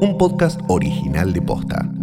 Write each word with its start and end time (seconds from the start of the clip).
Un 0.00 0.16
podcast 0.18 0.60
original 0.68 1.32
de 1.32 1.42
Posta. 1.42 1.99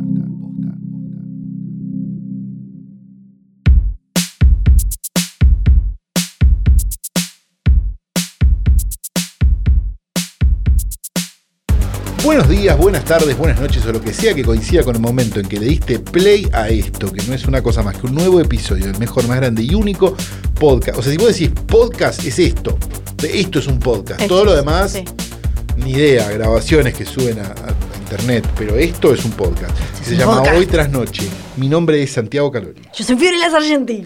Buenos 12.28 12.50
días, 12.50 12.78
buenas 12.78 13.06
tardes, 13.06 13.38
buenas 13.38 13.58
noches 13.62 13.86
o 13.86 13.92
lo 13.94 14.02
que 14.02 14.14
sea 14.14 14.34
que 14.34 14.44
coincida 14.44 14.84
con 14.84 14.94
el 14.98 15.02
momento 15.02 15.40
en 15.40 15.48
que 15.48 15.58
le 15.62 15.68
diste 15.68 15.98
play 16.00 16.46
a 16.52 16.68
esto, 16.68 17.10
que 17.10 17.22
no 17.26 17.34
es 17.34 17.46
una 17.46 17.64
cosa 17.64 17.84
más 17.84 17.98
que 17.98 18.06
un 18.06 18.16
nuevo 18.16 18.42
episodio 18.42 18.84
del 18.88 18.98
mejor, 19.00 19.26
más 19.30 19.38
grande 19.38 19.64
y 19.64 19.74
único 19.74 20.14
podcast. 20.60 21.00
O 21.00 21.02
sea, 21.02 21.14
si 21.14 21.18
vos 21.18 21.30
decís 21.30 21.52
podcast 21.68 22.22
es 22.26 22.38
esto, 22.38 22.78
esto 23.24 23.60
es 23.60 23.68
un 23.68 23.80
podcast. 23.80 24.20
Es- 24.20 24.28
Todo 24.28 24.44
lo 24.44 24.54
demás, 24.54 24.92
sí. 24.92 25.06
ni 25.78 25.92
idea, 25.92 26.30
grabaciones 26.32 26.96
que 26.96 27.06
suben 27.06 27.40
a, 27.40 27.44
a 27.44 28.00
internet, 28.02 28.46
pero 28.58 28.76
esto 28.76 29.14
es 29.14 29.24
un 29.24 29.32
podcast. 29.32 29.74
que 29.96 30.02
Es 30.02 30.08
se 30.10 30.18
llama 30.18 30.40
podcast. 30.40 30.58
Hoy 30.58 30.66
tras 30.66 30.90
Noche. 30.90 31.24
Mi 31.56 31.70
nombre 31.70 32.04
es 32.04 32.12
Santiago 32.12 32.52
Calori. 32.52 32.82
Yo 32.94 33.06
soy 33.06 33.16
Fiorella 33.16 33.50
Sargenti. 33.50 34.06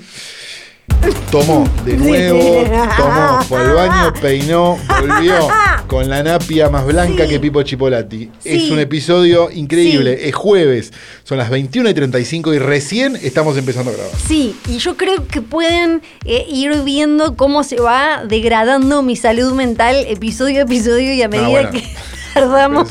Tomó 1.32 1.68
de 1.86 1.96
nuevo, 1.96 2.64
tomó, 2.98 3.42
fue 3.48 3.60
al 3.62 3.74
baño, 3.74 4.14
peinó, 4.22 4.78
volvió 5.00 5.48
con 5.88 6.10
la 6.10 6.22
napia 6.24 6.70
más 6.70 6.86
blanca 6.86 7.24
Sí. 7.24 7.30
que 7.30 7.40
Pipo 7.40 7.64
Chipolati. 7.64 8.30
Es 8.44 8.70
un 8.70 8.80
episodio 8.80 9.50
increíble, 9.50 10.18
Sí. 10.22 10.30
es 10.30 10.36
jueves, 10.36 10.92
son 11.24 11.38
las 11.38 11.50
21 11.50 11.90
y 11.90 11.94
35 11.94 12.54
y 12.54 12.60
recién 12.60 13.16
estamos 13.16 13.58
empezando 13.58 13.92
a 13.92 13.94
grabar. 13.94 14.12
Sí, 14.28 14.56
y 14.68 14.78
yo 14.80 14.98
creo 14.98 15.26
que 15.28 15.42
pueden 15.42 16.02
eh, 16.26 16.46
ir 16.50 16.84
viendo 16.84 17.36
cómo 17.38 17.64
se 17.64 17.80
va 17.80 18.24
degradando 18.26 19.02
mi 19.02 19.16
salud 19.16 19.54
mental 19.54 19.96
episodio 20.10 20.60
a 20.60 20.64
episodio 20.64 21.14
y 21.14 21.22
a 21.22 21.30
medida 21.30 21.48
bueno. 21.50 21.72
que 21.72 21.84
tardamos. 22.34 22.90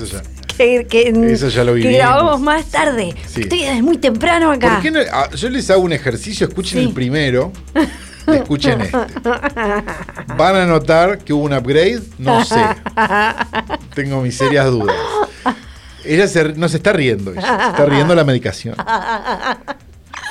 Pero 0.61 0.81
eso 0.81 0.83
ya- 0.83 0.89
Que, 0.89 1.13
que- 1.13 1.33
Eso 1.33 1.49
ya 1.49 1.65
lo 1.65 1.75
que 1.75 1.93
grabamos 1.93 2.41
más 2.41 2.67
tarde. 2.67 3.15
Sí. 3.27 3.43
Estoy 3.43 3.61
desde 3.63 3.83
muy 3.83 3.97
temprano 3.99 4.51
acá. 4.51 4.75
¿Por 4.75 4.83
qué 4.83 4.91
no- 4.91 5.01
ah, 5.13 5.29
yo 5.35 5.49
les 5.49 5.71
hago 5.71 5.83
un 5.83 5.93
ejercicio, 5.93 6.47
escuchen 6.49 6.81
Sí. 6.81 6.87
el 6.89 6.93
primero, 6.93 7.53
escuchen 8.27 8.81
este. 8.83 8.97
¿Van 10.37 10.57
a 10.57 10.67
notar 10.67 11.19
que 11.19 11.33
hubo 11.33 11.45
un 11.45 11.55
upgrade? 11.55 12.03
No 12.19 12.45
sé. 12.45 12.63
Tengo 13.95 14.21
mis 14.21 14.37
serias 14.37 14.67
dudas. 14.67 14.97
Ella 16.05 16.27
se- 16.29 16.53
no 16.55 16.69
se 16.69 16.79
está 16.79 16.93
riendo, 16.93 17.33
ella, 17.33 17.43
se 17.43 17.71
está 17.71 17.87
riendo 17.87 18.15
la 18.15 18.25
medicación. 18.25 18.75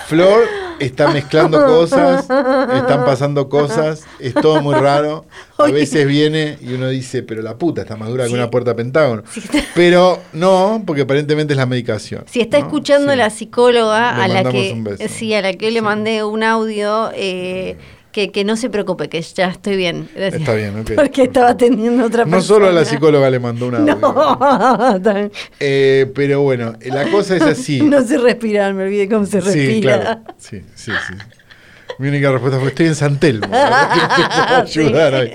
Flor 0.09 0.43
está 0.79 1.11
mezclando 1.11 1.63
cosas, 1.67 2.21
están 2.23 3.05
pasando 3.05 3.47
cosas, 3.47 4.05
es 4.19 4.33
todo 4.33 4.61
muy 4.61 4.73
raro. 4.75 5.25
A 5.57 5.65
veces 5.65 6.07
viene 6.07 6.57
y 6.61 6.73
uno 6.73 6.88
dice, 6.89 7.21
pero 7.21 7.41
la 7.43 7.57
puta 7.57 7.81
está 7.81 7.95
más 7.95 8.09
dura 8.09 8.25
que 8.25 8.33
una 8.33 8.49
puerta 8.49 8.75
pentágono. 8.75 9.21
Sí, 9.31 9.41
está- 9.43 9.59
Pero 9.75 10.19
no, 10.33 10.81
porque 10.87 11.03
aparentemente 11.03 11.53
es 11.53 11.57
la 11.57 11.65
medicación. 11.65 12.23
Si 12.27 12.41
está 12.41 12.59
¿no? 12.59 12.65
escuchando 12.65 13.11
Sí. 13.11 13.17
la 13.17 13.30
psicóloga 13.30 14.17
Le 14.17 14.23
a 14.23 14.43
la 14.43 14.52
que 14.52 15.07
sí, 15.09 15.33
a 15.33 15.41
la 15.41 15.53
que 15.53 15.69
le 15.69 15.81
mandé 15.81 16.23
un 16.23 16.43
audio 16.43 17.11
eh, 17.13 17.77
que, 18.11 18.31
que 18.31 18.43
no 18.43 18.55
se 18.55 18.69
preocupe, 18.69 19.09
que 19.09 19.21
ya 19.21 19.47
estoy 19.49 19.75
bien. 19.77 20.09
Gracias. 20.15 20.41
Está 20.41 20.53
bien, 20.53 20.79
ok. 20.79 20.91
Porque 20.95 21.23
estaba 21.23 21.49
atendiendo 21.49 22.03
a 22.03 22.07
otra 22.07 22.23
persona. 22.25 22.38
No 22.38 22.43
solo 22.43 22.67
a 22.67 22.71
la 22.71 22.85
psicóloga 22.85 23.29
le 23.29 23.39
mandó 23.39 23.67
una 23.67 23.79
No. 23.79 25.29
Eh, 25.59 26.11
pero 26.15 26.41
bueno, 26.41 26.73
la 26.85 27.09
cosa 27.11 27.35
es 27.35 27.41
así. 27.41 27.81
no 27.83 28.02
sé 28.03 28.17
respirar, 28.17 28.73
me 28.73 28.83
olvidé 28.83 29.09
cómo 29.09 29.25
se 29.25 29.41
respira. 29.41 29.73
sí, 29.73 29.81
claro. 29.81 30.21
Sí, 30.37 30.61
sí, 30.75 30.91
sí. 31.07 31.39
Mi 32.00 32.08
única 32.08 32.31
respuesta 32.31 32.58
fue 32.59 32.69
estoy 32.69 32.86
en 32.86 32.95
San 32.95 33.19
Telmo. 33.19 33.50
¿verdad? 33.50 33.89
¿Qué 34.16 34.23
te 34.23 34.47
puedo 34.47 34.61
ayudar 34.61 35.14
hoy? 35.16 35.31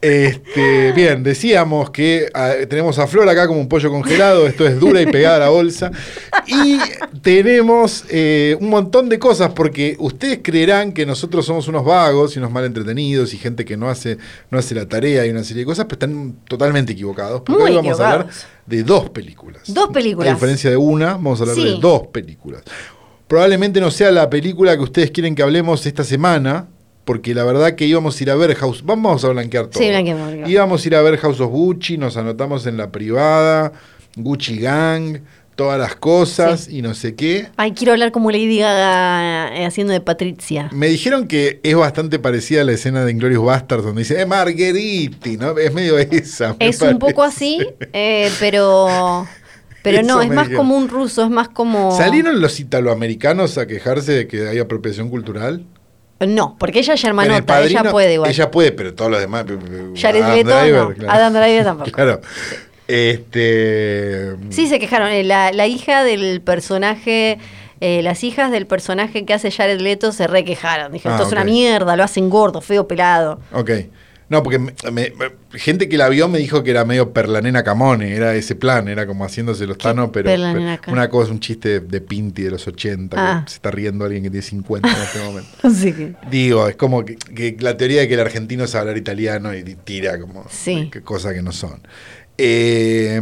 Este, 0.00 0.92
bien, 0.92 1.24
decíamos 1.24 1.90
que 1.90 2.30
ah, 2.34 2.52
tenemos 2.68 3.00
a 3.00 3.08
Flor 3.08 3.28
acá 3.28 3.48
como 3.48 3.58
un 3.60 3.68
pollo 3.68 3.90
congelado, 3.90 4.46
esto 4.46 4.64
es 4.64 4.78
dura 4.78 5.02
y 5.02 5.06
pegada 5.06 5.36
a 5.36 5.38
la 5.40 5.48
bolsa. 5.48 5.90
Y 6.46 6.78
tenemos 7.20 8.04
eh, 8.10 8.56
un 8.60 8.68
montón 8.70 9.08
de 9.08 9.18
cosas, 9.18 9.50
porque 9.54 9.96
ustedes 9.98 10.38
creerán 10.40 10.92
que 10.92 11.04
nosotros 11.04 11.44
somos 11.44 11.66
unos 11.66 11.84
vagos 11.84 12.36
y 12.36 12.38
unos 12.38 12.52
mal 12.52 12.64
entretenidos 12.64 13.34
y 13.34 13.36
gente 13.38 13.64
que 13.64 13.76
no 13.76 13.88
hace, 13.90 14.18
no 14.50 14.58
hace 14.58 14.76
la 14.76 14.86
tarea 14.86 15.26
y 15.26 15.30
una 15.30 15.42
serie 15.42 15.62
de 15.62 15.66
cosas, 15.66 15.86
pero 15.86 15.94
están 15.94 16.36
totalmente 16.46 16.92
equivocados. 16.92 17.42
Porque 17.44 17.60
Muy 17.60 17.70
hoy 17.72 17.76
vamos 17.76 17.98
a 17.98 18.12
hablar 18.12 18.28
de 18.66 18.84
dos 18.84 19.10
películas. 19.10 19.62
Dos 19.66 19.88
películas. 19.88 20.30
A 20.30 20.34
diferencia 20.34 20.70
de 20.70 20.76
una, 20.76 21.14
vamos 21.14 21.40
a 21.40 21.42
hablar 21.42 21.56
Sí. 21.56 21.64
de 21.64 21.80
dos 21.80 22.06
películas. 22.12 22.62
Probablemente 23.28 23.80
no 23.80 23.90
sea 23.90 24.10
la 24.10 24.30
película 24.30 24.74
que 24.76 24.82
ustedes 24.82 25.10
quieren 25.10 25.34
que 25.34 25.42
hablemos 25.42 25.84
esta 25.84 26.02
semana, 26.02 26.66
porque 27.04 27.34
la 27.34 27.44
verdad 27.44 27.74
que 27.74 27.86
íbamos 27.86 28.18
a 28.18 28.22
ir 28.22 28.30
a 28.30 28.34
ver 28.34 28.54
House. 28.54 28.82
Vamos 28.84 29.24
a 29.24 29.28
blanquear 29.28 29.66
todo. 29.66 29.82
Sí, 29.82 29.88
blanqueemos. 29.88 30.48
Íbamos 30.48 30.84
a 30.84 30.88
ir 30.88 30.94
a 30.94 31.02
ver 31.02 31.18
House 31.18 31.40
of 31.40 31.50
Gucci, 31.50 31.98
nos 31.98 32.16
anotamos 32.16 32.66
en 32.66 32.78
la 32.78 32.90
privada, 32.90 33.72
Gucci 34.16 34.58
Gang, 34.58 35.18
todas 35.58 35.78
las 35.78 35.96
cosas 35.96 36.68
y 36.68 36.82
no 36.82 36.94
sé 36.94 37.16
qué. 37.16 37.48
Ay, 37.56 37.72
quiero 37.72 37.92
hablar 37.92 38.12
como 38.12 38.30
Lady 38.30 38.60
Gaga 38.60 39.56
eh, 39.56 39.66
haciendo 39.66 39.92
de 39.92 40.00
Patricia. 40.00 40.70
Me 40.72 40.86
dijeron 40.86 41.26
que 41.26 41.58
es 41.64 41.74
bastante 41.74 42.20
parecida 42.20 42.60
a 42.60 42.64
la 42.64 42.72
escena 42.72 43.04
de 43.04 43.10
Inglorious 43.10 43.44
Bastards, 43.44 43.84
donde 43.84 44.02
dice, 44.02 44.20
eh, 44.20 44.24
Marguerite, 44.24 45.36
¿no? 45.36 45.58
Es 45.58 45.74
medio 45.74 45.98
esa. 45.98 46.54
Es 46.60 46.80
un 46.80 47.00
poco 47.00 47.24
así, 47.24 47.66
eh, 47.92 48.30
pero. 48.38 49.26
Pero 49.90 50.02
no, 50.06 50.20
es 50.22 50.28
más 50.28 50.46
dijeron. 50.48 50.56
como 50.66 50.76
un 50.76 50.88
ruso, 50.88 51.24
es 51.24 51.30
más 51.30 51.48
como. 51.48 51.96
¿Salieron 51.96 52.40
los 52.40 52.58
italoamericanos 52.60 53.58
a 53.58 53.66
quejarse 53.66 54.12
de 54.12 54.26
que 54.28 54.48
hay 54.48 54.58
apropiación 54.58 55.08
cultural? 55.10 55.64
No, 56.26 56.56
porque 56.58 56.80
ella 56.80 56.94
ya 56.96 57.08
En 57.10 57.16
El 57.16 57.20
hermanota, 57.20 57.62
ella 57.62 57.84
puede 57.90 58.14
igual. 58.14 58.30
Ella 58.30 58.50
puede, 58.50 58.72
pero 58.72 58.92
todos 58.94 59.10
los 59.10 59.20
demás. 59.20 59.44
Jared 59.96 60.22
Adam 60.22 60.36
Leto, 60.36 60.50
Driver, 60.50 60.80
no. 60.82 60.94
claro. 60.94 61.12
Adam 61.12 61.32
Driver 61.32 61.64
tampoco. 61.64 61.90
Claro. 61.92 62.20
Este. 62.88 64.34
Sí, 64.50 64.66
se 64.66 64.78
quejaron. 64.78 65.08
eh, 65.10 65.22
La, 65.24 65.52
la 65.52 65.66
hija 65.66 66.04
del 66.04 66.40
personaje. 66.40 67.38
eh, 67.80 68.02
las 68.02 68.24
hijas 68.24 68.50
del 68.50 68.66
personaje 68.66 69.24
que 69.24 69.32
hace 69.34 69.50
Jared 69.52 69.80
Leto 69.80 70.10
se 70.12 70.26
requejaron. 70.26 70.90
Dijeron, 70.92 71.12
Ah, 71.12 71.22
esto 71.22 71.28
es 71.28 71.32
una 71.32 71.44
mierda, 71.44 71.94
lo 71.96 72.02
hacen 72.02 72.28
gordo, 72.30 72.60
feo, 72.60 72.88
pelado. 72.88 73.38
Ok. 73.52 73.70
No, 74.30 74.42
porque 74.42 74.58
me- 74.58 75.12
gente 75.52 75.88
que 75.88 75.96
la 75.96 76.08
vio 76.10 76.28
me 76.28 76.38
dijo 76.38 76.62
que 76.62 76.70
era 76.72 76.84
medio 76.84 77.14
perlanena 77.14 77.64
Camone, 77.64 78.14
era 78.14 78.34
ese 78.34 78.54
plan, 78.54 78.86
era 78.88 79.06
como 79.06 79.24
haciéndose 79.24 79.66
los 79.66 79.78
tanos, 79.78 80.10
pero, 80.12 80.30
una 80.88 81.08
cosa, 81.08 81.32
un 81.32 81.40
chiste 81.40 81.80
de 81.80 82.00
Pinti 82.02 82.42
de 82.42 82.50
los 82.50 82.66
80, 82.66 83.16
Ah. 83.18 83.42
que 83.44 83.50
se 83.50 83.56
está 83.56 83.70
riendo 83.70 84.04
alguien 84.04 84.22
que 84.22 84.28
tiene 84.30 84.42
50 84.44 84.86
en 84.88 85.02
este 85.02 85.18
momento. 85.20 85.48
Así 85.62 85.92
que. 85.94 86.14
Digo, 86.30 86.68
es 86.68 86.76
como 86.76 87.04
que, 87.06 87.16
que 87.16 87.56
la 87.60 87.76
teoría 87.78 88.00
de 88.02 88.08
que 88.08 88.14
el 88.14 88.20
argentino 88.20 88.66
sabe 88.66 88.82
hablar 88.82 88.98
italiano 88.98 89.54
y 89.54 89.62
tira 89.84 90.20
como 90.20 90.44
Sí. 90.50 90.90
cosas 91.04 91.32
que 91.32 91.40
no 91.40 91.52
son. 91.52 91.80
Eh, 92.36 93.20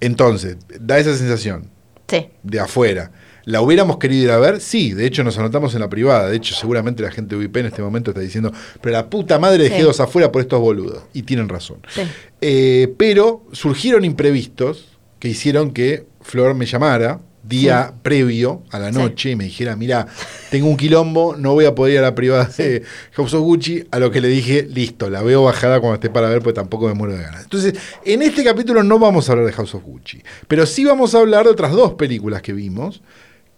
entonces, 0.00 0.56
da 0.80 0.98
esa 0.98 1.16
sensación 1.16 1.70
Sí. 2.08 2.28
de 2.42 2.60
afuera. 2.60 3.12
¿La 3.50 3.60
hubiéramos 3.60 3.98
querido 3.98 4.24
ir 4.24 4.30
a 4.30 4.38
ver? 4.38 4.60
Sí, 4.60 4.92
de 4.94 5.06
hecho 5.06 5.24
nos 5.24 5.36
anotamos 5.38 5.74
en 5.74 5.80
la 5.80 5.88
privada. 5.88 6.28
De 6.28 6.36
hecho, 6.36 6.54
seguramente 6.54 7.02
la 7.02 7.10
gente 7.10 7.34
de 7.34 7.40
UIP 7.40 7.56
en 7.58 7.66
este 7.66 7.82
momento 7.82 8.10
está 8.12 8.20
diciendo, 8.20 8.52
pero 8.80 8.92
la 8.94 9.10
puta 9.10 9.38
madre 9.38 9.64
dejé 9.64 9.78
Sí. 9.78 9.82
dos 9.82 10.00
afuera 10.00 10.30
por 10.32 10.40
estos 10.42 10.60
boludos. 10.60 11.02
Y 11.12 11.22
tienen 11.22 11.48
razón. 11.48 11.78
Sí. 11.88 12.02
Eh, 12.40 12.94
pero 12.96 13.44
surgieron 13.52 14.04
imprevistos 14.04 14.98
que 15.18 15.28
hicieron 15.28 15.72
que 15.72 16.06
Flor 16.22 16.54
me 16.54 16.66
llamara 16.66 17.20
día 17.42 17.94
previo 18.02 18.62
a 18.70 18.78
la 18.78 18.92
noche 18.92 19.30
y 19.30 19.36
me 19.36 19.44
dijera, 19.44 19.74
mira, 19.74 20.06
tengo 20.50 20.68
un 20.68 20.76
quilombo, 20.76 21.34
no 21.36 21.54
voy 21.54 21.64
a 21.64 21.74
poder 21.74 21.94
ir 21.94 21.98
a 21.98 22.02
la 22.02 22.14
privada 22.14 22.44
de 22.58 22.82
House 23.12 23.34
of 23.34 23.40
Gucci, 23.42 23.84
a 23.90 23.98
lo 23.98 24.10
que 24.10 24.20
le 24.20 24.28
dije, 24.28 24.62
listo, 24.70 25.08
la 25.10 25.22
veo 25.22 25.42
bajada 25.42 25.80
cuando 25.80 25.94
esté 25.94 26.10
para 26.10 26.28
ver, 26.28 26.42
porque 26.42 26.54
tampoco 26.54 26.86
me 26.86 26.94
muero 26.94 27.14
de 27.16 27.22
ganas. 27.22 27.42
Entonces, 27.44 27.74
en 28.04 28.22
este 28.22 28.44
capítulo 28.44 28.82
no 28.82 28.98
vamos 28.98 29.28
a 29.28 29.32
hablar 29.32 29.46
de 29.46 29.52
House 29.52 29.74
of 29.74 29.82
Gucci, 29.82 30.22
pero 30.46 30.64
sí 30.66 30.84
vamos 30.84 31.14
a 31.14 31.18
hablar 31.18 31.44
de 31.46 31.50
otras 31.50 31.72
dos 31.72 31.94
películas 31.94 32.42
que 32.42 32.52
vimos, 32.52 33.02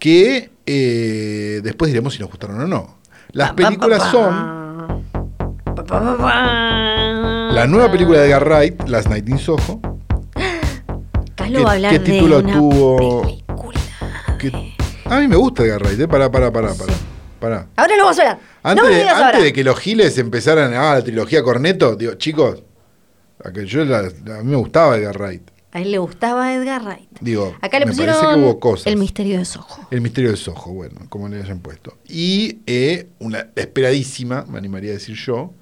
que 0.03 0.51
eh, 0.67 1.61
después 1.63 1.93
diremos 1.93 2.13
si 2.15 2.19
nos 2.19 2.29
gustaron 2.29 2.61
o 2.61 2.67
no. 2.67 2.99
Las 3.31 3.53
películas 3.53 4.03
son 4.11 5.05
la 7.55 7.67
nueva 7.69 7.89
película 7.93 8.19
de 8.19 8.27
Edgar 8.27 8.45
Wright, 8.45 8.83
Last 8.89 9.09
Night 9.09 9.29
in 9.29 9.39
Soho, 9.39 9.81
¿Qué- 10.35 11.65
a 11.65 11.79
qué 11.91 11.99
de 11.99 11.99
título 12.01 12.39
una 12.41 12.53
tuvo? 12.53 13.23
a 15.05 15.21
mí 15.21 15.29
me 15.29 15.37
gusta 15.37 15.63
Edgar 15.63 15.83
Wright, 15.85 16.01
eh, 16.01 16.09
pará, 16.09 16.29
pará, 16.33 16.51
pará, 16.53 16.75
pará. 16.75 16.93
pará. 17.39 17.67
Ahora 17.77 17.97
lo 17.97 18.03
vamos 18.03 18.19
a 18.19 18.23
hablar. 18.23 18.39
Antes, 18.65 18.83
no 18.85 18.91
de, 18.91 18.97
digas 18.97 19.13
antes 19.15 19.25
ahora. 19.27 19.39
de 19.41 19.53
que 19.53 19.63
los 19.63 19.79
giles 19.79 20.19
empezaran 20.19 20.75
a 20.75 20.95
la 20.95 21.05
trilogía 21.05 21.45
Corneto, 21.45 21.95
digo, 21.95 22.15
chicos, 22.15 22.65
a, 23.45 23.53
que 23.53 23.67
yo 23.67 23.85
la- 23.85 23.99
a 24.01 24.43
mí 24.43 24.51
me 24.51 24.57
gustaba 24.57 24.97
Edgar 24.97 25.17
Wright. 25.17 25.49
A 25.75 25.81
él 25.81 25.91
le 25.91 25.99
gustaba 25.99 26.53
Edgar 26.55 26.83
Wright. 26.85 27.09
Digo, 27.21 27.57
Acá 27.63 27.79
le 27.79 27.87
me 27.87 27.93
pusieron 27.93 28.15
parece 28.15 28.35
que 28.35 28.41
hubo 28.45 28.61
cosas. 28.61 28.87
El 28.89 28.99
misterio 28.99 29.39
de 29.39 29.45
Soho. 29.47 29.89
El 29.91 30.03
misterio 30.03 30.31
de 30.31 30.37
Soho, 30.37 30.73
bueno, 30.75 31.01
como 31.09 31.29
le 31.29 31.39
hayan 31.41 31.61
puesto. 31.61 31.97
Y 32.07 32.59
eh, 32.67 33.09
una 33.21 33.47
esperadísima, 33.57 34.45
me 34.49 34.59
animaría 34.59 34.91
a 34.91 34.95
decir 34.95 35.17
yo, 35.17 35.55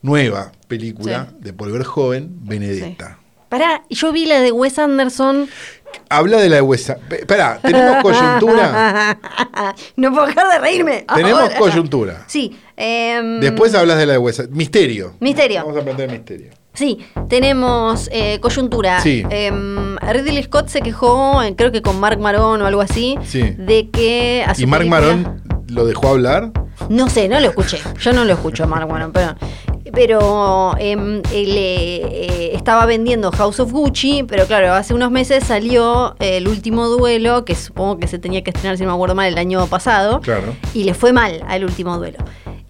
nueva 0.00 0.52
película 0.68 1.28
Sí. 1.30 1.36
de 1.40 1.52
Paul 1.52 1.72
Verhoeven, 1.72 2.30
Benedetta. 2.44 3.18
Pará, 3.48 3.82
yo 3.90 4.12
vi 4.12 4.26
la 4.26 4.40
de 4.40 4.50
Wes 4.52 4.78
Anderson. 4.78 5.48
Habla 6.08 6.38
de 6.38 6.48
la 6.48 6.56
de 6.56 6.62
Huesa. 6.62 6.96
Esperá, 7.10 7.58
¿tenemos 7.60 8.00
coyuntura? 8.02 9.18
no 9.96 10.10
puedo 10.12 10.26
dejar 10.26 10.48
de 10.52 10.58
reírme. 10.58 11.04
Tenemos 11.14 11.42
ahora. 11.42 11.58
coyuntura. 11.58 12.24
Sí. 12.28 12.56
em, 12.76 13.40
Después 13.40 13.74
hablas 13.74 13.98
de 13.98 14.06
la 14.06 14.12
de 14.14 14.18
Huesa. 14.18 14.44
Misterio. 14.50 15.14
Misterio. 15.20 15.64
Vamos 15.66 15.80
a 15.80 15.84
plantear 15.84 16.10
misterio. 16.10 16.50
Sí, 16.74 16.98
tenemos 17.28 18.08
eh, 18.12 18.38
coyuntura. 18.40 19.00
Sí. 19.00 19.22
Em, 19.30 19.96
Ridley 19.98 20.42
Scott 20.44 20.68
se 20.68 20.80
quejó, 20.80 21.42
eh, 21.42 21.54
creo 21.56 21.70
que 21.70 21.82
con 21.82 22.00
Mark 22.00 22.18
Maron 22.18 22.62
o 22.62 22.66
algo 22.66 22.80
así, 22.80 23.18
Sí. 23.24 23.42
de 23.58 23.90
que 23.90 24.44
a 24.46 24.54
su 24.54 24.62
¿Y 24.62 24.66
Mark 24.66 24.86
Maron 24.86 25.42
lo 25.68 25.84
dejó 25.86 26.08
hablar? 26.08 26.50
No 26.88 27.08
sé, 27.10 27.28
no 27.28 27.38
lo 27.40 27.48
escuché. 27.48 27.78
Yo 28.00 28.12
no 28.12 28.24
lo 28.24 28.32
escucho 28.32 28.64
a 28.64 28.66
Mark 28.66 28.88
Maron, 28.88 29.12
pero. 29.12 29.34
Pero 29.94 30.74
em, 30.78 31.16
él 31.34 31.54
eh, 31.56 32.52
estaba 32.54 32.86
vendiendo 32.86 33.30
House 33.32 33.60
of 33.60 33.72
Gucci, 33.72 34.22
pero 34.26 34.46
claro, 34.46 34.72
hace 34.72 34.94
unos 34.94 35.10
meses 35.10 35.44
salió 35.44 36.14
eh, 36.18 36.38
el 36.38 36.48
último 36.48 36.86
duelo, 36.86 37.44
que 37.44 37.54
supongo 37.54 37.98
que 37.98 38.06
se 38.06 38.18
tenía 38.18 38.42
que 38.42 38.50
estrenar, 38.50 38.78
si 38.78 38.84
no 38.84 38.88
me 38.90 38.94
acuerdo 38.94 39.14
mal, 39.14 39.26
el 39.30 39.36
año 39.36 39.66
pasado. 39.66 40.20
Claro. 40.22 40.54
Y 40.72 40.84
le 40.84 40.94
fue 40.94 41.12
mal 41.12 41.42
al 41.46 41.64
último 41.64 41.98
duelo. 41.98 42.18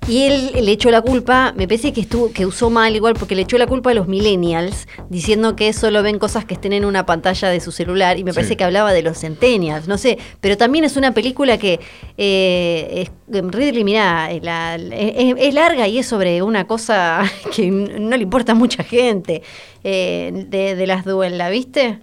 Y 0.08 0.24
él 0.24 0.50
le 0.64 0.72
echó 0.72 0.90
la 0.90 1.00
culpa, 1.00 1.52
me 1.56 1.68
parece 1.68 1.92
que 1.92 2.00
estuvo, 2.00 2.32
que 2.32 2.44
usó 2.44 2.70
mal 2.70 2.94
igual, 2.96 3.14
porque 3.14 3.36
le 3.36 3.42
echó 3.42 3.56
la 3.56 3.68
culpa 3.68 3.92
a 3.92 3.94
los 3.94 4.08
millennials, 4.08 4.88
diciendo 5.08 5.54
que 5.54 5.72
solo 5.72 6.02
ven 6.02 6.18
cosas 6.18 6.44
que 6.44 6.54
estén 6.54 6.72
en 6.72 6.84
una 6.84 7.06
pantalla 7.06 7.48
de 7.50 7.60
su 7.60 7.70
celular, 7.70 8.18
y 8.18 8.24
me 8.24 8.32
Sí. 8.32 8.34
parece 8.36 8.56
que 8.56 8.64
hablaba 8.64 8.92
de 8.92 9.02
los 9.02 9.18
centennials, 9.20 9.86
no 9.86 9.98
sé, 9.98 10.18
pero 10.40 10.56
también 10.56 10.84
es 10.84 10.96
una 10.96 11.12
película 11.14 11.56
que 11.56 11.78
eh, 12.18 13.06
es, 13.30 13.42
Ridley, 13.52 13.84
mirá, 13.84 14.32
es, 14.32 14.42
la- 14.42 14.74
es- 14.74 15.34
es 15.38 15.54
larga 15.54 15.86
y 15.86 15.98
es 15.98 16.06
sobre 16.06 16.42
una 16.42 16.66
cosa 16.66 17.22
que 17.56 17.70
no 17.70 18.16
le 18.16 18.22
importa 18.24 18.52
a 18.52 18.54
mucha 18.56 18.82
gente, 18.82 19.42
eh, 19.84 20.46
de, 20.48 20.74
de 20.74 20.86
las 20.88 21.04
duelas, 21.04 21.50
¿viste? 21.52 22.00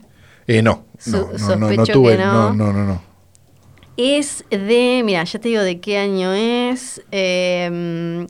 Eh, 0.48 0.62
no, 0.62 0.86
no, 1.06 1.30
no, 1.38 1.56
no, 1.58 1.70
no 1.72 1.86
tuve, 1.86 2.18
no. 2.18 2.54
no, 2.54 2.72
no, 2.74 2.86
no. 2.86 3.09
Es 4.02 4.46
de, 4.50 5.02
mira, 5.04 5.26
ya 5.26 5.40
te 5.40 5.50
digo 5.50 5.62
de 5.62 5.82
qué 5.82 5.98
año 5.98 6.34
es. 6.34 7.02
eh, 7.12 8.26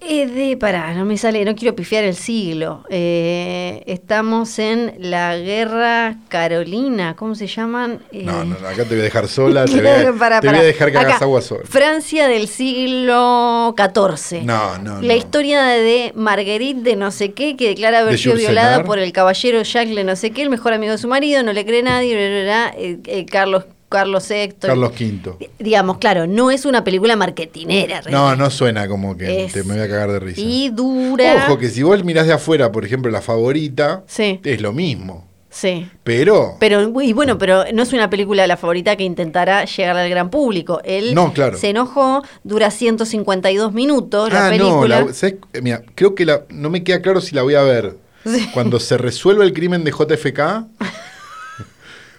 es 0.00 0.34
de, 0.34 0.56
pará, 0.56 0.94
no 0.94 1.04
me 1.04 1.16
sale, 1.18 1.44
no 1.44 1.54
quiero 1.54 1.76
pifiar 1.76 2.02
el 2.02 2.16
siglo. 2.16 2.82
Eh, 2.88 3.84
estamos 3.86 4.58
en 4.58 4.94
la 4.98 5.36
guerra 5.36 6.16
Carolina, 6.28 7.14
¿cómo 7.14 7.34
se 7.34 7.46
llaman? 7.46 8.00
Eh, 8.10 8.22
No, 8.24 8.42
no, 8.44 8.56
acá 8.66 8.84
te 8.84 8.94
voy 8.94 9.00
a 9.00 9.02
dejar 9.04 9.28
sola, 9.28 9.64
te 9.66 9.80
voy 9.82 9.86
a, 9.86 10.12
pará, 10.18 10.40
te 10.40 10.48
voy 10.48 10.56
a 10.56 10.62
dejar 10.62 10.90
que 10.90 10.98
hagas 10.98 11.16
Acá, 11.16 11.24
agua 11.26 11.40
sola. 11.42 11.60
Francia 11.66 12.26
del 12.26 12.48
siglo 12.48 13.74
XIV. 13.76 14.42
No, 14.44 14.78
no, 14.78 14.94
La 15.02 15.08
no. 15.08 15.14
historia 15.14 15.62
de 15.62 16.12
Marguerite 16.16 16.80
de 16.80 16.96
no 16.96 17.10
sé 17.10 17.32
qué, 17.32 17.54
que 17.56 17.68
declara 17.68 17.98
haber 18.00 18.12
De 18.12 18.18
sido 18.18 18.34
violada 18.36 18.82
por 18.84 18.98
el 18.98 19.12
caballero 19.12 19.62
Jacques 19.62 19.94
de 19.94 20.04
no 20.04 20.16
sé 20.16 20.30
qué, 20.32 20.40
el 20.42 20.50
mejor 20.50 20.72
amigo 20.72 20.92
de 20.92 20.98
su 20.98 21.06
marido, 21.06 21.42
no 21.42 21.52
le 21.52 21.64
cree 21.66 21.82
nadie, 21.82 22.16
eh, 22.16 22.98
eh, 23.06 23.26
Carlos, 23.26 23.66
Carlos 23.92 24.28
VI. 24.28 24.54
Carlos 24.60 24.92
V. 24.98 25.50
Digamos, 25.58 25.98
claro, 25.98 26.26
no 26.26 26.50
es 26.50 26.64
una 26.64 26.82
película 26.84 27.14
marketinera. 27.16 28.00
No, 28.02 28.08
realmente. 28.10 28.36
no 28.44 28.50
suena 28.50 28.88
como 28.88 29.16
que 29.16 29.44
Es- 29.44 29.52
te 29.52 29.62
me 29.64 29.74
voy 29.74 29.82
a 29.82 29.88
cagar 29.88 30.10
de 30.12 30.20
risa. 30.20 30.40
Y 30.40 30.70
dura. 30.70 31.44
Ojo, 31.46 31.58
que 31.58 31.68
si 31.68 31.82
vos 31.82 32.02
mirás 32.04 32.26
de 32.26 32.32
afuera, 32.32 32.72
por 32.72 32.84
ejemplo, 32.84 33.10
la 33.10 33.20
favorita, 33.22 34.02
Sí. 34.06 34.40
es 34.44 34.60
lo 34.60 34.72
mismo. 34.72 35.28
Sí. 35.54 35.86
Pero, 36.02 36.56
Pero, 36.60 37.02
y 37.02 37.12
bueno, 37.12 37.36
pero 37.36 37.64
no 37.74 37.82
es 37.82 37.92
una 37.92 38.08
película 38.08 38.46
la 38.46 38.56
favorita 38.56 38.96
que 38.96 39.04
intentará 39.04 39.66
llegar 39.66 39.98
al 39.98 40.08
gran 40.08 40.30
público. 40.30 40.80
Él 40.82 41.14
No, 41.14 41.34
claro. 41.34 41.58
se 41.58 41.68
enojó, 41.68 42.22
dura 42.42 42.70
152 42.70 43.74
minutos 43.74 44.32
la 44.32 44.46
ah, 44.46 44.50
no, 44.50 44.56
película. 44.56 45.00
la- 45.02 45.12
¿sabés? 45.12 45.34
Eh, 45.52 45.60
Mira, 45.60 45.82
creo 45.94 46.14
que 46.14 46.24
la, 46.24 46.44
no 46.48 46.70
me 46.70 46.82
queda 46.82 47.02
claro 47.02 47.20
si 47.20 47.34
la 47.34 47.42
voy 47.42 47.54
a 47.54 47.60
ver 47.62 47.96
Sí. 48.24 48.48
cuando 48.54 48.80
se 48.80 48.96
resuelva 48.96 49.44
el 49.44 49.52
crimen 49.52 49.84
de 49.84 49.90
JFK 49.90 50.68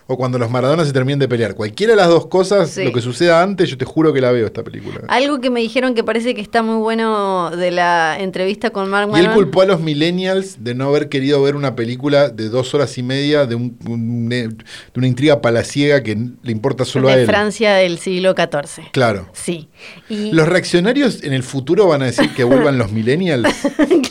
o 0.08 0.18
cuando 0.18 0.38
los 0.38 0.50
Maradonas 0.52 0.88
se 0.88 0.94
terminen 0.94 1.20
de 1.20 1.28
pelear. 1.28 1.56
Cualquiera 1.56 1.94
de 1.94 1.98
las 1.98 2.08
dos 2.10 2.28
cosas, 2.28 2.70
Sí. 2.72 2.84
lo 2.84 2.92
que 2.92 3.02
suceda 3.02 3.42
antes, 3.42 3.70
yo 3.70 3.78
te 3.78 3.86
juro 3.86 4.12
que 4.14 4.22
la 4.22 4.32
veo 4.32 4.46
esta 4.46 4.64
película. 4.64 5.02
Algo 5.08 5.40
que 5.40 5.50
me 5.50 5.62
dijeron 5.62 5.96
que 5.96 6.04
parece 6.04 6.36
que 6.36 6.42
está 6.42 6.62
muy 6.62 6.78
bueno 6.78 7.52
de 7.52 7.72
la 7.72 8.18
entrevista 8.20 8.72
con 8.72 8.90
Mark 8.90 9.10
Y 9.14 9.18
él 9.20 9.28
Maron. 9.28 9.36
culpó 9.36 9.62
a 9.62 9.66
los 9.66 9.80
millennials 9.80 10.64
de 10.64 10.76
no 10.76 10.90
haber 10.90 11.10
querido 11.10 11.42
ver 11.42 11.56
una 11.56 11.76
película 11.76 12.30
de 12.30 12.50
dos 12.50 12.74
horas 12.74 12.98
y 12.98 13.04
media 13.04 13.46
de, 13.46 13.56
un- 13.56 13.78
un- 13.88 14.30
de 14.30 14.50
una 14.96 15.08
intriga 15.08 15.42
palaciega 15.42 16.04
que 16.04 16.16
le 16.42 16.52
importa 16.52 16.86
solo 16.86 17.08
a 17.08 17.14
él. 17.16 17.26
Francia 17.26 17.74
del 17.76 17.98
siglo 18.00 18.34
XIV. 18.36 18.90
Claro. 18.92 19.30
Sí. 19.34 19.70
Y, 20.10 20.32
Los 20.32 20.48
reaccionarios 20.48 21.24
en 21.24 21.34
el 21.34 21.44
futuro 21.44 21.88
van 21.88 22.02
a 22.02 22.06
decir 22.06 22.30
que 22.36 22.44
vuelvan 22.44 22.78
los 22.78 22.92
millennials. 22.92 23.48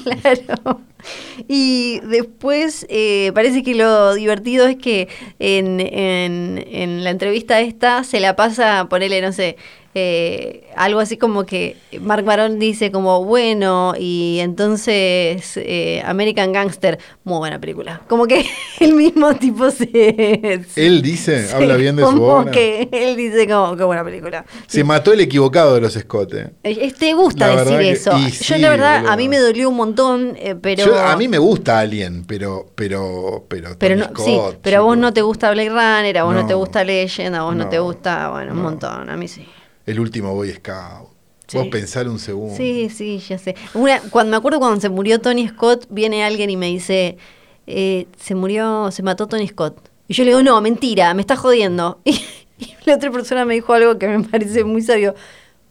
claro. 0.03 0.81
Y 1.49 2.01
después 2.01 2.87
eh, 2.89 3.33
parece 3.35 3.63
que 3.63 3.75
lo 3.75 4.15
divertido 4.15 4.67
es 4.67 4.77
que 4.77 5.09
en, 5.39 5.81
en- 5.81 6.65
en 6.71 7.05
la 7.05 7.11
entrevista 7.11 7.61
esta 7.61 8.05
se 8.05 8.21
la 8.21 8.37
pasa, 8.37 8.87
ponele, 8.89 9.21
no 9.21 9.33
sé, 9.33 9.57
eh, 9.95 10.65
algo 10.77 11.01
así 11.01 11.17
como 11.19 11.45
que 11.45 11.77
Mark 12.01 12.25
Maron 12.25 12.59
dice 12.59 12.91
como, 12.91 13.25
bueno, 13.25 13.95
y 13.99 14.39
entonces 14.41 15.57
eh, 15.57 16.03
American 16.07 16.53
Gangster, 16.53 16.99
muy 17.25 17.39
buena 17.39 17.61
película. 17.61 18.01
Como 18.09 18.27
que 18.27 18.47
el 18.81 18.95
mismo 18.95 19.35
tipo 19.35 19.71
se... 19.71 20.61
Él 20.77 21.03
dice, 21.03 21.47
se- 21.47 21.55
habla 21.55 21.77
bien 21.77 21.97
de 21.97 22.03
su 22.05 22.09
como 22.11 22.27
obra. 22.27 22.51
que 22.51 22.89
él 22.91 23.17
dice 23.17 23.47
como, 23.47 23.77
qué 23.77 23.85
buena 23.85 24.03
película. 24.05 24.45
Se 24.67 24.83
mató 24.85 25.13
el 25.13 25.21
equivocado 25.21 25.75
de 25.75 25.83
los 25.83 25.93
Scott. 25.95 26.35
eh. 26.35 26.51
Eh, 26.63 26.93
Te 26.99 27.13
gusta 27.15 27.49
La 27.55 27.65
decir 27.65 27.79
que- 27.79 27.91
eso. 27.93 28.11
Yo 28.19 28.29
sí, 28.31 28.59
la 28.59 28.71
verdad, 28.71 28.97
boludo. 29.01 29.13
a 29.13 29.17
mí 29.17 29.29
me 29.29 29.39
dolió 29.39 29.69
un 29.69 29.77
montón, 29.77 30.37
eh, 30.39 30.55
pero... 30.61 30.87
Yo- 30.87 30.99
a 30.99 31.17
mí 31.17 31.29
me 31.29 31.39
gusta 31.39 31.79
Alien, 31.81 32.25
pero, 32.25 32.67
pero, 32.75 33.45
pero, 33.49 33.77
Pero 33.79 33.97
no, 33.97 34.07
sí, 34.25 34.35
Scott, 34.37 34.59
pero 34.63 34.79
a 34.79 34.81
vos 34.81 34.97
no 34.97 35.13
te 35.13 35.21
gusta 35.23 35.51
Blade 35.51 35.69
Runner, 35.69 36.19
a 36.19 36.25
vos 36.25 36.35
no, 36.35 36.41
No. 36.43 36.47
te 36.47 36.55
gusta 36.55 36.83
Legend, 36.83 37.35
a 37.37 37.43
vos 37.43 37.55
no, 37.55 37.65
No. 37.65 37.69
te 37.71 37.79
gusta, 37.79 38.31
bueno, 38.31 38.53
un 38.53 38.63
montón, 38.63 39.11
a 39.11 39.17
mí 39.17 39.29
sí. 39.29 39.47
El 39.87 40.01
último 40.01 40.35
Boy 40.35 40.51
Scout. 40.53 41.09
Sí. 41.49 41.59
Vos 41.59 41.69
pensar 41.69 42.09
un 42.09 42.19
segundo. 42.19 42.57
Sí, 42.57 42.89
sí, 42.89 43.19
ya 43.19 43.37
sé. 43.39 43.55
Una, 43.75 44.01
cuando 44.11 44.31
me 44.31 44.37
acuerdo 44.37 44.59
cuando 44.59 44.81
se 44.81 44.89
murió 44.89 45.21
Tony 45.21 45.49
Scott, 45.49 45.87
viene 45.91 46.25
alguien 46.25 46.49
y 46.51 46.57
me 46.57 46.67
dice, 46.69 47.19
eh, 47.67 48.07
se 48.19 48.35
murió, 48.35 48.91
se 48.91 49.03
mató 49.03 49.27
Tony 49.27 49.49
Scott. 49.49 49.77
Y 50.09 50.15
yo 50.15 50.25
le 50.25 50.31
digo, 50.31 50.43
no, 50.43 50.61
mentira, 50.61 51.13
me 51.15 51.21
estás 51.23 51.39
jodiendo. 51.39 52.01
Y, 52.59 52.65
y 52.67 52.75
la 52.85 52.95
otra 52.95 53.11
persona 53.11 53.45
me 53.45 53.55
dijo 53.55 53.73
algo 53.73 53.99
que 53.99 54.07
me 54.07 54.23
parece 54.23 54.63
muy 54.63 54.83
sabio. 54.83 55.17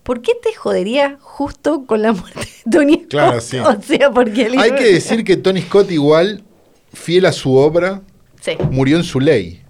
¿Por 0.04 0.22
qué 0.22 0.34
te 0.44 0.54
jodería 0.54 1.18
justo 1.22 1.86
con 1.86 2.02
la 2.02 2.12
muerte 2.12 2.40
de 2.66 2.72
Tony 2.72 2.94
Scott? 2.96 3.10
Claro, 3.10 3.40
sí. 3.40 3.58
O 3.60 3.82
sea, 3.82 4.12
porque 4.12 4.48
Hay 4.60 4.72
que 4.76 4.94
decir 4.94 5.24
que 5.24 5.38
Tony 5.38 5.62
Scott 5.62 5.90
igual, 5.90 6.44
fiel 6.94 7.26
a 7.28 7.32
su 7.32 7.56
obra, 7.56 8.02
Sí. 8.42 8.54
murió 8.72 8.98
en 8.98 9.04
su 9.06 9.20
ley. 9.22 9.62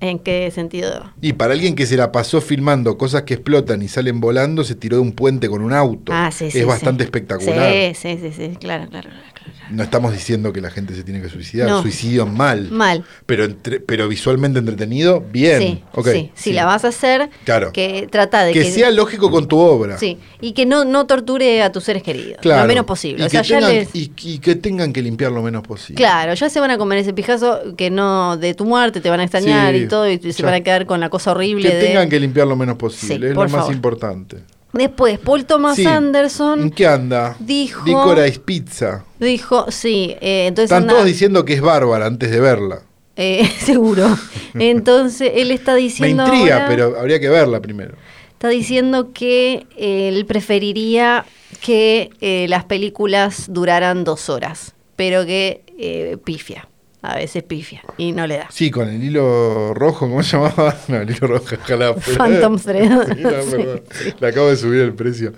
¿En 0.00 0.18
qué 0.18 0.50
sentido? 0.50 1.12
Y 1.20 1.34
para 1.34 1.52
alguien 1.52 1.74
que 1.74 1.84
se 1.86 1.96
la 1.96 2.10
pasó 2.10 2.40
filmando 2.40 2.96
cosas 2.96 3.22
que 3.22 3.34
explotan 3.34 3.82
y 3.82 3.88
salen 3.88 4.20
volando, 4.20 4.64
se 4.64 4.74
tiró 4.74 4.96
de 4.96 5.02
un 5.02 5.12
puente 5.12 5.48
con 5.48 5.62
un 5.62 5.74
auto. 5.74 6.12
Ah, 6.14 6.30
sí, 6.32 6.46
es 6.46 6.52
sí, 6.54 6.64
bastante 6.64 7.04
sí. 7.04 7.08
espectacular. 7.08 7.72
Sí, 7.94 7.94
sí, 7.94 8.18
sí, 8.18 8.32
sí, 8.32 8.56
claro, 8.58 8.88
claro, 8.88 9.10
claro. 9.10 9.39
No 9.70 9.82
estamos 9.84 10.12
diciendo 10.12 10.52
que 10.52 10.60
la 10.60 10.70
gente 10.70 10.94
se 10.94 11.04
tiene 11.04 11.22
que 11.22 11.28
suicidar. 11.28 11.68
No. 11.68 11.80
Suicidio 11.82 12.26
mal. 12.26 12.70
Mal. 12.70 13.04
Pero, 13.26 13.44
entre- 13.44 13.78
pero 13.80 14.08
visualmente 14.08 14.58
entretenido, 14.58 15.20
bien. 15.32 15.58
Sí, 15.60 15.84
Ok, 15.92 16.08
sí. 16.12 16.30
Si 16.34 16.52
la 16.52 16.64
vas 16.66 16.84
a 16.84 16.88
hacer, 16.88 17.30
Claro. 17.44 17.72
que 17.72 18.08
trata 18.10 18.42
de 18.44 18.52
que, 18.52 18.62
que, 18.62 18.70
sea 18.70 18.90
lógico 18.90 19.30
con 19.30 19.46
tu 19.48 19.58
obra. 19.58 19.96
sí, 19.98 20.18
y 20.40 20.52
que 20.52 20.66
no, 20.66 20.84
no 20.84 21.06
torture 21.06 21.62
a 21.62 21.70
tus 21.72 21.84
seres 21.84 22.02
queridos, 22.02 22.38
Claro. 22.42 22.62
lo 22.62 22.68
menos 22.68 22.84
posible. 22.84 23.22
Y, 23.22 23.26
O 23.26 23.30
sea, 23.30 23.42
que 23.42 23.48
ya 23.48 23.58
tengan, 23.58 23.74
les- 23.74 23.94
y, 23.94 24.12
y 24.24 24.38
que 24.40 24.56
tengan 24.56 24.92
que 24.92 25.02
limpiar 25.02 25.30
lo 25.30 25.42
menos 25.42 25.62
posible. 25.62 25.94
Claro, 25.96 26.34
ya 26.34 26.50
se 26.50 26.58
van 26.60 26.72
a 26.72 26.78
comer 26.78 26.98
ese 26.98 27.12
pijazo 27.12 27.76
que 27.76 27.90
no 27.90 28.36
de 28.36 28.54
tu 28.54 28.64
muerte, 28.64 29.00
te 29.00 29.08
van 29.08 29.20
a 29.20 29.22
extrañar 29.24 29.74
Sí, 29.74 29.82
y 29.82 29.88
todo, 29.88 30.10
y 30.10 30.18
se 30.18 30.32
ya. 30.32 30.44
van 30.46 30.54
a 30.54 30.60
quedar 30.62 30.84
con 30.86 30.98
la 31.00 31.10
cosa 31.10 31.30
horrible 31.30 31.68
Que 31.68 31.76
de... 31.76 31.86
tengan 31.86 32.08
que 32.08 32.18
limpiar 32.18 32.46
lo 32.48 32.56
menos 32.56 32.76
posible. 32.76 33.28
Es 33.30 33.34
lo 33.36 33.48
más 33.48 33.70
importante. 33.70 34.38
Después, 34.72 35.18
Paul 35.18 35.44
Thomas 35.46 35.76
Sí. 35.76 35.84
Anderson 35.86 36.60
¿En 36.62 36.70
qué 36.70 36.86
anda? 36.86 37.36
dijo- 37.40 37.84
Licorice 37.84 38.38
Pizza. 38.40 39.04
dijo, 39.18 39.70
sí, 39.70 40.14
eh, 40.20 40.46
entonces 40.46 40.66
Están 40.70 40.82
anda- 40.84 40.94
todos 40.94 41.06
diciendo 41.06 41.44
que 41.44 41.54
es 41.54 41.60
bárbara 41.60 42.06
antes 42.06 42.30
de 42.30 42.40
verla. 42.40 42.82
eh, 43.16 43.44
seguro. 43.64 44.06
Entonces 44.54 45.32
él 45.34 45.50
está 45.50 45.74
Me 45.74 45.80
diciendo 45.80 46.22
intriga, 46.24 46.54
ahora- 46.54 46.68
pero 46.68 46.98
habría 46.98 47.18
que 47.20 47.28
verla 47.28 47.60
primero. 47.60 47.94
Está 48.32 48.48
diciendo 48.48 49.12
que 49.12 49.66
eh, 49.76 50.08
él 50.08 50.24
preferiría 50.24 51.26
que 51.60 52.10
eh, 52.22 52.46
las 52.48 52.64
películas 52.64 53.52
duraran 53.52 54.04
dos 54.04 54.30
horas, 54.30 54.74
pero 54.96 55.26
que 55.26 55.62
eh, 55.78 56.16
pifia, 56.24 56.68
a 57.02 57.14
veces 57.16 57.42
pifia, 57.42 57.82
y 57.96 58.12
no 58.12 58.26
le 58.26 58.36
da. 58.38 58.48
Sí, 58.50 58.70
con 58.70 58.88
el 58.88 59.02
hilo 59.02 59.72
rojo, 59.74 60.00
¿cómo 60.08 60.22
se 60.22 60.36
llamaba? 60.36 60.76
No, 60.88 60.96
el 60.98 61.10
hilo 61.10 61.26
rojo, 61.26 61.56
ojalá. 61.62 61.94
Phantom 61.94 62.58
Thread. 62.58 62.90
Sí, 63.16 63.22
no, 63.22 63.30
Sí, 63.42 63.50
perdón. 63.50 63.82
Le 64.20 64.26
acabo 64.28 64.48
de 64.48 64.56
subir 64.56 64.80
el 64.82 64.94
precio. 64.94 65.32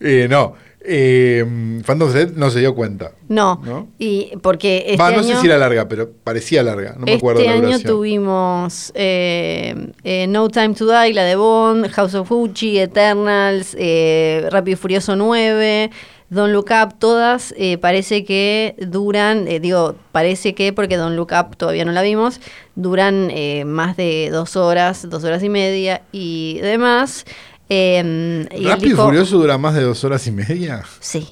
Eh, 0.00 0.26
no, 0.30 0.54
eh, 0.80 1.44
Phantom 1.84 2.10
Thread 2.10 2.30
no 2.32 2.50
se 2.50 2.60
dio 2.60 2.74
cuenta. 2.74 3.12
No, 3.28 3.60
¿No? 3.64 3.88
y 3.98 4.32
porque 4.42 4.84
este 4.86 4.96
Va, 4.96 5.10
no 5.10 5.18
año, 5.18 5.34
sé 5.34 5.40
si 5.40 5.46
era 5.46 5.58
larga, 5.58 5.86
pero 5.88 6.10
parecía 6.24 6.62
larga. 6.62 6.94
No 6.98 7.04
me 7.06 7.14
acuerdo 7.14 7.40
este 7.42 7.58
la 7.60 7.66
año 7.66 7.80
tuvimos 7.80 8.92
eh, 8.94 9.92
eh, 10.04 10.26
No 10.28 10.48
Time 10.48 10.74
to 10.74 10.86
Die, 10.86 11.12
la 11.14 11.24
de 11.24 11.36
Bond, 11.36 11.88
House 11.90 12.14
of 12.14 12.28
Gucci, 12.28 12.78
Eternals, 12.78 13.76
eh, 13.78 14.46
Rápido 14.50 14.74
y 14.74 14.76
Furioso 14.76 15.14
9, 15.16 15.90
Don't 16.30 16.52
Look 16.52 16.68
Up, 16.70 16.98
todas 16.98 17.54
eh, 17.56 17.78
parece 17.78 18.24
que 18.24 18.74
duran, 18.78 19.48
eh, 19.48 19.60
digo, 19.60 19.96
parece 20.12 20.54
que, 20.54 20.72
porque 20.72 20.96
Don't 20.96 21.16
Look 21.16 21.30
Up 21.32 21.56
todavía 21.56 21.84
no 21.84 21.92
la 21.92 22.02
vimos, 22.02 22.40
duran 22.74 23.28
eh, 23.30 23.64
más 23.64 23.96
de 23.96 24.28
dos 24.30 24.56
horas, 24.56 25.08
dos 25.08 25.24
horas 25.24 25.42
y 25.42 25.48
media 25.48 26.02
y 26.12 26.58
demás. 26.60 27.24
Eh, 27.70 28.46
y 28.56 28.64
¿Rápido 28.66 28.92
y 28.92 29.06
Furioso 29.06 29.38
dura 29.38 29.58
más 29.58 29.74
de 29.74 29.82
dos 29.82 30.04
horas 30.04 30.26
y 30.26 30.32
media? 30.32 30.82
Sí, 31.00 31.28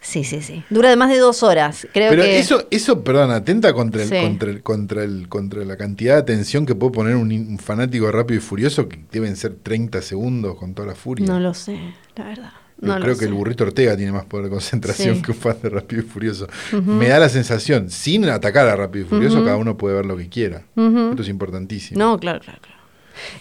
Sí, 0.00 0.22
sí, 0.22 0.40
sí. 0.40 0.62
Dura 0.70 0.88
de 0.90 0.94
más 0.94 1.10
de 1.10 1.18
dos 1.18 1.42
horas. 1.42 1.84
Creo 1.92 2.10
Pero 2.10 2.22
que. 2.22 2.38
eso, 2.38 2.64
eso, 2.70 3.02
perdón, 3.02 3.32
atenta 3.32 3.72
contra 3.74 4.04
el, 4.04 4.08
Sí. 4.08 4.14
contra 4.20 4.50
el, 4.50 4.62
contra 4.62 5.02
el, 5.02 5.28
contra 5.28 5.64
la 5.64 5.76
cantidad 5.76 6.14
de 6.14 6.20
atención 6.20 6.64
que 6.64 6.76
puede 6.76 6.92
poner 6.92 7.16
un, 7.16 7.32
un 7.32 7.58
fanático 7.58 8.12
Rápido 8.12 8.38
y 8.38 8.40
Furioso, 8.40 8.88
que 8.88 9.00
deben 9.10 9.34
ser 9.34 9.56
30 9.60 10.00
segundos 10.02 10.56
con 10.58 10.74
toda 10.74 10.86
la 10.86 10.94
furia. 10.94 11.26
No 11.26 11.40
lo 11.40 11.54
sé, 11.54 11.76
la 12.14 12.24
verdad. 12.24 12.52
Yo 12.78 12.88
No 12.88 13.00
creo 13.00 13.14
que 13.14 13.20
sé. 13.20 13.24
el 13.26 13.32
burrito 13.34 13.64
Ortega 13.64 13.96
tiene 13.96 14.12
más 14.12 14.24
poder 14.26 14.44
de 14.46 14.50
concentración 14.50 15.16
Sí. 15.16 15.22
que 15.22 15.30
un 15.32 15.36
fan 15.38 15.56
de 15.62 15.70
Rápido 15.70 16.02
y 16.02 16.04
Furioso. 16.04 16.46
Me 16.84 17.08
da 17.08 17.18
la 17.18 17.28
sensación, 17.30 17.90
sin 17.90 18.24
atacar 18.28 18.68
a 18.68 18.76
Rápido 18.76 19.06
y 19.06 19.08
Furioso, 19.08 19.42
cada 19.44 19.56
uno 19.56 19.76
puede 19.78 19.96
ver 19.96 20.04
lo 20.06 20.16
que 20.16 20.28
quiera. 20.28 20.62
Ujú. 20.76 21.10
Esto 21.10 21.22
es 21.22 21.28
importantísimo. 21.28 21.98
No, 21.98 22.18
claro, 22.18 22.40
claro, 22.40 22.58
claro. 22.60 22.76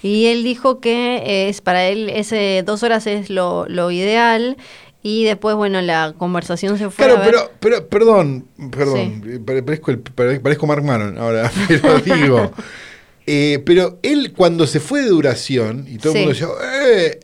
Y 0.01 0.27
él 0.27 0.44
dijo 0.46 0.80
que 0.80 1.50
es 1.50 1.60
para 1.60 1.86
él 1.88 2.10
ese 2.10 2.63
dos 2.65 2.82
horas 2.84 3.08
es 3.08 3.30
lo, 3.30 3.65
lo 3.68 3.92
ideal 3.92 4.56
y 5.04 5.25
después, 5.25 5.56
bueno, 5.58 5.82
la 5.82 6.15
conversación 6.18 6.77
se 6.77 6.89
fue 6.89 7.06
Claro, 7.06 7.20
a 7.20 7.25
ver- 7.25 7.32
pero, 7.32 7.51
pero, 7.60 7.88
perdón, 7.89 8.46
perdón, 8.72 9.44
pare- 9.46 9.63
parezco, 9.63 9.92
el- 9.92 10.00
pare- 10.00 10.39
parezco 10.39 10.65
Mark 10.65 10.82
Maron 10.84 11.18
ahora, 11.18 11.51
pero 11.68 12.00
digo, 12.00 12.51
eh, 13.27 13.62
pero 13.65 14.00
él 14.01 14.32
cuando 14.34 14.65
se 14.65 14.80
fue 14.80 15.01
de 15.01 15.10
duración, 15.10 15.86
y 15.89 15.98
todo 15.98 16.13
Sí. 16.13 16.20
el 16.20 16.25
mundo 16.25 16.39
decía, 16.39 16.48
"Eh", 16.88 17.08
eh, 17.12 17.20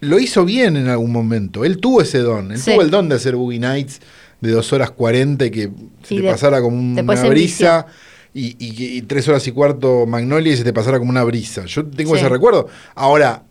lo 0.00 0.18
hizo 0.18 0.44
bien 0.44 0.76
en 0.76 0.88
algún 0.88 1.12
momento, 1.12 1.64
él 1.64 1.78
tuvo 1.78 2.00
ese 2.02 2.18
don, 2.18 2.52
él 2.52 2.58
Sí. 2.58 2.72
tuvo 2.72 2.82
el 2.82 2.90
don 2.90 3.08
de 3.08 3.16
hacer 3.16 3.36
Boogie 3.36 3.58
Nights 3.60 4.00
de 4.40 4.50
dos 4.50 4.72
horas 4.72 4.90
40 4.90 5.46
y 5.46 5.50
que 5.50 5.70
se 6.02 6.14
Y 6.14 6.18
te 6.18 6.24
de- 6.24 6.30
pasara 6.30 6.60
como 6.60 6.76
una 6.78 7.02
brisa. 7.28 7.86
Y, 8.34 8.48
y- 8.58 8.98
y 8.98 9.02
tres 9.02 9.26
horas 9.28 9.46
y 9.46 9.52
cuarto 9.52 10.04
Magnolia 10.06 10.52
y 10.52 10.56
se 10.58 10.64
te 10.64 10.72
pasara 10.74 10.98
como 10.98 11.10
una 11.10 11.24
brisa. 11.24 11.64
Yo 11.64 11.86
tengo 11.86 12.12
Sí. 12.14 12.20
ese 12.20 12.28
recuerdo. 12.28 12.68
Ahora, 12.94 13.44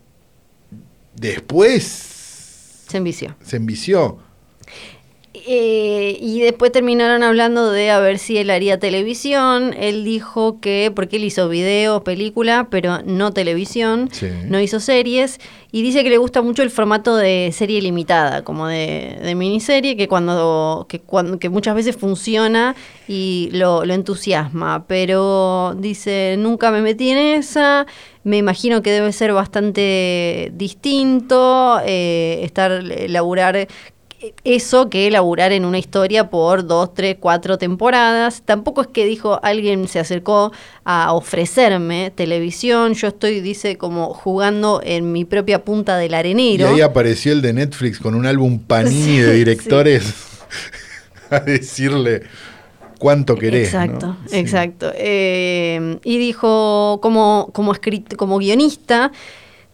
después 1.16 1.82
se 2.88 2.96
envició. 2.96 3.34
se 3.42 3.56
envició. 3.56 4.18
Eh, 5.46 6.18
y 6.20 6.40
después 6.40 6.72
terminaron 6.72 7.22
hablando 7.22 7.70
de 7.70 7.90
a 7.90 7.98
ver 7.98 8.18
si 8.18 8.38
él 8.38 8.50
haría 8.50 8.78
televisión. 8.78 9.74
Él 9.78 10.04
dijo 10.04 10.60
que, 10.60 10.92
porque 10.94 11.16
él 11.16 11.24
hizo 11.24 11.48
videos, 11.48 12.02
película, 12.02 12.68
pero 12.70 13.00
no 13.04 13.32
televisión, 13.32 14.08
Sí. 14.12 14.28
no 14.46 14.60
hizo 14.60 14.80
series. 14.80 15.38
Y 15.72 15.82
dice 15.82 16.02
que 16.02 16.10
le 16.10 16.16
gusta 16.18 16.40
mucho 16.40 16.62
el 16.62 16.70
formato 16.70 17.16
de 17.16 17.50
serie 17.52 17.82
limitada, 17.82 18.42
como 18.44 18.66
de, 18.66 19.18
de 19.22 19.34
miniserie, 19.34 19.96
que 19.96 20.08
cuando, 20.08 20.86
que 20.88 21.00
cuando 21.00 21.38
que 21.38 21.50
muchas 21.50 21.74
veces 21.74 21.96
funciona 21.96 22.74
y 23.08 23.50
lo, 23.52 23.84
lo 23.84 23.92
entusiasma. 23.92 24.86
Pero 24.86 25.74
dice, 25.78 26.36
nunca 26.38 26.70
me 26.70 26.80
metí 26.80 27.10
en 27.10 27.18
esa. 27.18 27.86
Me 28.24 28.38
imagino 28.38 28.80
que 28.82 28.90
debe 28.90 29.12
ser 29.12 29.32
bastante 29.34 30.50
distinto 30.54 31.78
eh, 31.84 32.40
estar, 32.42 32.72
eh, 32.72 33.08
laburar 33.08 33.68
eso 34.44 34.88
que 34.90 35.06
elaborar 35.06 35.52
en 35.52 35.64
una 35.64 35.78
historia 35.78 36.30
por 36.30 36.66
dos, 36.66 36.94
tres, 36.94 37.16
cuatro 37.20 37.58
temporadas. 37.58 38.42
Tampoco 38.44 38.80
es 38.82 38.86
que 38.88 39.04
dijo 39.04 39.38
alguien 39.42 39.88
se 39.88 39.98
acercó 39.98 40.52
a 40.84 41.12
ofrecerme 41.12 42.10
televisión. 42.14 42.94
Yo 42.94 43.08
estoy, 43.08 43.40
dice, 43.40 43.76
como 43.76 44.14
jugando 44.14 44.80
en 44.84 45.12
mi 45.12 45.24
propia 45.24 45.64
punta 45.64 45.96
del 45.98 46.12
Y 46.12 46.14
arenero. 46.14 46.68
ahí 46.68 46.80
apareció 46.80 47.32
el 47.32 47.42
de 47.42 47.52
Netflix 47.52 47.98
con 47.98 48.14
un 48.14 48.26
álbum 48.26 48.58
Panini 48.58 48.94
Sí, 49.04 49.18
de 49.18 49.32
directores 49.34 50.14
a 51.30 51.40
decirle 51.40 52.22
cuánto 52.98 53.36
querés. 53.36 53.72
¿no? 53.74 53.82
Exacto, 53.82 54.16
Sí. 54.26 54.36
exacto. 54.38 54.92
Eh, 54.94 55.98
y 56.04 56.18
dijo, 56.18 56.98
como, 57.02 57.50
como, 57.52 57.74
escrit- 57.74 58.16
como 58.16 58.38
guionista, 58.38 59.12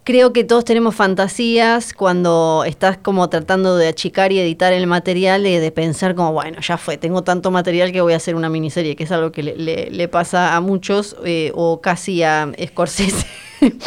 creo 0.04 0.32
que 0.32 0.44
todos 0.44 0.64
tenemos 0.64 0.94
fantasías 0.94 1.92
cuando 1.94 2.64
estás 2.66 2.98
como 2.98 3.28
tratando 3.28 3.76
de 3.76 3.88
achicar 3.88 4.32
y 4.32 4.38
editar 4.40 4.72
el 4.72 4.86
material, 4.86 5.42
de, 5.42 5.60
de 5.60 5.70
pensar 5.72 6.14
como, 6.14 6.32
bueno, 6.32 6.58
ya 6.60 6.76
fue, 6.76 6.96
tengo 6.96 7.22
tanto 7.22 7.50
material 7.50 7.92
que 7.92 8.00
voy 8.00 8.12
a 8.14 8.16
hacer 8.16 8.34
una 8.34 8.48
miniserie, 8.48 8.96
que 8.96 9.04
es 9.04 9.12
algo 9.12 9.30
que 9.32 9.42
le, 9.42 9.56
le- 9.56 9.90
le 9.90 10.08
pasa 10.08 10.56
a 10.56 10.60
muchos, 10.60 11.16
eh, 11.24 11.52
o 11.54 11.80
casi 11.80 12.22
a 12.22 12.50
Scorsese. 12.66 13.26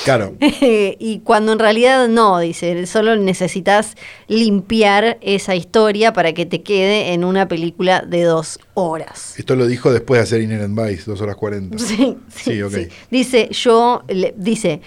Claro. 0.06 0.38
y 0.40 1.20
cuando 1.26 1.52
en 1.52 1.60
realidad 1.60 2.08
no, 2.08 2.40
dice, 2.40 2.86
solo 2.88 3.18
necesitas 3.18 3.96
limpiar 4.30 5.18
esa 5.20 5.54
historia 5.54 6.14
para 6.14 6.32
que 6.32 6.46
te 6.46 6.62
quede 6.64 7.12
en 7.12 7.26
una 7.26 7.50
película 7.50 8.00
de 8.02 8.24
dos 8.24 8.58
horas. 8.74 9.34
Esto 9.38 9.58
lo 9.58 9.68
dijo 9.68 9.92
después 9.92 10.20
de 10.20 10.24
hacer 10.24 10.42
Inherent 10.42 10.80
Vice, 10.80 11.04
2 11.08 11.20
horas 11.20 11.36
40. 11.36 11.78
Sí, 11.86 12.16
sí, 12.30 12.52
Sí, 12.54 12.62
ok. 12.62 12.72
sí. 12.74 12.88
Dice, 13.12 13.50
yo, 13.52 14.04
le- 14.08 14.34
dice, 14.38 14.80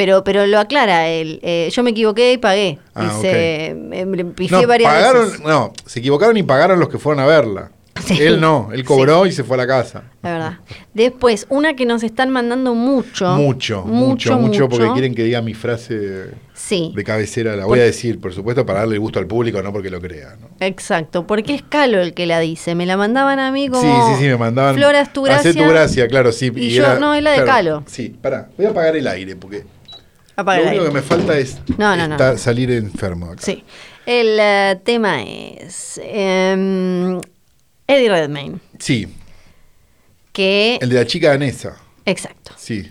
pero, 0.00 0.24
pero 0.24 0.46
lo 0.46 0.58
aclara 0.58 1.08
él, 1.08 1.40
eh, 1.42 1.68
yo 1.70 1.82
me 1.82 1.90
equivoqué 1.90 2.32
y 2.32 2.38
pagué. 2.38 2.78
Ah, 2.94 3.04
dice, 3.04 3.76
me 3.76 4.24
pifié 4.24 4.62
No, 4.62 4.66
varias 4.66 4.90
pagaron, 4.90 5.24
veces. 5.26 5.40
no, 5.40 5.74
se 5.84 5.98
equivocaron 5.98 6.38
y 6.38 6.42
pagaron 6.42 6.80
los 6.80 6.88
que 6.88 6.96
fueron 6.98 7.22
a 7.22 7.26
verla. 7.26 7.70
Sí. 8.00 8.16
Él 8.18 8.40
no, 8.40 8.70
él 8.72 8.82
cobró 8.82 9.26
y 9.26 9.32
se 9.32 9.44
fue 9.44 9.56
a 9.56 9.58
la 9.58 9.66
casa. 9.66 10.04
La 10.22 10.32
verdad. 10.32 10.52
Después, 10.94 11.46
una 11.50 11.76
que 11.76 11.84
nos 11.84 12.02
están 12.02 12.30
mandando 12.30 12.74
mucho. 12.74 13.34
Mucho, 13.34 13.82
mucho, 13.84 14.38
mucho, 14.38 14.70
porque 14.70 14.90
quieren 14.92 15.14
que 15.14 15.22
diga 15.22 15.42
mi 15.42 15.52
frase 15.52 16.30
Sí. 16.54 16.92
de 16.96 17.04
cabecera. 17.04 17.56
La 17.56 17.66
voy 17.66 17.78
a 17.78 17.84
decir, 17.84 18.18
por 18.18 18.32
supuesto, 18.32 18.64
para 18.64 18.80
darle 18.80 18.96
gusto 18.96 19.18
al 19.18 19.26
público, 19.26 19.62
no 19.62 19.70
porque 19.70 19.90
lo 19.90 20.00
crea. 20.00 20.34
¿no? 20.40 20.48
Exacto, 20.60 21.26
porque 21.26 21.54
es 21.54 21.62
Calo 21.62 22.00
el 22.00 22.14
que 22.14 22.24
la 22.24 22.40
dice. 22.40 22.74
Me 22.74 22.86
la 22.86 22.96
mandaban 22.96 23.38
a 23.38 23.52
mí 23.52 23.68
como. 23.68 23.82
Sí, 23.82 24.14
sí, 24.14 24.22
sí, 24.22 24.28
me 24.28 24.38
mandaban. 24.38 24.76
Flora 24.76 25.02
es 25.02 25.12
tu 25.12 25.22
gracia. 25.22 25.50
Hacé 25.50 25.58
tu 25.62 25.68
gracia, 25.68 26.08
claro, 26.08 26.32
sí. 26.32 26.50
Y 26.56 26.70
yo, 26.70 26.98
no, 26.98 27.14
es 27.14 27.22
la 27.22 27.32
de 27.32 27.44
Calo. 27.44 27.82
Sí, 27.86 28.16
pará, 28.20 28.48
voy 28.56 28.64
a 28.64 28.70
apagar 28.70 28.96
el 28.96 29.06
aire 29.08 29.36
porque 29.36 29.64
Apaga 30.40 30.60
lo 30.62 30.68
único 30.68 30.84
que 30.84 30.90
me 30.90 31.02
falta 31.02 31.38
es 31.38 31.58
No, 31.78 31.96
no, 31.96 32.08
no. 32.08 32.38
salir 32.38 32.70
enfermo 32.70 33.26
acá. 33.32 33.42
Sí. 33.42 33.64
El 34.06 34.38
eh, 34.40 34.80
tema 34.84 35.22
es. 35.22 36.00
em, 36.02 37.18
Eddie 37.86 38.08
Redmayne. 38.08 38.58
Sí, 38.78 39.06
Que. 40.32 40.78
el 40.80 40.88
de 40.88 40.96
la 40.96 41.06
chica 41.06 41.28
danesa. 41.30 41.76
Exacto. 42.06 42.52
Sí. 42.56 42.90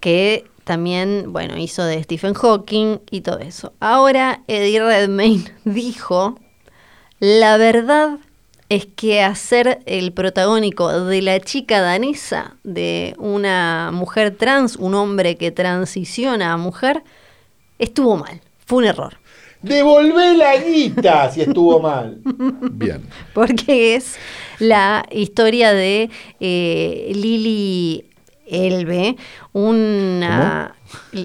que 0.00 0.44
también, 0.64 1.32
bueno, 1.32 1.56
hizo 1.58 1.84
de 1.84 2.02
Stephen 2.02 2.34
Hawking 2.34 2.98
y 3.10 3.20
todo 3.20 3.38
eso. 3.40 3.72
Ahora 3.80 4.42
Eddie 4.48 4.80
Redmayne 4.82 5.44
dijo, 5.64 6.38
la 7.20 7.56
verdad 7.58 8.18
es 8.74 8.86
que 8.86 9.22
hacer 9.22 9.80
el 9.86 10.12
protagónico 10.12 11.04
de 11.04 11.22
la 11.22 11.38
chica 11.38 11.80
danesa, 11.80 12.56
de 12.64 13.14
una 13.18 13.90
mujer 13.92 14.36
trans, 14.36 14.74
un 14.76 14.94
hombre 14.94 15.36
que 15.36 15.52
transiciona 15.52 16.52
a 16.52 16.56
mujer, 16.56 17.04
estuvo 17.78 18.16
mal, 18.16 18.40
fue 18.66 18.78
un 18.78 18.84
error. 18.86 19.16
Devolvé 19.62 20.36
la 20.36 20.56
guita 20.56 21.30
si 21.30 21.42
estuvo 21.42 21.78
mal. 21.78 22.18
Bien. 22.72 23.02
Porque 23.32 23.94
es 23.94 24.16
la 24.58 25.06
historia 25.10 25.72
de 25.72 26.10
eh, 26.40 27.12
Lily 27.14 28.04
Elbe, 28.46 29.16
una... 29.52 30.74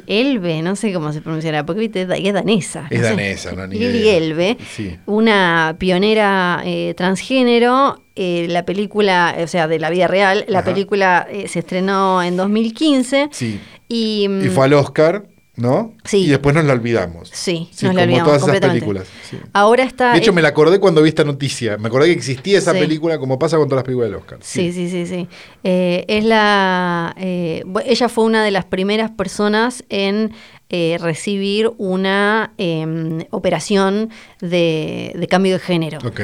Elbe, 0.07 0.61
no 0.61 0.75
sé 0.75 0.93
cómo 0.93 1.11
se 1.13 1.21
pronunciará, 1.21 1.65
porque 1.65 1.81
viste, 1.81 2.01
es 2.01 2.33
danesa. 2.33 2.87
Es 2.89 2.99
no 3.01 3.07
sé. 3.07 3.11
danesa, 3.11 3.51
no, 3.53 3.67
ni 3.67 3.77
idea. 3.77 4.15
Elbe, 4.17 4.57
Sí. 4.75 4.95
una 5.05 5.75
pionera 5.79 6.61
eh, 6.65 6.93
transgénero. 6.97 8.01
eh, 8.21 8.47
la 8.49 8.65
película, 8.65 9.33
o 9.41 9.47
sea, 9.47 9.67
de 9.69 9.79
la 9.79 9.89
vida 9.89 10.05
real, 10.07 10.43
la 10.49 10.59
Ajá. 10.59 10.73
película 10.73 11.25
eh, 11.31 11.47
se 11.47 11.59
estrenó 11.59 12.21
en 12.21 12.35
2015 12.35 13.29
Sí. 13.31 13.59
y... 13.87 14.27
mm, 14.27 14.45
Y 14.45 14.49
fue 14.49 14.65
al 14.65 14.73
Oscar, 14.73 15.23
¿no? 15.59 15.93
Sí. 16.03 16.25
Y 16.25 16.27
después 16.29 16.55
nos 16.55 16.65
la 16.65 16.73
olvidamos. 16.73 17.29
Sí, 17.33 17.69
Sí, 17.71 17.85
nos 17.85 17.95
la 17.95 18.01
como 18.01 18.13
olvidamos 18.13 18.41
todas 18.41 18.55
esas 18.57 18.69
películas. 18.69 19.07
sí. 19.29 19.37
Ahora 19.53 19.83
está... 19.83 20.13
De 20.13 20.17
hecho, 20.19 20.33
me 20.33 20.41
la 20.41 20.47
acordé 20.49 20.79
cuando 20.79 21.01
vi 21.01 21.09
esta 21.09 21.23
noticia. 21.23 21.77
Me 21.77 21.87
acordé 21.87 22.07
que 22.07 22.13
existía 22.13 22.57
esa 22.57 22.73
Sí. 22.73 22.79
película, 22.79 23.19
como 23.19 23.37
pasa 23.37 23.57
con 23.57 23.67
todas 23.67 23.79
las 23.79 23.85
películas 23.85 24.09
del 24.09 24.19
Oscar. 24.19 24.39
Sí, 24.41 24.71
sí, 24.71 24.89
sí, 24.89 25.05
sí. 25.05 25.27
Eh, 25.63 26.05
es 26.07 26.23
la, 26.25 27.13
eh, 27.17 27.63
ella 27.85 28.09
fue 28.09 28.23
una 28.23 28.43
de 28.43 28.51
las 28.51 28.65
primeras 28.65 29.11
personas 29.11 29.83
en 29.89 30.31
eh, 30.71 30.97
recibir 30.99 31.71
una 31.77 32.53
em, 32.57 33.25
operación 33.31 34.09
de, 34.39 35.13
de 35.15 35.27
cambio 35.27 35.53
de 35.53 35.59
género 35.59 35.97
Ok. 36.05 36.21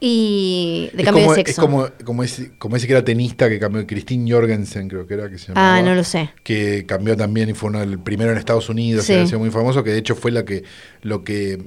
Y 0.00 0.90
de 0.94 1.02
es 1.02 1.04
cambio 1.04 1.24
como, 1.24 1.34
de 1.34 1.40
es 1.40 1.46
sexo. 1.48 1.62
como, 1.62 1.88
como, 2.04 2.22
ese, 2.22 2.52
como 2.58 2.76
ese 2.76 2.86
que 2.86 2.92
era 2.92 3.04
tenista 3.04 3.48
que 3.48 3.58
cambió, 3.58 3.86
Christine 3.86 4.30
Jorgensen, 4.30 4.88
creo 4.88 5.06
que 5.06 5.14
era 5.14 5.28
que 5.28 5.38
se 5.38 5.48
llamaba. 5.48 5.76
ah, 5.76 5.82
no 5.82 5.94
lo 5.94 6.04
sé. 6.04 6.30
que 6.44 6.84
cambió 6.86 7.16
también 7.16 7.48
y 7.50 7.54
fue 7.54 7.70
uno 7.70 7.80
del 7.80 7.98
primero 7.98 8.30
en 8.32 8.38
Estados 8.38 8.68
Unidos, 8.68 9.04
Sí. 9.04 9.14
que 9.14 9.20
ha 9.20 9.26
sido 9.26 9.38
muy 9.40 9.50
famoso, 9.50 9.82
que 9.82 9.90
de 9.90 9.98
hecho 9.98 10.14
fue 10.14 10.30
la 10.30 10.44
que, 10.44 10.62
lo 11.02 11.24
que, 11.24 11.62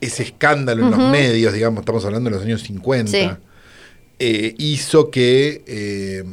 ese 0.00 0.22
escándalo 0.24 0.84
en 0.84 0.90
los 0.90 1.10
medios, 1.10 1.52
digamos, 1.52 1.80
estamos 1.80 2.04
hablando 2.04 2.28
de 2.30 2.36
los 2.36 2.44
años 2.44 2.62
50, 2.62 3.10
Sí. 3.12 3.28
eh, 4.18 4.54
hizo 4.58 5.10
que 5.10 5.62
eh, 5.66 6.24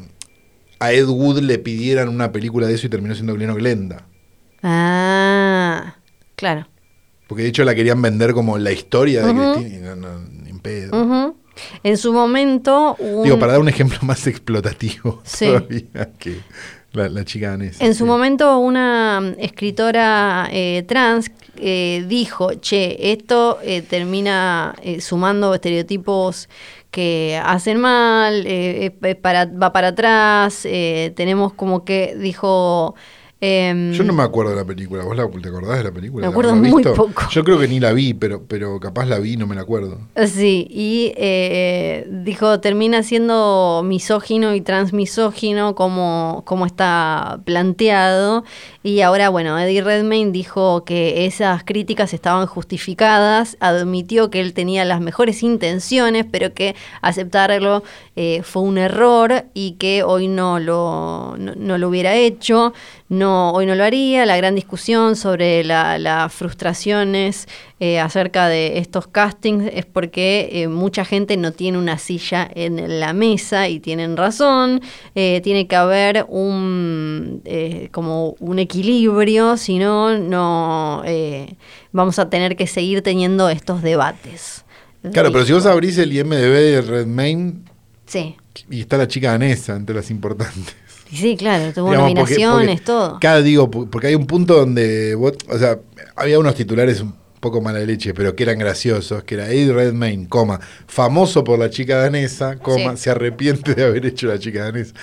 a 0.79 0.91
Ed 0.91 1.05
Wood 1.07 1.39
le 1.41 1.59
pidieran 1.59 2.09
una 2.09 2.31
película 2.31 2.65
de 2.67 2.73
eso 2.73 2.87
y 2.87 2.89
terminó 2.89 3.13
siendo 3.13 3.35
Gleno 3.35 3.55
Glenda. 3.55 4.07
Ah, 4.63 5.95
claro. 6.35 6.67
Porque 7.27 7.43
de 7.43 7.49
hecho 7.49 7.63
la 7.63 7.73
querían 7.75 8.01
vender 8.01 8.33
como 8.33 8.57
la 8.57 8.71
historia 8.71 9.25
de. 9.25 9.33
Christine 9.33 9.77
y 9.77 9.81
no, 9.81 9.95
no, 9.95 10.19
ni 10.19 10.49
en 10.49 10.59
pedo. 10.59 11.35
En 11.83 11.97
su 11.97 12.13
momento. 12.13 12.95
un- 12.99 13.23
Digo, 13.23 13.39
para 13.39 13.53
dar 13.53 13.61
un 13.61 13.69
ejemplo 13.69 13.97
más 14.03 14.25
explotativo 14.27 15.21
Sí. 15.23 15.45
todavía 15.45 16.09
que 16.19 16.37
la, 16.93 17.09
la 17.09 17.23
chica 17.25 17.51
danesa. 17.51 17.83
En 17.85 17.93
su 17.93 18.03
sí. 18.05 18.09
momento 18.09 18.57
una 18.59 19.19
mm, 19.21 19.35
escritora 19.39 20.47
eh, 20.51 20.83
trans 20.87 21.31
eh, 21.57 22.03
dijo, 22.07 22.49
che, 22.59 22.97
esto 23.13 23.59
eh, 23.63 23.81
termina 23.81 24.75
eh, 24.81 24.99
sumando 25.01 25.53
estereotipos 25.53 26.49
que 26.91 27.39
hacen 27.43 27.79
mal, 27.79 28.43
eh, 28.45 28.91
para, 29.21 29.45
va 29.45 29.71
para 29.73 29.89
atrás, 29.89 30.61
tenemos 31.15 31.53
como 31.53 31.83
que 31.85 32.15
dijo... 32.17 32.95
em, 33.43 33.91
Yo 33.91 34.03
no 34.03 34.13
me 34.13 34.23
acuerdo 34.23 34.51
de 34.51 34.57
la 34.57 34.65
película. 34.65 35.03
¿Vos 35.03 35.15
la, 35.17 35.27
te 35.29 35.49
acordás 35.49 35.77
de 35.77 35.83
la 35.83 35.91
película? 35.91 36.21
Me 36.21 36.27
¿La 36.27 36.31
acuerdo 36.31 36.55
muy 36.55 36.71
visto? 36.71 36.93
poco. 36.93 37.23
Yo 37.29 37.43
creo 37.43 37.59
que 37.59 37.67
ni 37.67 37.79
la 37.79 37.91
vi, 37.91 38.13
pero, 38.13 38.43
pero 38.47 38.79
capaz 38.79 39.05
la 39.05 39.19
vi 39.19 39.33
y 39.33 39.37
no 39.37 39.47
me 39.47 39.55
la 39.55 39.61
acuerdo. 39.61 39.99
Sí, 40.27 40.67
y 40.69 41.13
eh, 41.17 42.07
dijo, 42.09 42.59
termina 42.59 43.03
siendo 43.03 43.81
misógino 43.85 44.55
y 44.55 44.61
transmisógino 44.61 45.75
como, 45.75 46.43
como 46.45 46.65
está 46.65 47.41
planteado. 47.45 48.43
Y 48.85 48.99
ahora, 48.99 49.29
bueno, 49.29 49.57
Eddie 49.57 49.81
Redmayne 49.81 50.33
dijo 50.33 50.83
que 50.83 51.25
esas 51.25 51.63
críticas 51.63 52.13
estaban 52.13 52.47
justificadas, 52.47 53.55
admitió 53.61 54.29
que 54.29 54.41
él 54.41 54.53
tenía 54.53 54.83
las 54.83 54.99
mejores 54.99 55.41
intenciones, 55.41 56.25
pero 56.29 56.53
que 56.53 56.75
aceptarlo 57.01 57.83
eh, 58.17 58.41
fue 58.43 58.61
un 58.63 58.77
error 58.77 59.45
y 59.53 59.73
que 59.73 60.03
hoy 60.03 60.27
no 60.27 60.59
lo, 60.59 61.35
no, 61.37 61.77
lo 61.77 61.87
hubiera 61.87 62.13
hecho, 62.15 62.73
no, 63.07 63.51
hoy 63.53 63.65
no 63.65 63.75
lo 63.75 63.85
haría. 63.85 64.25
La 64.25 64.35
gran 64.35 64.53
discusión 64.53 65.15
sobre 65.15 65.63
la- 65.63 65.97
las 65.97 66.33
frustraciones 66.33 67.47
eh, 67.85 67.99
acerca 67.99 68.47
de 68.47 68.77
estos 68.77 69.07
castings 69.07 69.69
es 69.73 69.85
porque 69.85 70.47
eh, 70.53 70.69
mucha 70.69 71.03
gente 71.03 71.35
no 71.35 71.51
tiene 71.51 71.77
una 71.77 71.97
silla 71.97 72.49
en 72.55 73.01
la 73.01 73.11
mesa 73.11 73.67
y 73.67 73.81
tienen 73.81 74.15
razón. 74.15 74.79
Eh, 75.15 75.41
tiene 75.43 75.67
que 75.67 75.75
haber 75.75 76.25
un 76.29 77.41
eh, 77.43 77.89
como 77.91 78.37
un 78.39 78.59
equilibrio, 78.59 79.57
si 79.57 79.79
no, 79.79 80.17
no 80.17 81.03
vamos 81.91 82.19
a 82.19 82.29
tener 82.29 82.55
que 82.55 82.67
seguir 82.67 83.01
teniendo 83.01 83.49
estos 83.49 83.81
debates. 83.81 84.63
Claro, 85.11 85.33
pero 85.33 85.43
si 85.43 85.51
vos 85.51 85.65
abrís 85.65 85.97
el 85.97 86.13
IMDB 86.13 86.53
de 86.53 86.81
Redmayne 86.81 87.55
Sí, 88.05 88.37
y 88.69 88.79
está 88.79 88.97
la 88.97 89.09
chica 89.09 89.31
danesa 89.31 89.75
entre 89.75 89.93
las 89.93 90.09
importantes. 90.09 90.73
Sí, 91.11 91.35
claro, 91.35 91.73
tuvo 91.73 91.89
Digamos, 91.91 92.13
nominaciones, 92.13 92.79
porque 92.79 92.85
todo. 92.85 93.17
Cada 93.19 93.41
digo, 93.41 93.69
porque 93.69 94.07
hay 94.07 94.15
un 94.15 94.25
punto 94.25 94.55
donde 94.55 95.15
vos, 95.15 95.33
o 95.49 95.59
sea, 95.59 95.79
había 96.15 96.39
unos 96.39 96.55
titulares 96.55 97.01
un 97.01 97.22
poco 97.43 97.61
mala 97.61 97.79
leche, 97.81 98.13
pero 98.15 98.35
que 98.35 98.41
eran 98.41 98.57
graciosos, 98.57 99.23
que 99.23 99.35
era 99.35 99.47
Eddie 99.51 99.71
Redmayne, 99.71 100.27
coma, 100.27 100.59
famoso 100.87 101.43
por 101.43 101.59
la 101.59 101.69
chica 101.69 101.97
danesa, 101.97 102.55
coma, 102.57 102.95
Sí. 102.97 103.03
se 103.03 103.09
arrepiente 103.11 103.75
de 103.75 103.83
haber 103.83 104.05
hecho 104.07 104.27
la 104.27 104.39
chica 104.39 104.63
danesa. 104.63 104.93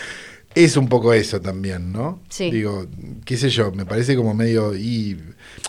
Es 0.52 0.76
un 0.76 0.88
poco 0.88 1.12
eso 1.12 1.40
también, 1.40 1.92
¿no? 1.92 2.18
Sí. 2.28 2.50
Digo, 2.50 2.86
qué 3.24 3.36
sé 3.36 3.50
yo, 3.50 3.70
me 3.70 3.86
parece 3.86 4.16
como 4.16 4.34
medio 4.34 4.74
y 4.74 5.16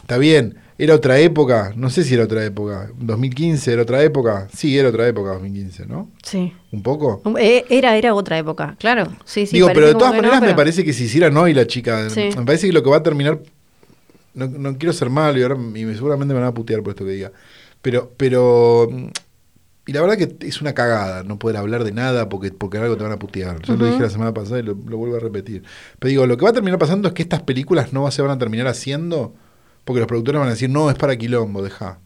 está 0.01 0.18
bien, 0.18 0.56
era 0.80 0.96
otra 0.96 1.20
época, 1.20 1.72
no 1.75 1.92
sé 1.92 2.04
si 2.04 2.16
era 2.16 2.24
otra 2.24 2.44
época, 2.44 2.90
2015 2.98 3.74
era 3.74 3.84
otra 3.84 4.01
época, 4.01 4.48
sí, 4.56 4.75
era 4.80 4.90
otra 4.90 5.08
época 5.08 5.34
2015, 5.34 5.86
¿no? 5.86 6.10
Sí. 6.24 6.51
Un 6.72 6.82
poco. 6.82 7.22
Eh, 7.40 7.63
Era, 7.70 7.96
era 7.96 8.16
otra 8.16 8.40
época, 8.40 8.75
claro. 8.80 9.08
Sí, 9.24 9.46
sí, 9.46 9.58
Digo, 9.58 9.68
pero 9.72 9.86
de 9.88 9.94
todas 9.94 10.16
no, 10.16 10.22
maneras 10.24 10.42
me 10.42 10.56
parece 10.56 10.84
que 10.84 10.94
si 10.94 11.04
hicieran 11.04 11.38
hoy 11.38 11.54
la 11.54 11.68
chica, 11.68 12.10
Sí. 12.10 12.30
me 12.36 12.44
parece 12.46 12.66
que 12.66 12.74
lo 12.74 12.82
que 12.82 12.90
va 12.90 12.98
a 12.98 13.04
terminar, 13.04 13.40
no, 14.34 14.48
no 14.48 14.78
quiero 14.78 14.94
ser 14.94 15.10
malo 15.10 15.38
y 15.40 15.44
ahora 15.44 15.56
y 15.56 15.86
me- 15.86 15.94
seguramente 15.96 16.34
me 16.34 16.40
van 16.40 16.50
a 16.50 16.54
putear 16.54 16.82
por 16.84 16.92
esto 16.92 17.06
que 17.06 17.12
diga, 17.12 17.32
pero, 17.82 18.12
pero, 18.18 18.88
mm, 18.92 19.08
y 19.88 19.94
la 19.94 20.02
verdad 20.02 20.18
que 20.18 20.48
es 20.48 20.62
una 20.62 20.74
cagada 20.74 21.24
no 21.24 21.40
poder 21.40 21.58
hablar 21.58 21.84
de 21.84 21.92
nada 21.92 22.30
porque, 22.30 22.52
porque 22.52 22.78
algo 22.78 22.96
te 22.98 23.04
van 23.04 23.12
a 23.12 23.20
putear. 23.20 23.62
Yo 23.64 23.76
lo 23.76 23.86
dije 23.86 24.04
la 24.04 24.10
semana 24.12 24.34
pasada 24.34 24.60
y 24.60 24.64
lo, 24.64 24.74
lo 24.76 24.98
vuelvo 24.98 25.16
a 25.16 25.20
repetir. 25.20 25.64
Pero 26.00 26.10
digo, 26.10 26.28
lo 26.28 26.38
que 26.38 26.44
va 26.44 26.52
a 26.52 26.54
terminar 26.54 26.78
pasando 26.80 27.08
es 27.08 27.14
que 27.16 27.24
estas 27.24 27.42
películas 27.42 27.92
no 27.92 28.10
se 28.12 28.22
van 28.22 28.32
a 28.32 28.38
terminar 28.38 28.68
haciendo 28.68 29.34
porque 29.84 30.00
los 30.00 30.08
productores 30.08 30.38
van 30.40 30.48
a 30.50 30.52
decir, 30.52 30.70
no, 30.70 30.90
es 30.92 30.96
para 30.98 31.18
quilombo, 31.18 31.64
deja. 31.64 32.00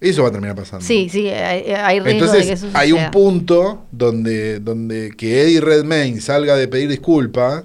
Eso 0.00 0.22
va 0.22 0.28
a 0.28 0.32
terminar 0.32 0.54
pasando. 0.54 0.84
Sí, 0.84 1.08
sí, 1.08 1.28
hay, 1.28 1.64
hay 1.72 1.98
riesgo 2.00 2.08
Entonces 2.10 2.40
de 2.42 2.46
que 2.46 2.52
eso 2.52 2.68
hay 2.72 2.92
un 2.92 3.10
punto 3.10 3.86
donde, 3.90 4.60
donde 4.60 5.10
que 5.16 5.42
Eddie 5.42 5.60
Redmayne 5.60 6.20
salga 6.20 6.54
de 6.56 6.68
pedir 6.68 6.88
disculpas, 6.88 7.64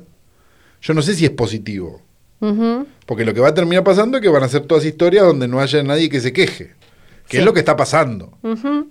yo 0.82 0.93
no 0.96 1.03
sé 1.03 1.13
si 1.13 1.25
es 1.25 1.32
positivo. 1.32 2.01
Porque 3.06 3.25
lo 3.25 3.34
que 3.34 3.39
va 3.39 3.49
a 3.49 3.53
terminar 3.53 3.84
pasando 3.84 4.17
es 4.17 4.21
que 4.23 4.29
van 4.29 4.43
a 4.43 4.47
ser 4.49 4.62
todas 4.62 4.86
historias 4.86 5.25
donde 5.25 5.47
no 5.47 5.60
haya 5.60 5.82
nadie 5.84 6.10
que 6.10 6.19
se 6.19 6.34
queje. 6.34 6.71
Que 7.27 7.38
Sí. 7.38 7.39
es 7.39 7.45
lo 7.45 7.53
que 7.53 7.60
está 7.62 7.77
pasando. 7.77 8.38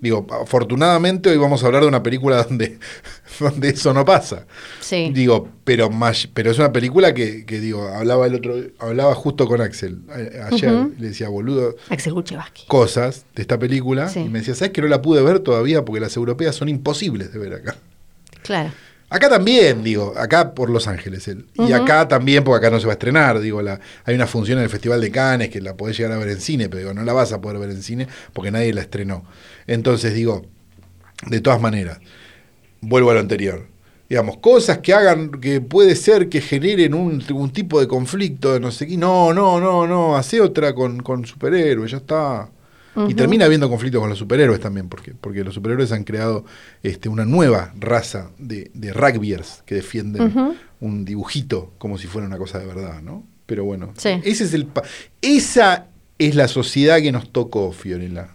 Digo, 0.01 0.27
afortunadamente 0.31 1.29
hoy 1.29 1.37
vamos 1.37 1.63
a 1.63 1.67
hablar 1.67 1.83
de 1.83 1.89
una 1.89 2.03
película 2.03 2.43
donde, 2.43 2.79
donde 3.41 3.69
eso 3.69 3.93
no 3.93 4.07
pasa. 4.07 4.47
Sí. 4.81 5.11
Digo, 5.15 5.51
pero 5.65 5.91
más, 5.91 6.27
pero 6.33 6.51
es 6.51 6.59
una 6.59 6.73
película 6.73 7.13
que, 7.13 7.45
que 7.45 7.61
digo, 7.61 7.87
hablaba 7.89 8.27
el 8.27 8.35
otro, 8.37 8.55
hablaba 8.79 9.15
justo 9.15 9.47
con 9.47 9.61
Axel 9.61 9.99
a- 10.09 10.47
ayer, 10.47 10.73
le 10.99 11.09
decía, 11.09 11.29
boludo, 11.29 11.77
Axel 11.91 12.15
cosas 12.69 13.27
de 13.35 13.43
esta 13.43 13.59
película 13.59 14.09
Sí. 14.09 14.21
y 14.21 14.29
me 14.31 14.39
decía, 14.39 14.55
¿sabes 14.55 14.73
que 14.73 14.81
no 14.81 14.89
la 14.89 15.03
pude 15.03 15.23
ver 15.23 15.41
todavía 15.41 15.85
porque 15.85 16.01
las 16.01 16.17
europeas 16.17 16.55
son 16.57 16.71
imposibles 16.71 17.35
de 17.35 17.39
ver 17.39 17.53
acá? 17.53 17.77
Claro. 18.43 18.71
Acá 19.13 19.29
también, 19.29 19.85
digo, 19.85 20.15
acá 20.17 20.55
por 20.55 20.71
Los 20.71 20.89
Ángeles. 20.89 21.31
Y 21.55 21.73
acá 21.73 22.09
también, 22.09 22.43
porque 22.43 22.65
acá 22.65 22.75
no 22.75 22.81
se 22.81 22.87
va 22.87 22.93
a 22.93 22.95
estrenar, 22.95 23.41
digo, 23.41 23.61
la, 23.61 23.79
hay 24.05 24.15
una 24.15 24.27
función 24.27 24.57
en 24.57 24.65
el 24.65 24.71
Festival 24.71 25.03
de 25.03 25.11
Cannes 25.11 25.51
que 25.51 25.61
la 25.61 25.77
podés 25.77 25.99
llegar 25.99 26.13
a 26.13 26.17
ver 26.17 26.31
en 26.31 26.41
cine, 26.41 26.71
pero 26.71 26.79
digo, 26.79 26.95
no 26.95 27.05
la 27.05 27.13
vas 27.13 27.31
a 27.35 27.43
poder 27.43 27.59
ver 27.59 27.69
en 27.69 27.83
cine 27.83 28.09
porque 28.33 28.51
nadie 28.51 28.73
la 28.73 28.81
estrenó. 28.81 29.27
Entonces, 29.67 30.15
digo, 30.15 30.47
de 31.27 31.43
todas 31.43 31.61
maneras, 31.61 31.99
vuelvo 32.81 33.11
a 33.11 33.15
lo 33.15 33.21
anterior. 33.21 33.67
Digamos, 34.09 34.39
cosas 34.39 34.79
que 34.79 34.95
hagan, 34.95 35.31
que 35.31 35.61
puede 35.61 35.95
ser 35.95 36.31
que 36.31 36.41
generen 36.41 36.95
un, 36.95 37.23
un 37.35 37.53
tipo 37.53 37.81
de 37.81 37.89
conflicto, 37.89 38.55
de 38.55 38.61
no 38.61 38.71
sé 38.71 38.87
qué. 38.87 38.97
No, 38.97 39.35
no, 39.35 39.61
no, 39.61 39.87
no, 39.87 40.17
hace 40.17 40.41
otra 40.41 40.75
con, 40.75 41.03
con 41.03 41.27
superhéroes, 41.27 41.91
ya 41.91 41.99
está. 41.99 42.49
Y 43.09 43.15
termina 43.15 43.47
habiendo 43.47 43.69
conflicto 43.71 44.01
con 44.01 44.09
los 44.11 44.19
superhéroes 44.19 44.61
también, 44.61 44.89
porque, 44.89 45.15
porque 45.19 45.45
los 45.45 45.55
superhéroes 45.55 45.93
han 45.93 46.05
creado 46.05 46.45
este, 46.83 47.09
una 47.09 47.25
nueva 47.25 47.73
raza 47.79 48.31
de, 48.39 48.71
de 48.75 48.93
rugbyers 48.93 49.63
que 49.65 49.77
defienden 49.77 50.57
un 50.81 51.05
dibujito 51.05 51.73
como 51.79 51.97
si 51.97 52.07
fuera 52.07 52.27
una 52.27 52.39
cosa 52.39 52.59
de 52.59 52.67
verdad, 52.67 53.01
¿no? 53.03 53.25
Pero 53.47 53.65
bueno, 53.65 53.93
Sí. 53.97 54.11
ese 54.25 54.45
es 54.45 54.55
el 54.55 54.69
esa 55.21 55.87
es 56.27 56.35
la 56.35 56.49
sociedad 56.49 57.01
que 57.01 57.13
nos 57.13 57.29
tocó, 57.31 57.73
Fiorella. 57.73 58.29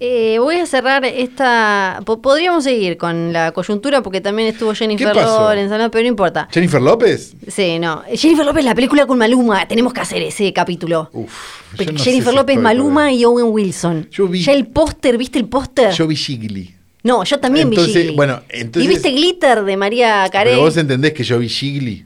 Eh, 0.00 0.38
voy 0.38 0.56
a 0.56 0.66
cerrar 0.66 1.04
esta. 1.04 2.00
po- 2.04 2.20
Podríamos 2.20 2.64
seguir 2.64 2.96
con 2.96 3.32
la 3.32 3.52
coyuntura 3.52 4.02
porque 4.02 4.20
también 4.20 4.48
estuvo 4.48 4.74
Jennifer 4.74 5.08
¿no? 5.14 5.90
pero 5.90 6.02
no 6.02 6.08
importa. 6.08 6.48
¿Jennifer 6.52 6.80
López? 6.80 7.34
Sí, 7.48 7.78
no. 7.78 8.02
Jennifer 8.12 8.44
López, 8.44 8.64
la 8.64 8.74
película 8.74 9.06
con 9.06 9.18
Maluma. 9.18 9.66
Tenemos 9.66 9.92
que 9.92 10.00
hacer 10.00 10.22
ese 10.22 10.52
capítulo. 10.52 11.10
Uf, 11.12 11.32
no 11.78 11.98
Jennifer 12.02 12.30
si 12.32 12.36
López, 12.36 12.58
Maluma 12.58 13.12
y 13.12 13.24
Owen 13.24 13.46
Wilson. 13.46 14.08
Yo 14.10 14.28
vi- 14.28 14.42
¿Ya 14.42 14.52
el 14.52 14.66
póster? 14.66 15.18
¿Viste 15.18 15.38
el 15.38 15.46
póster? 15.46 15.92
Yo 15.92 16.06
vi 16.06 16.16
Gigli. 16.16 16.74
No, 17.02 17.22
yo 17.24 17.38
también 17.38 17.68
Entonces, 17.68 17.94
vi 17.94 18.00
Gigli. 18.02 18.16
bueno, 18.16 18.40
entonces- 18.48 18.84
¿Y 18.84 18.88
viste 18.88 19.10
Glitter 19.10 19.62
de 19.64 19.76
María 19.76 20.26
Carey? 20.32 20.54
Pero 20.54 20.64
vos 20.64 20.76
entendés 20.76 21.12
que 21.12 21.22
yo 21.24 21.38
vi 21.38 21.48
Gigli. 21.48 22.04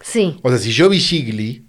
Sí. 0.00 0.36
O 0.42 0.48
sea, 0.48 0.58
si 0.58 0.72
yo 0.72 0.88
vi 0.88 0.98
Gigli, 0.98 1.62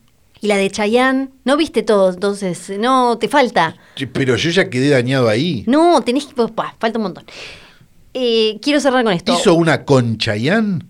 Y 0.44 0.48
la 0.48 0.58
de 0.58 0.72
Chayanne, 0.72 1.30
¿no 1.46 1.56
viste 1.56 1.84
todo? 1.84 2.12
Entonces, 2.12 2.72
no, 2.80 3.20
te 3.20 3.28
falta. 3.28 3.76
pero 4.12 4.36
yo 4.36 4.50
ya 4.50 4.70
quedé 4.72 4.90
dañado 4.90 5.30
ahí. 5.30 5.64
No, 5.68 6.02
tenés 6.02 6.26
que... 6.26 6.34
pa, 6.34 6.76
falta 6.80 6.98
un 6.98 7.04
montón. 7.04 7.26
Eh, 8.16 8.58
quiero 8.60 8.80
cerrar 8.80 9.04
con 9.04 9.14
esto. 9.14 9.34
¿Hizo 9.34 9.54
una 9.54 9.86
con 9.86 10.18
Chayanne? 10.18 10.84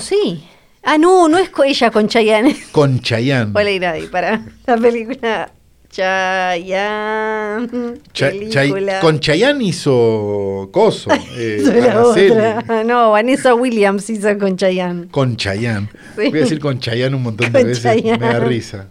Sí. 0.00 0.42
Ah, 0.82 0.96
no, 0.96 1.28
no 1.28 1.36
es 1.36 1.50
ella 1.66 1.90
con 1.90 2.08
Chayanne. 2.08 2.56
Con 2.72 3.00
Chayanne. 3.00 3.52
Hola 3.54 3.70
Iradi, 3.70 4.06
para 4.06 4.42
la 4.66 4.76
película 4.78 5.52
Chayanne. 5.94 7.68
Cha- 8.12 8.30
película. 8.30 8.92
Chay- 8.92 9.00
con 9.00 9.20
Chayanne 9.20 9.64
hizo 9.64 10.68
Coso. 10.72 11.10
eh, 11.36 11.62
otra. 11.96 12.82
No, 12.84 13.12
Vanessa 13.12 13.54
Williams 13.54 14.10
hizo 14.10 14.36
con 14.38 14.56
Chayanne. 14.56 15.06
Con 15.10 15.36
Chayanne. 15.36 15.88
Sí. 16.16 16.28
Voy 16.30 16.38
a 16.38 16.42
decir 16.42 16.58
con 16.58 16.80
Chayanne 16.80 17.14
un 17.14 17.22
montón 17.22 17.52
de 17.52 17.62
veces. 17.64 17.82
Chayanne. 17.84 18.18
Me 18.18 18.26
da 18.32 18.40
risa. 18.40 18.88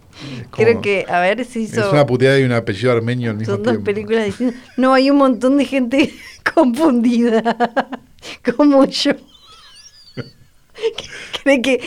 Como- 0.50 0.64
Creo 0.66 0.80
que, 0.80 1.04
a 1.08 1.20
ver 1.20 1.44
si 1.44 1.62
hizo... 1.62 1.80
Es 1.86 1.92
una 1.92 2.06
puteada 2.06 2.38
y 2.38 2.44
un 2.44 2.52
apellido 2.52 2.92
armenio 2.92 3.30
al 3.32 3.36
mismo 3.36 3.54
Son 3.56 3.62
dos 3.62 3.76
películas 3.78 4.24
distintas. 4.26 4.58
No, 4.76 4.94
hay 4.94 5.10
un 5.10 5.18
montón 5.18 5.56
de 5.58 5.64
gente 5.66 6.14
confundida, 6.54 7.56
como 8.56 8.84
yo. 8.86 9.12
Cree 11.42 11.60
que 11.62 11.80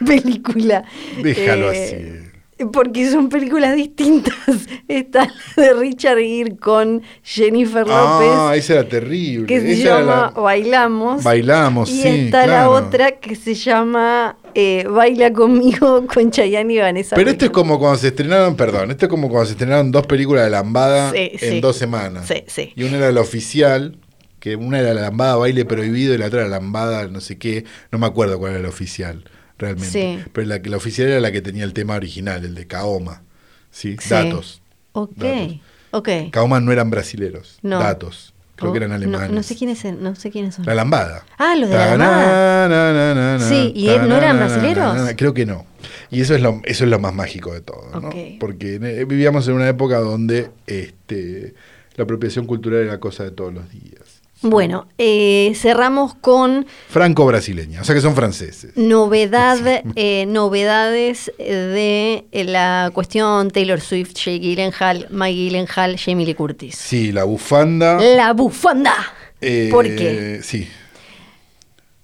la 0.00 0.06
película. 0.06 0.84
Déjalo 1.22 1.72
eh, 1.72 2.30
Porque 2.72 3.10
son 3.10 3.28
películas 3.28 3.74
distintas. 3.74 4.34
Está 4.88 5.28
la 5.56 5.62
de 5.62 5.72
Richard 5.74 6.18
Gere 6.18 6.56
con 6.56 7.02
Jennifer 7.22 7.80
López, 7.86 8.28
Ah, 8.32 8.52
esa 8.54 8.74
era 8.74 8.88
terrible. 8.88 9.46
que 9.46 9.60
se 9.60 9.72
Esa 9.72 9.98
llama 10.00 10.32
la- 10.34 10.40
Bailamos. 10.40 11.24
Bailamos, 11.24 11.90
y 11.90 12.02
sí, 12.02 12.08
está 12.26 12.46
la 12.46 12.70
otra 12.70 13.12
que 13.12 13.34
se 13.34 13.54
llama 13.54 14.36
eh, 14.54 14.86
Baila 14.88 15.32
conmigo 15.32 16.06
con 16.14 16.30
Chayanne 16.30 16.72
y 16.74 16.78
Vanessa. 16.78 17.16
Pero 17.16 17.30
esto 17.30 17.46
es 17.46 17.50
como 17.50 17.78
cuando 17.78 17.98
se 17.98 18.08
estrenaron, 18.08 18.54
perdón, 18.56 18.90
esto 18.92 19.06
es 19.06 19.10
como 19.10 19.28
cuando 19.28 19.46
se 19.46 19.52
estrenaron 19.52 19.90
dos 19.90 20.06
películas 20.06 20.44
de 20.44 20.50
Lambada 20.50 21.10
Sí, 21.10 21.30
en 21.40 21.54
sí. 21.54 21.60
dos 21.60 21.76
semanas. 21.76 22.26
Sí, 22.28 22.44
sí. 22.46 22.72
Y 22.76 22.84
una 22.84 22.98
era 22.98 23.10
la 23.10 23.20
oficial, 23.20 23.96
que 24.38 24.54
una 24.54 24.78
era 24.78 24.94
la 24.94 25.00
lambada 25.02 25.36
baile 25.36 25.64
prohibido 25.64 26.14
y 26.14 26.18
la 26.18 26.26
otra 26.26 26.40
era 26.42 26.48
la 26.50 26.58
lambada 26.60 27.08
no 27.08 27.20
sé 27.20 27.36
qué, 27.38 27.64
no 27.90 27.98
me 27.98 28.06
acuerdo 28.06 28.38
cuál 28.38 28.52
era 28.52 28.62
la 28.62 28.68
oficial 28.68 29.24
realmente, 29.58 29.90
Sí. 29.90 30.30
pero 30.32 30.46
la, 30.46 30.58
la 30.62 30.76
oficial 30.76 31.08
era 31.08 31.20
la 31.20 31.30
que 31.32 31.40
tenía 31.42 31.64
el 31.64 31.72
tema 31.72 31.94
original, 31.94 32.44
el 32.44 32.54
de 32.54 32.66
Kaoma, 32.66 33.22
¿sí? 33.70 33.96
Sí. 34.00 34.08
Datos. 34.10 34.62
Ok, 34.92 35.10
Datos. 35.16 35.56
ok. 35.92 36.08
Kaoma 36.30 36.60
no 36.60 36.72
eran 36.72 36.90
brasileros, 36.90 37.58
No. 37.62 37.78
datos, 37.80 38.32
creo 38.56 38.72
que 38.72 38.78
eran 38.78 38.92
Oh, 38.92 38.94
alemanes. 38.94 39.30
No, 39.30 39.36
no 39.36 39.42
sé 39.42 39.56
quiénes, 39.56 39.84
no 39.84 40.14
sé 40.14 40.30
quiénes 40.30 40.54
son. 40.54 40.66
La 40.66 40.74
lambada. 40.74 41.24
Ah, 41.38 41.54
los 41.56 41.68
de 41.70 41.76
la 41.76 41.96
lambada. 41.96 43.38
Sí, 43.48 43.72
¿y 43.74 43.88
él 43.88 44.08
no 44.08 44.16
eran 44.16 44.36
brasileros? 44.38 45.10
Creo 45.16 45.34
que 45.34 45.46
no. 45.46 45.66
Y 46.10 46.20
eso 46.20 46.34
es 46.34 46.40
lo, 46.40 46.60
eso 46.64 46.84
es 46.84 46.90
lo 46.90 46.98
más 46.98 47.12
mágico 47.14 47.52
de 47.52 47.60
todo, 47.60 48.00
¿no? 48.00 48.08
Ok. 48.08 48.14
Porque 48.40 48.76
eh, 48.80 49.04
vivíamos 49.04 49.46
en 49.48 49.54
una 49.54 49.68
época 49.68 49.98
donde 49.98 50.50
este, 50.66 51.54
la 51.96 52.04
apropiación 52.04 52.46
cultural 52.46 52.80
era 52.82 53.00
cosa 53.00 53.24
de 53.24 53.30
todos 53.32 53.52
los 53.52 53.68
días. 53.70 54.00
Bueno, 54.44 54.86
eh, 54.98 55.52
cerramos 55.56 56.14
con 56.14 56.66
Franco-brasileña, 56.90 57.80
o 57.80 57.84
sea 57.84 57.94
que 57.94 58.02
son 58.02 58.14
franceses. 58.14 58.76
novedad, 58.76 59.56
eh, 59.96 60.26
novedades 60.26 61.32
de 61.38 62.26
eh, 62.30 62.44
la 62.44 62.90
cuestión 62.92 63.50
Taylor 63.50 63.80
Swift, 63.80 64.12
Jake 64.14 64.38
Gyllenhaal, 64.40 65.08
Mike 65.10 65.34
Gyllenhaal, 65.34 65.98
Jamie 65.98 66.26
Lee 66.26 66.34
Curtis. 66.34 66.74
Sí, 66.76 67.10
la 67.10 67.24
bufanda. 67.24 67.98
La 67.98 68.34
bufanda. 68.34 68.94
eh, 69.40 69.68
¿Por 69.72 69.84
qué? 69.86 70.40
Sí. 70.42 70.68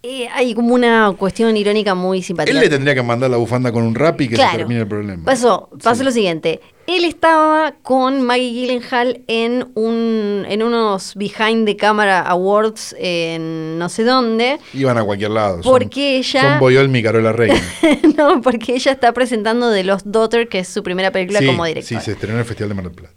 Eh, 0.03 0.29
hay 0.33 0.55
como 0.55 0.75
una 0.75 1.13
cuestión 1.19 1.55
irónica 1.59 1.95
muy 1.95 2.23
simpática. 2.23 2.57
Él 2.57 2.63
le 2.65 2.71
tendría 2.71 2.95
que 2.95 3.03
mandar 3.03 3.29
la 3.31 3.37
bufanda 3.37 3.71
con 3.71 3.83
un 3.83 3.95
rap 3.95 4.19
y 4.23 4.29
que 4.29 4.37
se 4.37 4.43
termine 4.57 4.81
el 4.81 4.89
problema. 4.89 5.25
Pasó, 5.27 5.69
pasó 5.83 5.97
Sí. 6.01 6.05
lo 6.05 6.11
siguiente. 6.11 6.61
Él 6.87 7.05
estaba 7.05 7.75
con 7.83 8.23
Maggie 8.23 8.51
Gyllenhaal 8.51 9.21
en 9.29 9.71
un 9.75 10.47
en 10.49 10.63
unos 10.63 11.15
behind 11.17 11.67
the 11.67 11.77
camera 11.77 12.21
awards 12.23 12.97
en 12.99 13.79
no 13.79 13.91
sé 13.91 14.03
dónde, 14.05 14.59
Iban 14.73 14.97
a 14.97 15.05
cualquier 15.05 15.33
lado. 15.33 15.63
son- 15.63 15.71
Porque 15.71 16.17
ella- 16.17 16.41
Son 16.53 16.59
Boyolmi 16.61 17.01
y 17.01 17.03
Carola 17.03 17.33
Reina. 17.33 17.61
no, 18.17 18.41
porque 18.41 18.75
ella 18.77 18.93
está 18.93 19.13
presentando 19.13 19.71
The 19.71 19.85
Lost 19.85 20.07
Daughter, 20.07 20.49
que 20.49 20.61
es 20.61 20.69
su 20.69 20.83
primera 20.83 21.13
película 21.13 21.41
sí, 21.41 21.47
como 21.47 21.65
sí, 21.65 21.69
directora. 21.75 22.01
se 22.01 22.13
estrenó 22.13 22.35
en 22.37 22.41
el 22.41 22.47
Festival 22.47 22.69
de 22.71 22.75
Mar 22.75 22.85
del 22.87 22.95
Plata. 22.95 23.15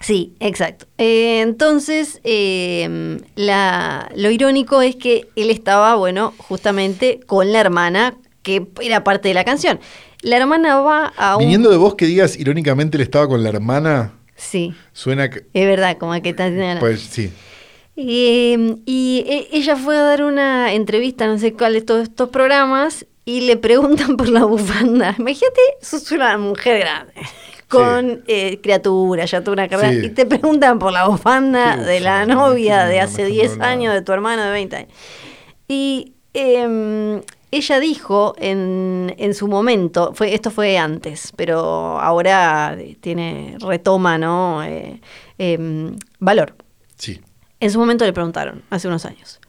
Sí, 0.00 0.34
exacto. 0.40 0.86
Eh, 0.98 1.40
entonces, 1.42 2.20
eh, 2.24 3.18
la- 3.36 4.10
lo 4.16 4.30
irónico 4.30 4.80
es 4.82 4.96
que 4.96 5.28
él 5.36 5.50
estaba, 5.50 5.94
bueno, 5.94 6.32
justamente 6.38 7.20
con 7.26 7.52
la 7.52 7.60
hermana, 7.60 8.16
que 8.42 8.66
era 8.80 9.04
parte 9.04 9.28
de 9.28 9.34
la 9.34 9.44
canción. 9.44 9.78
La 10.22 10.38
hermana 10.38 10.80
va 10.80 11.12
a 11.16 11.36
un... 11.36 11.42
Viniendo 11.44 11.70
de 11.70 11.76
vos 11.76 11.94
que 11.96 12.06
digas 12.06 12.38
irónicamente 12.38 12.96
él 12.96 13.02
estaba 13.02 13.28
con 13.28 13.42
la 13.42 13.50
hermana, 13.50 14.14
Sí, 14.36 14.72
suena 14.94 15.28
que. 15.28 15.44
es 15.52 15.66
verdad, 15.66 15.98
como 15.98 16.18
que 16.22 16.30
está... 16.30 16.50
Pues 16.80 17.00
sí. 17.02 17.30
Eh, 17.96 18.76
y 18.86 19.22
e- 19.26 19.48
ella 19.52 19.76
fue 19.76 19.98
a 19.98 20.02
dar 20.02 20.22
una 20.24 20.72
entrevista, 20.72 21.26
no 21.26 21.38
sé 21.38 21.52
cuál 21.52 21.74
de 21.74 21.82
todos 21.82 22.04
estos 22.04 22.30
programas, 22.30 23.04
y 23.26 23.42
le 23.42 23.58
preguntan 23.58 24.16
por 24.16 24.30
la 24.30 24.44
bufanda. 24.44 25.14
Imagínate, 25.18 25.60
sos 25.82 26.10
una 26.12 26.38
mujer 26.38 26.78
grande, 26.80 27.12
con 27.70 28.24
eh, 28.26 28.60
criatura, 28.60 29.24
ya 29.24 29.42
tuvo 29.42 29.52
una 29.54 29.68
carrera, 29.68 29.92
Sí. 29.92 30.06
y 30.06 30.10
te 30.10 30.26
preguntan 30.26 30.78
por 30.78 30.92
la 30.92 31.06
bufanda 31.06 31.76
¿Qué 31.76 31.84
de 31.84 32.00
la 32.00 32.26
novia 32.26 32.84
¿Qué 32.86 32.92
de 32.92 33.00
hace 33.00 33.22
no, 33.22 33.28
10 33.28 33.58
no, 33.58 33.64
años, 33.64 33.94
de 33.94 34.02
tu 34.02 34.12
hermano 34.12 34.42
de 34.44 34.50
20 34.50 34.76
años. 34.76 34.90
Y 35.68 36.14
em, 36.34 37.20
ella 37.52 37.80
dijo 37.80 38.34
en, 38.38 39.14
en 39.18 39.34
su 39.34 39.46
momento, 39.48 40.12
fue, 40.14 40.34
esto 40.34 40.50
fue 40.50 40.78
antes, 40.78 41.32
pero 41.36 42.00
ahora 42.00 42.76
tiene, 43.00 43.56
retoma, 43.60 44.18
¿no? 44.18 44.62
Eh, 44.64 45.00
em, 45.38 45.96
valor. 46.18 46.56
Sí. 46.96 47.20
En 47.60 47.70
su 47.70 47.78
momento 47.78 48.04
le 48.04 48.12
preguntaron, 48.12 48.62
hace 48.70 48.88
unos 48.88 49.04
años, 49.06 49.40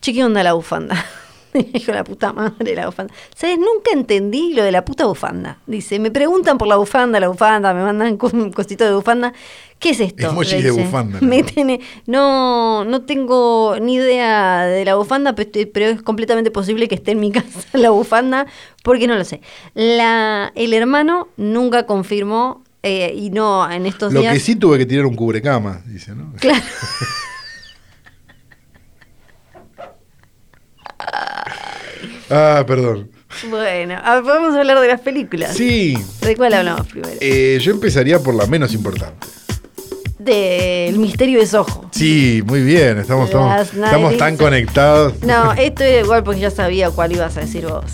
chiqui, 0.00 0.22
onda 0.22 0.42
la 0.42 0.52
bufanda? 0.52 1.04
Dijo 1.72 1.92
la 1.92 2.04
puta 2.04 2.32
madre, 2.32 2.74
la 2.74 2.86
bufanda. 2.86 3.12
¿Sabes? 3.34 3.58
Nunca 3.58 3.90
entendí 3.92 4.54
lo 4.54 4.62
de 4.62 4.72
la 4.72 4.84
puta 4.84 5.06
bufanda. 5.06 5.58
Dice, 5.66 5.98
me 5.98 6.10
preguntan 6.10 6.58
por 6.58 6.68
la 6.68 6.76
bufanda, 6.76 7.18
la 7.20 7.28
bufanda, 7.28 7.74
me 7.74 7.82
mandan 7.82 8.18
un 8.32 8.52
cosito 8.52 8.84
de 8.84 8.94
bufanda. 8.94 9.32
¿Qué 9.78 9.90
es 9.90 10.00
esto? 10.00 10.28
Emojis 10.28 10.52
Le 10.52 10.62
de 10.62 10.70
bufanda, 10.72 11.18
¿no? 11.22 11.26
Me 11.26 11.42
tiene- 11.42 11.80
no, 12.06 12.84
no 12.84 13.02
tengo 13.02 13.76
ni 13.80 13.94
idea 13.94 14.66
de 14.66 14.84
la 14.84 14.94
bufanda, 14.96 15.34
pe- 15.34 15.66
pero 15.72 15.86
es 15.86 16.02
completamente 16.02 16.50
posible 16.50 16.86
que 16.86 16.96
esté 16.96 17.12
en 17.12 17.20
mi 17.20 17.32
casa 17.32 17.66
la 17.72 17.90
bufanda, 17.90 18.46
porque 18.82 19.06
no 19.06 19.16
lo 19.16 19.24
sé. 19.24 19.40
La, 19.74 20.52
el 20.54 20.74
hermano 20.74 21.28
nunca 21.38 21.86
confirmó, 21.86 22.62
eh, 22.82 23.12
y 23.16 23.30
no 23.30 23.70
en 23.70 23.86
estos 23.86 24.12
Lo 24.12 24.20
días... 24.20 24.34
que 24.34 24.40
sí 24.40 24.56
tuve 24.56 24.78
que 24.78 24.86
tirar 24.86 25.06
un 25.06 25.14
cubrecama, 25.16 25.80
dice, 25.86 26.14
¿no? 26.14 26.32
Claro. 26.38 26.62
Ah, 32.30 32.64
perdón. 32.66 33.10
Bueno, 33.48 33.96
a 34.02 34.14
ver, 34.16 34.24
podemos 34.24 34.56
hablar 34.56 34.80
de 34.80 34.88
las 34.88 35.00
películas. 35.00 35.54
Sí. 35.56 35.96
¿De 36.20 36.36
cuál 36.36 36.54
hablamos 36.54 36.86
primero? 36.86 37.14
eh, 37.20 37.58
yo 37.60 37.72
empezaría 37.72 38.18
por 38.20 38.34
la 38.34 38.46
menos 38.46 38.72
importante. 38.72 39.26
Del 40.18 40.98
misterio 40.98 41.40
de 41.40 41.46
Soho. 41.46 41.88
Sí, 41.92 42.42
muy 42.46 42.62
bien. 42.62 42.98
Estamos, 42.98 43.30
estamos, 43.30 44.16
tan 44.18 44.36
conectados. 44.36 45.14
No, 45.22 45.52
esto 45.54 45.82
es 45.82 46.04
igual 46.04 46.22
porque 46.24 46.40
ya 46.40 46.50
sabía 46.50 46.90
cuál 46.90 47.12
ibas 47.12 47.36
a 47.36 47.40
decir 47.40 47.66
vos. 47.66 47.84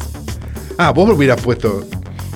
Ah, 0.77 0.90
vos 0.90 1.07
me 1.07 1.14
hubieras 1.14 1.40
puesto. 1.40 1.85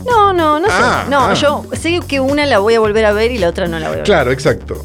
No, 0.06 0.32
no, 0.32 0.60
no 0.60 0.68
Ah, 0.70 1.02
sé. 1.04 1.10
No, 1.10 1.20
ah. 1.26 1.34
yo 1.34 1.64
sé 1.72 2.00
que 2.06 2.20
una 2.20 2.46
la 2.46 2.58
voy 2.60 2.74
a 2.74 2.80
volver 2.80 3.04
a 3.04 3.12
ver 3.12 3.32
y 3.32 3.38
la 3.38 3.48
otra 3.48 3.66
no 3.66 3.78
la 3.80 3.88
voy 3.88 3.94
a 3.94 3.96
ver. 3.96 4.04
Claro, 4.04 4.30
exacto. 4.30 4.82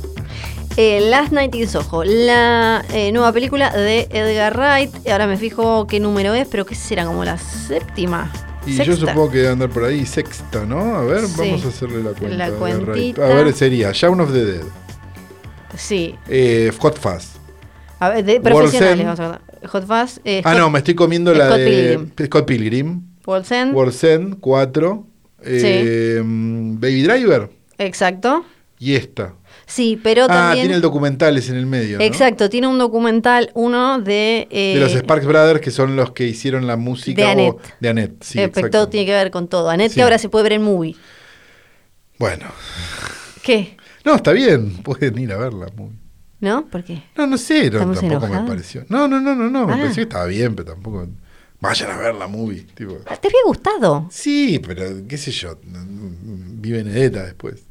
Eh, 0.78 1.00
Last 1.10 1.32
Night 1.32 1.56
in 1.56 1.68
Soho, 1.70 2.04
la 2.04 2.84
eh, 2.94 3.12
nueva 3.14 3.32
película 3.32 3.72
de 3.72 4.08
Edgar 4.12 4.58
Wright. 4.58 5.08
Ahora 5.08 5.26
me 5.26 5.38
fijo 5.38 5.88
qué 5.88 6.02
número 6.02 6.34
es, 6.34 6.48
pero 6.50 6.66
que 6.66 6.76
será 6.76 7.06
como 7.06 7.24
la 7.24 7.38
séptima. 7.38 8.32
Y 8.68 8.76
yo 8.84 8.96
supongo 8.98 9.32
que 9.32 9.38
debe 9.38 9.50
andar 9.52 9.70
por 9.70 9.86
ahí 9.86 10.06
sexta, 10.06 10.66
¿no? 10.66 10.96
A 10.98 11.02
ver, 11.04 11.22
Sí. 11.28 11.34
vamos 11.38 11.66
a 11.66 11.68
hacerle 11.70 12.04
la 12.04 12.12
cuenta. 12.12 12.36
La 12.38 12.50
cuentita. 12.52 13.24
A 13.26 13.28
ver, 13.30 13.54
sería 13.54 13.92
Shaun 13.94 14.20
of 14.20 14.34
the 14.34 14.44
Dead, 14.46 14.64
Sí. 15.78 16.16
eh, 16.28 16.72
Hot 16.80 16.98
Fuzz. 17.00 17.36
A 18.00 18.10
ver, 18.10 18.26
de 18.26 18.42
profesionales, 18.42 19.06
vamos 19.06 19.20
a 19.22 19.28
ver. 19.30 19.40
Hot 19.70 19.86
Fuzz. 19.88 20.20
eh, 20.26 20.42
Ah, 20.44 20.50
Scott- 20.52 20.60
no, 20.60 20.70
me 20.72 20.80
estoy 20.80 20.96
comiendo 20.96 21.34
la 21.34 21.46
Scott 21.48 21.58
de 21.60 21.66
Pilgrim. 21.68 22.12
Scott 22.28 22.46
Pilgrim. 22.46 23.02
World's 23.26 24.04
End, 24.04 24.38
4. 24.42 25.08
Baby 25.42 27.04
Driver 27.04 27.50
Exacto. 27.78 28.44
y 28.80 28.96
esta. 28.96 29.34
Sí, 29.68 30.00
pero 30.02 30.26
ah, 30.26 30.28
también. 30.28 30.64
tiene 30.66 30.76
el 30.76 30.82
documental 30.82 31.36
ese 31.38 31.52
en 31.52 31.58
el 31.58 31.66
medio. 31.66 31.98
¿no? 31.98 32.04
Exacto, 32.04 32.50
tiene 32.50 32.68
un 32.68 32.78
documental, 32.78 33.50
uno 33.56 34.00
de. 34.00 34.48
eh, 34.52 34.74
De 34.76 34.80
los 34.80 34.94
Sparks 34.94 35.26
Brothers, 35.26 35.60
que 35.62 35.72
son 35.72 35.96
los 35.96 36.12
que 36.12 36.28
hicieron 36.28 36.68
la 36.68 36.76
música. 36.78 37.22
De 37.22 37.28
o- 37.28 37.32
Annette. 37.32 37.74
de 37.80 37.90
Annette, 37.90 38.24
sí. 38.24 38.40
eh, 38.40 38.48
pero 38.50 38.68
exacto. 38.68 38.78
todo 38.78 38.90
tiene 38.90 39.06
que 39.08 39.14
ver 39.14 39.32
con 39.32 39.48
todo. 39.48 39.70
Annette, 39.70 39.90
Sí. 39.92 39.96
que 39.96 40.04
ahora 40.04 40.18
se 40.20 40.30
puede 40.30 40.44
ver 40.44 40.54
en 40.54 40.62
movie. 40.64 40.96
Bueno. 42.20 42.46
¿Qué? 43.44 43.78
No, 44.04 44.16
está 44.16 44.32
bien. 44.32 44.78
Pueden 44.84 45.18
ir 45.20 45.32
a 45.32 45.38
verla. 45.38 45.68
Muy... 45.76 45.90
¿No? 46.40 46.66
¿Por 46.68 46.84
qué? 46.84 47.04
No, 47.18 47.26
no 47.28 47.38
sé. 47.38 47.70
no, 47.72 47.78
¿Estamos 47.78 48.00
tampoco 48.00 48.28
me 48.28 48.48
pareció. 48.48 48.86
No, 48.90 49.08
no, 49.08 49.20
no, 49.20 49.36
no. 49.36 49.50
no. 49.50 49.66
Me 49.68 49.74
Ah. 49.74 49.78
pareció 49.78 49.96
que 49.96 50.02
estaba 50.10 50.26
bien, 50.26 50.56
pero 50.56 50.74
tampoco. 50.74 51.08
Vayan 51.60 51.90
a 51.92 51.98
ver 51.98 52.16
la 52.16 52.28
movie. 52.28 52.66
Tipo. 52.76 52.98
Ah, 53.08 53.16
¿Te 53.16 53.28
había 53.30 53.40
gustado? 53.46 54.08
Sí, 54.12 54.60
pero 54.66 54.86
qué 55.08 55.18
sé 55.18 55.32
yo. 55.32 55.58
Vi 55.64 56.72
Benedetta 56.72 57.24
después. 57.24 57.65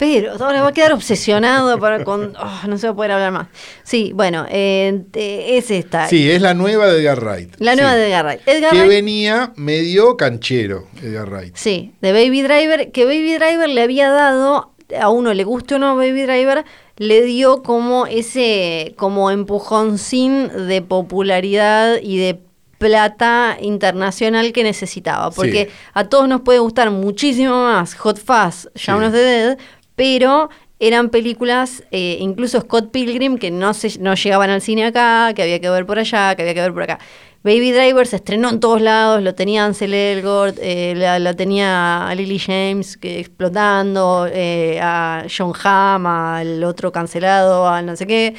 Pero 0.00 0.32
ahora 0.32 0.62
va 0.62 0.68
a 0.70 0.72
quedar 0.72 0.92
obsesionado 0.92 1.78
para 1.78 2.02
con. 2.04 2.34
oh, 2.36 2.66
no 2.66 2.76
se 2.78 2.86
va 2.88 2.92
a 2.94 2.96
poder 2.96 3.12
hablar 3.12 3.30
más. 3.32 3.48
Sí, 3.84 4.10
bueno, 4.14 4.46
eh, 4.50 5.04
es 5.14 5.70
esta. 5.70 6.08
Sí, 6.08 6.28
es 6.28 6.40
la 6.42 6.54
nueva 6.54 6.86
de 6.88 7.00
Edgar 7.00 7.20
Wright. 7.22 7.54
La 7.58 7.76
nueva 7.76 7.92
Sí. 7.92 7.98
de 7.98 8.06
Edgar 8.08 8.24
Wright. 8.24 8.40
Edgar 8.48 8.72
Que 8.72 8.78
Wright- 8.78 8.88
venía 8.88 9.52
medio 9.56 10.16
canchero, 10.16 10.86
Edgar 11.02 11.28
Wright. 11.30 11.54
Sí, 11.54 11.92
de 12.00 12.12
Baby 12.12 12.42
Driver, 12.42 12.90
que 12.90 13.04
Baby 13.04 13.34
Driver 13.36 13.68
le 13.68 13.82
había 13.82 14.10
dado, 14.10 14.72
a 14.98 15.08
uno 15.10 15.34
le 15.34 15.44
guste 15.44 15.74
o 15.74 15.78
no 15.78 15.94
Baby 15.96 16.22
Driver, 16.22 16.64
le 16.96 17.22
dio 17.22 17.62
como 17.62 18.06
ese, 18.06 18.94
como 18.96 19.30
empujoncín 19.30 20.48
de 20.68 20.82
popularidad 20.82 21.96
y 22.02 22.18
de 22.18 22.40
plata 22.78 23.58
internacional 23.60 24.52
que 24.52 24.62
necesitaba. 24.64 25.30
Porque 25.30 25.66
Sí. 25.70 25.74
a 25.92 26.04
todos 26.08 26.28
nos 26.28 26.40
puede 26.40 26.58
gustar 26.60 26.90
muchísimo 26.90 27.64
más 27.64 27.94
Hot 27.96 28.18
Fuzz, 28.18 28.68
Shaun 28.74 29.00
Sí. 29.00 29.06
of 29.06 29.12
the 29.12 29.18
Dead, 29.18 29.58
pero 30.00 30.48
eran 30.78 31.10
películas, 31.10 31.84
eh, 31.90 32.16
incluso 32.20 32.58
Scott 32.62 32.90
Pilgrim, 32.90 33.36
que 33.36 33.50
no, 33.50 33.74
se, 33.74 33.98
no 33.98 34.14
llegaban 34.14 34.48
al 34.48 34.62
cine 34.62 34.86
acá, 34.86 35.34
que 35.34 35.42
había 35.42 35.60
que 35.60 35.68
ver 35.68 35.84
por 35.84 35.98
allá, 35.98 36.34
que 36.34 36.40
había 36.40 36.54
que 36.54 36.62
ver 36.62 36.72
por 36.72 36.84
acá. 36.84 36.98
Baby 37.42 37.72
Driver 37.72 38.06
se 38.06 38.16
estrenó 38.16 38.48
en 38.48 38.60
todos 38.60 38.80
lados, 38.80 39.22
lo 39.22 39.34
tenía 39.34 39.66
Ansel 39.66 39.92
Elgort, 39.92 40.56
eh, 40.62 40.94
la, 40.96 41.18
la 41.18 41.34
tenía 41.34 42.08
a 42.08 42.14
Lily 42.14 42.38
James 42.38 42.96
que, 42.96 43.20
explotando, 43.20 44.26
eh, 44.32 44.80
a 44.82 45.24
John 45.28 45.52
Hamm, 45.62 46.06
al 46.06 46.64
otro 46.64 46.90
cancelado, 46.92 47.68
a 47.68 47.82
no 47.82 47.94
sé 47.94 48.06
qué. 48.06 48.34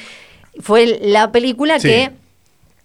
Fue 0.61 0.97
la 1.03 1.31
película 1.31 1.79
Sí. 1.79 1.89
que 1.89 2.11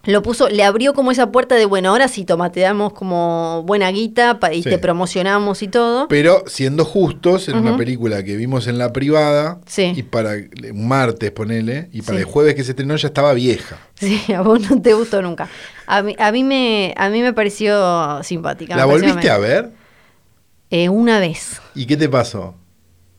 lo 0.07 0.23
puso, 0.23 0.49
le 0.49 0.63
abrió 0.65 0.95
como 0.95 1.11
esa 1.11 1.31
puerta 1.33 1.55
de, 1.57 1.65
bueno, 1.67 1.91
ahora 1.91 2.09
sí, 2.09 2.25
toma, 2.25 2.51
te 2.53 2.61
damos 2.61 2.93
como 2.93 3.63
buena 3.65 3.91
guita 3.91 4.39
y 4.53 4.63
Sí. 4.63 4.71
te 4.71 4.79
promocionamos 4.79 5.63
y 5.63 5.69
todo. 5.69 6.09
Pero 6.09 6.45
siendo 6.47 6.85
justos, 6.85 7.49
en 7.49 7.57
una 7.59 7.77
película 7.77 8.23
que 8.23 8.37
vimos 8.37 8.67
en 8.69 8.79
la 8.79 8.93
privada, 8.93 9.61
Sí. 9.67 9.93
y 9.97 10.03
para 10.03 10.33
un 10.73 10.89
martes, 10.89 11.31
ponele, 11.33 11.89
y 11.93 12.03
para 12.03 12.19
Sí. 12.19 12.23
el 12.23 12.25
jueves 12.25 12.55
que 12.55 12.65
se 12.65 12.71
estrenó 12.71 12.97
ya 12.97 13.09
estaba 13.09 13.33
vieja. 13.35 13.79
Sí, 13.95 14.21
a 14.35 14.43
vos 14.43 14.61
no 14.71 14.81
te 14.81 14.95
gustó 14.95 15.21
nunca. 15.23 15.49
A 15.87 16.03
mí, 16.03 16.15
a 16.19 16.33
mí, 16.33 16.45
me, 16.45 16.95
a 16.97 17.09
mí 17.11 17.21
me 17.23 17.33
pareció 17.33 18.23
simpática. 18.23 18.77
¿La 18.77 18.85
volviste 18.85 19.31
a 19.31 19.39
ver? 19.39 19.73
Eh, 20.71 20.89
una 20.89 21.21
vez. 21.21 21.61
¿Y 21.75 21.87
qué 21.87 21.97
te 21.97 22.09
pasó? 22.09 22.55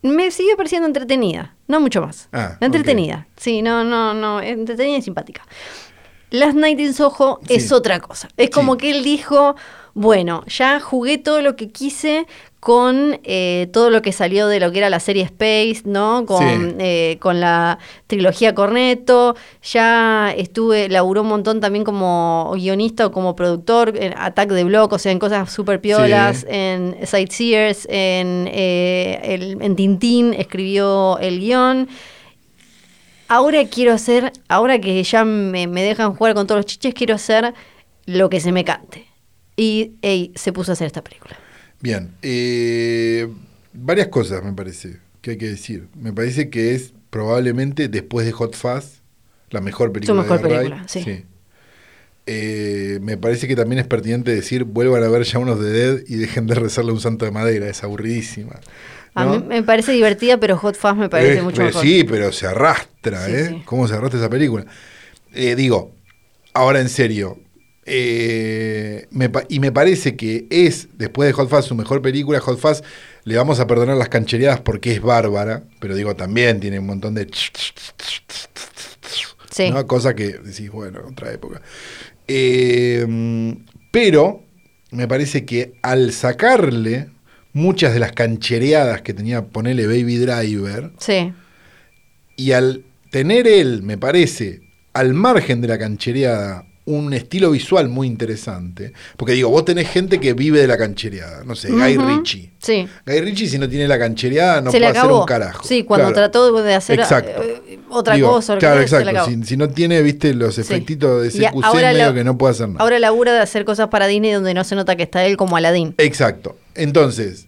Me 0.02 0.30
sigue 0.30 0.54
pareciendo 0.56 0.86
entretenida, 0.86 1.56
no 1.66 1.80
mucho 1.80 2.00
más. 2.00 2.28
Ah, 2.32 2.56
entretenida, 2.60 3.26
sí, 3.36 3.62
no, 3.62 3.82
no, 3.84 4.14
no, 4.14 4.40
entretenida 4.40 4.98
y 4.98 5.02
simpática. 5.02 5.42
Last 6.30 6.56
Night 6.56 6.78
in 6.80 6.94
Soho 6.94 7.40
Sí. 7.46 7.54
es 7.54 7.72
otra 7.72 8.00
cosa. 8.00 8.28
Es 8.36 8.50
como 8.50 8.76
que 8.76 8.90
él 8.90 9.02
dijo, 9.04 9.56
bueno, 9.94 10.44
ya 10.46 10.78
jugué 10.80 11.18
todo 11.18 11.40
lo 11.42 11.56
que 11.56 11.70
quise 11.70 12.26
con 12.60 13.20
eh, 13.22 13.68
todo 13.72 13.88
lo 13.88 14.02
que 14.02 14.10
salió 14.12 14.48
de 14.48 14.58
lo 14.58 14.72
que 14.72 14.78
era 14.78 14.90
la 14.90 14.98
serie 14.98 15.22
Space, 15.22 15.82
¿no? 15.84 16.26
Con, 16.26 16.40
Sí. 16.70 16.74
eh, 16.80 17.16
con 17.20 17.40
la 17.40 17.78
trilogía 18.08 18.52
Cornetto. 18.54 19.36
Ya 19.62 20.34
estuve, 20.36 20.88
laburó 20.88 21.22
un 21.22 21.28
montón 21.28 21.60
también 21.60 21.84
como 21.84 22.50
guionista 22.54 23.06
o 23.06 23.12
como 23.12 23.36
productor 23.36 23.94
en 23.96 24.12
Attack 24.18 24.50
de 24.50 24.64
Block, 24.64 24.92
o 24.92 24.98
sea, 24.98 25.12
en 25.12 25.20
cosas 25.20 25.52
super 25.52 25.80
piolas, 25.80 26.38
Sí. 26.40 26.46
en 26.48 26.96
Sightseers, 27.06 27.86
en, 27.88 28.48
eh, 28.52 29.20
el- 29.22 29.62
en 29.62 29.76
Tintín 29.76 30.34
escribió 30.34 31.16
el 31.20 31.38
guion. 31.38 31.88
Ahora 33.28 33.64
quiero 33.66 33.92
hacer, 33.92 34.32
ahora 34.48 34.80
que 34.80 35.02
ya 35.02 35.24
me, 35.24 35.66
me 35.66 35.82
dejan 35.82 36.14
jugar 36.14 36.34
con 36.34 36.46
todos 36.46 36.60
los 36.60 36.66
chiches, 36.66 36.94
quiero 36.94 37.14
hacer 37.14 37.54
lo 38.06 38.30
que 38.30 38.40
se 38.40 38.52
me 38.52 38.64
cante. 38.64 39.06
Y 39.56 39.92
ey, 40.02 40.32
se 40.34 40.52
puso 40.52 40.72
a 40.72 40.74
hacer 40.74 40.86
esta 40.86 41.02
película. 41.02 41.36
Bien, 41.80 42.12
eh, 42.22 43.28
varias 43.72 44.08
cosas 44.08 44.42
me 44.42 44.52
parece 44.52 44.98
que 45.20 45.32
hay 45.32 45.36
que 45.38 45.48
decir. 45.48 45.88
Me 45.94 46.12
parece 46.12 46.48
que 46.48 46.74
es 46.74 46.92
probablemente 47.10 47.88
después 47.88 48.24
de 48.26 48.32
Hot 48.32 48.54
Fuzz 48.56 49.02
la 49.50 49.60
mejor 49.60 49.92
película 49.92 50.22
mejor 50.22 50.42
de 50.42 50.48
Guy 50.48 50.56
película, 50.56 50.82
Ritchie. 50.82 51.02
sí. 51.02 51.24
Eh, 52.26 52.77
me 53.00 53.16
parece 53.16 53.48
que 53.48 53.56
también 53.56 53.80
es 53.80 53.86
pertinente 53.86 54.34
decir 54.34 54.64
vuelvan 54.64 55.02
a 55.02 55.08
ver 55.08 55.22
ya 55.24 55.38
unos 55.38 55.60
de 55.60 55.70
Dead 55.70 55.98
y 56.06 56.16
dejen 56.16 56.46
de 56.46 56.54
rezarle 56.54 56.90
a 56.90 56.94
un 56.94 57.00
santo 57.00 57.24
de 57.24 57.30
madera, 57.30 57.68
es 57.68 57.82
aburridísima. 57.82 58.60
A 59.14 59.26
mí 59.26 59.42
me 59.48 59.62
parece 59.62 59.92
divertida, 59.92 60.38
pero 60.38 60.56
Hot 60.58 60.76
Fuzz 60.76 60.96
me 60.96 61.08
parece 61.08 61.38
Eh, 61.38 61.42
mucho 61.42 61.62
mejor. 61.62 61.82
Sí, 61.82 62.04
pero 62.04 62.30
se 62.32 62.46
arrastra, 62.46 63.26
Sí, 63.26 63.32
¿eh? 63.32 63.46
sí. 63.48 63.62
¿Cómo 63.64 63.88
se 63.88 63.94
arrastra 63.94 64.20
esa 64.20 64.30
película? 64.30 64.64
Eh, 65.34 65.56
digo, 65.56 65.92
ahora 66.52 66.80
en 66.80 66.88
serio, 66.88 67.38
eh, 67.84 69.06
me 69.10 69.30
y 69.48 69.60
me 69.60 69.72
parece 69.72 70.14
que 70.14 70.46
es, 70.50 70.88
después 70.96 71.26
de 71.26 71.32
Hot 71.32 71.48
Fuzz, 71.48 71.64
su 71.64 71.74
mejor 71.74 72.00
película. 72.00 72.38
Hot 72.40 72.58
Fuzz 72.60 72.82
le 73.24 73.36
vamos 73.36 73.58
a 73.60 73.66
perdonar 73.66 73.96
las 73.96 74.08
canchereadas 74.08 74.60
porque 74.60 74.92
es 74.92 75.02
bárbara, 75.02 75.64
pero 75.80 75.94
digo, 75.96 76.14
también 76.14 76.60
tiene 76.60 76.78
un 76.78 76.86
montón 76.86 77.14
de... 77.14 77.26
Sí. 79.50 79.70
¿no? 79.70 79.86
Cosa 79.86 80.14
que 80.14 80.38
decís, 80.38 80.70
bueno, 80.70 81.00
otra 81.10 81.32
época. 81.32 81.60
Eh, 82.28 83.06
pero 83.90 84.42
me 84.90 85.08
parece 85.08 85.44
que 85.44 85.72
al 85.82 86.12
sacarle 86.12 87.08
muchas 87.52 87.92
de 87.94 88.00
las 88.00 88.12
canchereadas 88.12 89.02
que 89.02 89.14
tenía 89.14 89.46
ponerle 89.46 89.86
Baby 89.86 90.16
Driver, 90.18 90.92
Sí. 90.98 91.32
y 92.36 92.52
al 92.52 92.84
tener 93.10 93.48
él, 93.48 93.82
me 93.82 93.98
parece, 93.98 94.60
al 94.92 95.14
margen 95.14 95.60
de 95.60 95.68
la 95.68 95.78
canchereada, 95.78 96.66
un 96.88 97.12
estilo 97.12 97.50
visual 97.50 97.88
muy 97.88 98.06
interesante, 98.06 98.92
porque 99.16 99.34
digo, 99.34 99.50
vos 99.50 99.64
tenés 99.64 99.88
gente 99.88 100.18
que 100.20 100.32
vive 100.32 100.60
de 100.60 100.66
la 100.66 100.76
canchereada, 100.78 101.44
no 101.44 101.54
sé, 101.54 101.70
Guy. 101.70 101.96
Ritchie. 101.96 102.50
Sí. 102.58 102.88
Guy 103.06 103.20
Ritchie 103.20 103.48
si 103.48 103.58
no 103.58 103.68
tiene 103.68 103.86
la 103.86 103.98
canchereada 103.98 104.60
no 104.60 104.70
se 104.70 104.78
puede 104.78 104.96
hacer 104.98 105.10
un 105.10 105.24
carajo. 105.26 105.64
Sí, 105.66 105.84
cuando 105.84 106.06
Claro. 106.12 106.30
trató 106.30 106.62
de 106.62 106.74
hacer 106.74 106.98
Exacto. 107.00 107.42
eh, 107.42 107.78
otra 107.90 108.14
Digo, 108.14 108.30
cosa. 108.30 108.56
Claro, 108.58 108.80
exacto. 108.80 109.26
Si, 109.26 109.44
si 109.44 109.56
no 109.56 109.68
tiene, 109.68 110.00
viste, 110.02 110.32
los 110.34 110.54
Sí. 110.54 110.60
efectitos 110.62 111.22
de 111.22 111.30
CQC 111.30 111.64
ahora 111.64 111.92
medio 111.92 112.06
la- 112.08 112.14
que 112.14 112.24
no 112.24 112.38
puede 112.38 112.52
hacer 112.52 112.68
nada. 112.68 112.80
Ahora 112.80 112.98
labura 112.98 113.32
de 113.32 113.40
hacer 113.40 113.64
cosas 113.64 113.88
para 113.88 114.06
Disney 114.06 114.32
donde 114.32 114.54
no 114.54 114.64
se 114.64 114.74
nota 114.74 114.96
que 114.96 115.02
está 115.02 115.24
él 115.26 115.36
como 115.36 115.56
Aladdin. 115.56 115.94
Exacto. 115.98 116.56
Entonces, 116.74 117.46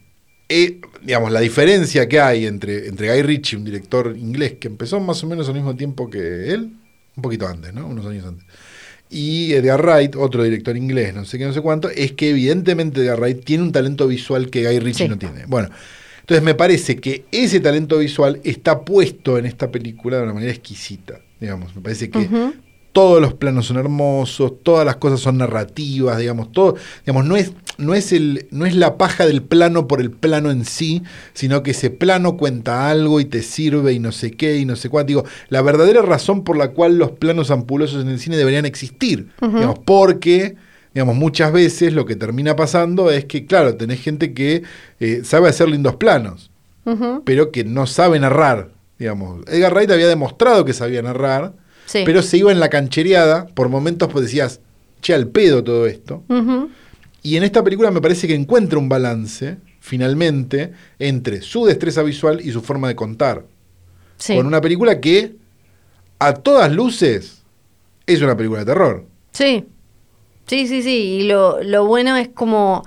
eh, 0.49 0.81
digamos, 1.03 1.33
la 1.33 1.41
diferencia 1.41 2.09
que 2.09 2.21
hay 2.21 2.45
entre, 2.47 2.89
entre 2.89 3.11
Guy 3.13 3.23
Ritchie, 3.23 3.57
un 3.57 3.65
director 3.65 4.15
inglés 4.19 4.55
que 4.61 4.69
empezó 4.69 5.01
más 5.01 5.23
o 5.25 5.27
menos 5.27 5.49
al 5.49 5.55
mismo 5.55 5.75
tiempo 5.77 6.11
que 6.11 6.53
él, 6.53 6.73
un 7.17 7.23
poquito 7.23 7.47
antes, 7.47 7.73
¿no? 7.75 7.87
Unos 7.87 8.05
años 8.07 8.25
antes. 8.27 8.45
Y 9.11 9.53
Edgar 9.55 9.83
Wright, 9.85 10.15
otro 10.17 10.45
director 10.45 10.77
inglés, 10.77 11.13
no 11.15 11.25
sé 11.25 11.37
qué, 11.37 11.45
no 11.45 11.53
sé 11.53 11.61
cuánto, 11.61 11.91
es 11.91 12.13
que 12.13 12.31
evidentemente 12.31 13.01
Edgar 13.01 13.19
Wright 13.19 13.45
tiene 13.45 13.65
un 13.65 13.73
talento 13.73 14.07
visual 14.07 14.51
que 14.51 14.65
Guy 14.65 14.79
Ritchie 14.79 15.05
Sí. 15.07 15.09
no 15.09 15.19
tiene. 15.19 15.47
Bueno, 15.47 15.69
entonces 16.21 16.45
me 16.45 16.55
parece 16.55 16.97
que 16.97 17.25
ese 17.33 17.59
talento 17.59 17.99
visual 17.99 18.41
está 18.45 18.83
puesto 18.85 19.37
en 19.37 19.47
esta 19.47 19.71
película 19.73 20.19
de 20.19 20.23
una 20.23 20.35
manera 20.35 20.53
exquisita, 20.53 21.19
digamos. 21.41 21.75
Me 21.75 21.83
parece 21.83 22.09
que. 22.09 22.29
Todos 22.93 23.21
los 23.21 23.35
planos 23.35 23.67
son 23.67 23.77
hermosos, 23.77 24.63
todas 24.63 24.85
las 24.85 24.97
cosas 24.97 25.21
son 25.21 25.39
narrativas, 25.39 26.19
digamos, 26.19 26.53
todo, 26.53 26.77
digamos, 27.05 27.25
no 27.25 27.37
es, 27.37 27.53
no 27.79 27.95
es 27.95 28.13
el, 28.13 28.47
no 28.51 28.67
es 28.67 28.75
la 28.75 28.99
paja 28.99 29.27
del 29.27 29.43
plano 29.43 29.87
por 29.87 30.01
el 30.01 30.11
plano 30.11 30.51
en 30.51 30.65
sí, 30.65 31.03
sino 31.33 31.63
que 31.63 31.71
ese 31.71 31.91
plano 31.91 32.37
cuenta 32.37 32.91
algo 32.91 33.21
y 33.21 33.25
te 33.25 33.43
sirve 33.43 33.93
y 33.93 33.99
no 33.99 34.13
sé 34.13 34.33
qué 34.33 34.57
y 34.59 34.65
no 34.65 34.77
sé 34.77 34.89
cuánto. 34.89 35.09
Digo, 35.09 35.25
la 35.49 35.63
verdadera 35.63 36.03
razón 36.03 36.45
por 36.45 36.57
la 36.57 36.69
cual 36.69 36.99
los 36.99 37.13
planos 37.13 37.51
ampulosos 37.51 38.03
en 38.03 38.11
el 38.11 38.19
cine 38.19 38.37
deberían 38.37 38.67
existir, 38.67 39.29
digamos, 39.41 39.79
porque 39.85 40.57
digamos, 40.93 41.15
muchas 41.15 41.53
veces 41.53 41.93
lo 41.93 42.05
que 42.05 42.17
termina 42.17 42.57
pasando 42.57 43.11
es 43.11 43.25
que, 43.25 43.47
claro, 43.47 43.77
tenés 43.77 44.01
gente 44.03 44.35
que 44.35 44.65
eh, 44.99 45.21
sabe 45.25 45.49
hacer 45.49 45.69
lindos 45.69 45.97
planos, 45.97 46.51
pero 47.25 47.53
que 47.53 47.63
no 47.63 47.87
sabe 47.87 48.19
narrar, 48.19 48.71
digamos. 48.99 49.47
Edgar 49.47 49.73
Wright 49.73 49.93
había 49.93 50.09
demostrado 50.09 50.65
que 50.65 50.73
sabía 50.73 51.03
narrar, 51.03 51.53
Sí. 51.91 52.03
pero 52.05 52.23
se 52.23 52.37
iba 52.37 52.53
en 52.53 52.61
la 52.61 52.69
canchereada, 52.69 53.47
por 53.49 53.69
momentos 53.69 54.09
pues 54.13 54.27
decías, 54.27 54.61
che, 55.03 55.13
al 55.13 55.27
pedo 55.27 55.65
todo 55.65 55.87
esto. 55.87 56.23
Y 57.21 57.37
en 57.37 57.43
esta 57.43 57.65
película 57.65 57.91
me 57.91 58.01
parece 58.01 58.29
que 58.29 58.35
encuentra 58.37 58.79
un 58.79 58.89
balance, 58.89 59.59
finalmente, 59.81 60.73
entre 61.01 61.43
su 61.43 61.65
destreza 61.67 62.05
visual 62.05 62.41
y 62.43 62.53
su 62.53 62.63
forma 62.63 62.87
de 62.87 62.95
contar. 62.95 63.45
Sí. 64.19 64.37
Con 64.37 64.47
una 64.47 64.61
película 64.61 65.01
que, 65.01 65.35
a 66.21 66.35
todas 66.35 66.71
luces, 66.73 67.43
es 68.07 68.23
una 68.23 68.37
película 68.37 68.61
de 68.61 68.67
terror. 68.67 69.07
Sí, 69.33 69.65
sí, 70.47 70.69
sí, 70.69 70.83
sí. 70.85 70.97
Y 70.97 71.23
lo, 71.25 71.61
lo 71.61 71.87
bueno 71.87 72.17
es 72.17 72.29
como, 72.29 72.85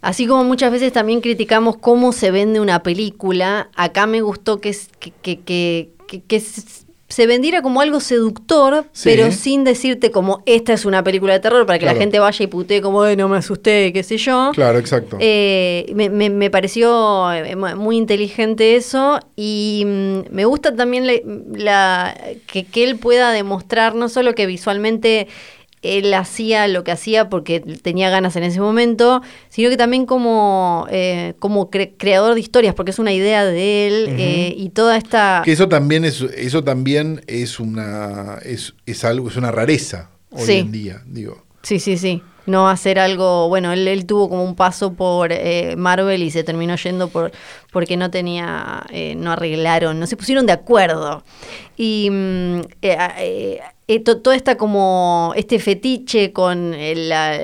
así 0.00 0.26
como 0.26 0.44
muchas 0.44 0.72
veces 0.72 0.94
también 0.94 1.20
criticamos 1.20 1.76
cómo 1.76 2.12
se 2.12 2.30
vende 2.30 2.58
una 2.58 2.82
película, 2.82 3.68
acá 3.76 4.06
me 4.06 4.22
gustó 4.22 4.60
que, 4.62 4.74
que, 4.98 5.10
que, 5.20 5.90
que, 6.08 6.22
que- 6.22 6.42
se 7.12 7.26
vendiera 7.26 7.60
como 7.62 7.80
algo 7.82 8.00
seductor, 8.00 8.86
Sí. 8.92 9.10
pero 9.10 9.30
sin 9.32 9.64
decirte 9.64 10.10
como 10.10 10.42
esta 10.46 10.72
es 10.72 10.84
una 10.86 11.04
película 11.04 11.34
de 11.34 11.40
terror 11.40 11.66
para 11.66 11.78
que 11.78 11.84
Claro. 11.84 11.96
la 11.98 12.02
gente 12.02 12.18
vaya 12.18 12.42
y 12.42 12.46
putee 12.46 12.80
como, 12.80 13.02
"Ay, 13.02 13.16
no 13.16 13.28
me 13.28 13.36
asusté, 13.36 13.92
qué 13.92 14.02
sé 14.02 14.16
yo. 14.16 14.50
Claro, 14.54 14.78
exacto. 14.78 15.18
Eh, 15.20 15.92
me, 15.94 16.08
me- 16.08 16.30
me 16.30 16.50
pareció 16.50 17.30
eh, 17.32 17.54
mu- 17.54 17.76
muy 17.76 17.96
inteligente 17.98 18.76
eso 18.76 19.20
y 19.36 19.84
mm, 19.86 20.18
me 20.34 20.44
gusta 20.46 20.74
también 20.74 21.06
la, 21.06 21.14
la- 21.54 22.14
que, 22.46 22.64
que 22.64 22.84
él 22.84 22.96
pueda 22.98 23.30
demostrar 23.32 23.94
no 23.94 24.08
solo 24.08 24.34
que 24.34 24.46
visualmente 24.46 25.28
él 25.82 26.14
hacía 26.14 26.68
lo 26.68 26.84
que 26.84 26.92
hacía 26.92 27.28
porque 27.28 27.60
tenía 27.60 28.08
ganas 28.08 28.36
en 28.36 28.44
ese 28.44 28.60
momento, 28.60 29.20
sino 29.48 29.68
que 29.68 29.76
también 29.76 30.06
como, 30.06 30.86
eh, 30.90 31.34
como 31.38 31.70
cre- 31.70 31.92
creador 31.98 32.34
de 32.34 32.40
historias, 32.40 32.74
porque 32.74 32.92
es 32.92 32.98
una 32.98 33.12
idea 33.12 33.44
de 33.44 33.86
él 33.88 34.06
eh, 34.18 34.54
y 34.56 34.68
toda 34.70 34.96
esta... 34.96 35.42
que 35.44 35.52
eso 35.52 35.68
también 35.68 36.04
es, 36.04 36.20
eso 36.20 36.62
también 36.64 37.22
es 37.26 37.58
una, 37.60 38.38
es, 38.44 38.74
es 38.86 39.04
algo, 39.04 39.28
es 39.28 39.36
una 39.36 39.50
rareza 39.50 40.10
hoy 40.30 40.46
Sí. 40.46 40.52
en 40.58 40.72
día, 40.72 41.02
digo. 41.06 41.41
Sí, 41.62 41.78
sí, 41.78 41.96
sí. 41.96 42.22
No 42.44 42.68
hacer 42.68 42.98
algo, 42.98 43.48
bueno, 43.48 43.72
él, 43.72 44.04
tuvo 44.04 44.28
como 44.28 44.42
un 44.42 44.56
paso 44.56 44.94
por 44.94 45.30
eh, 45.32 45.76
Marvel 45.76 46.24
y 46.24 46.30
se 46.32 46.42
terminó 46.42 46.74
yendo 46.74 47.08
por 47.08 47.30
porque 47.70 47.96
no 47.96 48.10
tenía, 48.10 48.82
eh, 48.90 49.14
no 49.16 49.30
arreglaron, 49.32 50.00
no 50.00 50.08
se 50.08 50.16
pusieron 50.16 50.44
de 50.46 50.52
acuerdo. 50.52 51.22
Y 51.76 52.08
mm, 52.10 52.60
eh, 52.82 53.60
eh, 53.86 54.00
to- 54.00 54.20
toda 54.20 54.34
esta 54.34 54.56
como, 54.56 55.32
este 55.36 55.60
fetiche 55.60 56.32
con 56.32 56.72
la, 56.72 57.38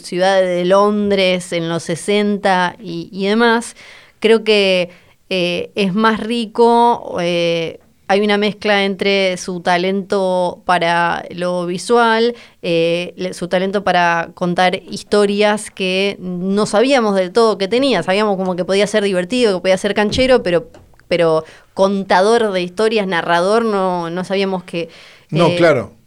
ciudad 0.00 0.40
de 0.40 0.64
Londres 0.64 1.52
en 1.52 1.68
los 1.68 1.82
60 1.84 2.76
y, 2.78 3.26
demás, 3.26 3.74
creo 4.20 4.44
que 4.44 4.90
es 5.28 5.94
más 5.94 6.20
rico, 6.20 7.16
eh, 7.20 7.80
hay 8.08 8.22
una 8.22 8.38
mezcla 8.38 8.84
entre 8.84 9.36
su 9.36 9.60
talento 9.60 10.62
para 10.64 11.24
lo 11.30 11.66
visual, 11.66 12.34
eh, 12.62 13.30
su 13.34 13.48
talento 13.48 13.84
para 13.84 14.30
contar 14.34 14.76
historias 14.90 15.70
que 15.70 16.16
no 16.18 16.64
sabíamos 16.64 17.14
del 17.14 17.32
todo 17.32 17.58
que 17.58 17.68
tenía, 17.68 18.02
sabíamos 18.02 18.38
como 18.38 18.56
que 18.56 18.64
podía 18.64 18.86
ser 18.86 19.04
divertido, 19.04 19.56
que 19.56 19.60
podía 19.60 19.76
ser 19.76 19.92
canchero, 19.92 20.42
pero, 20.42 20.70
pero 21.06 21.44
contador 21.74 22.50
de 22.50 22.62
historias, 22.62 23.06
narrador, 23.06 23.64
no, 23.64 24.08
no 24.08 24.24
sabíamos 24.24 24.64
que... 24.64 24.88
No, 25.30 25.48
eh, 25.48 25.56
claro. 25.56 25.97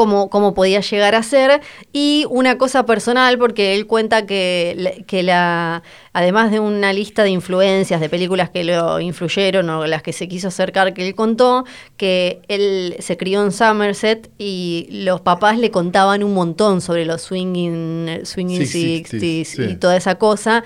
Cómo, 0.00 0.30
cómo 0.30 0.54
podía 0.54 0.80
llegar 0.80 1.14
a 1.14 1.22
ser. 1.22 1.60
Y 1.92 2.24
una 2.30 2.56
cosa 2.56 2.86
personal, 2.86 3.36
porque 3.36 3.74
él 3.74 3.86
cuenta 3.86 4.24
que, 4.24 5.04
que 5.06 5.22
la, 5.22 5.82
además 6.14 6.50
de 6.50 6.58
una 6.58 6.94
lista 6.94 7.22
de 7.22 7.28
influencias, 7.28 8.00
de 8.00 8.08
películas 8.08 8.48
que 8.48 8.64
lo 8.64 8.98
influyeron 8.98 9.68
o 9.68 9.86
las 9.86 10.02
que 10.02 10.14
se 10.14 10.26
quiso 10.26 10.48
acercar, 10.48 10.94
que 10.94 11.06
él 11.06 11.14
contó, 11.14 11.66
que 11.98 12.40
él 12.48 12.96
se 13.00 13.18
crió 13.18 13.42
en 13.44 13.52
Somerset 13.52 14.30
y 14.38 14.88
los 14.90 15.20
papás 15.20 15.58
le 15.58 15.70
contaban 15.70 16.24
un 16.24 16.32
montón 16.32 16.80
sobre 16.80 17.04
los 17.04 17.20
swinging, 17.20 18.20
swinging 18.24 18.64
Six 18.64 19.12
60s 19.12 19.12
sixties, 19.12 19.58
y 19.58 19.68
sí. 19.68 19.76
toda 19.76 19.98
esa 19.98 20.14
cosa. 20.14 20.64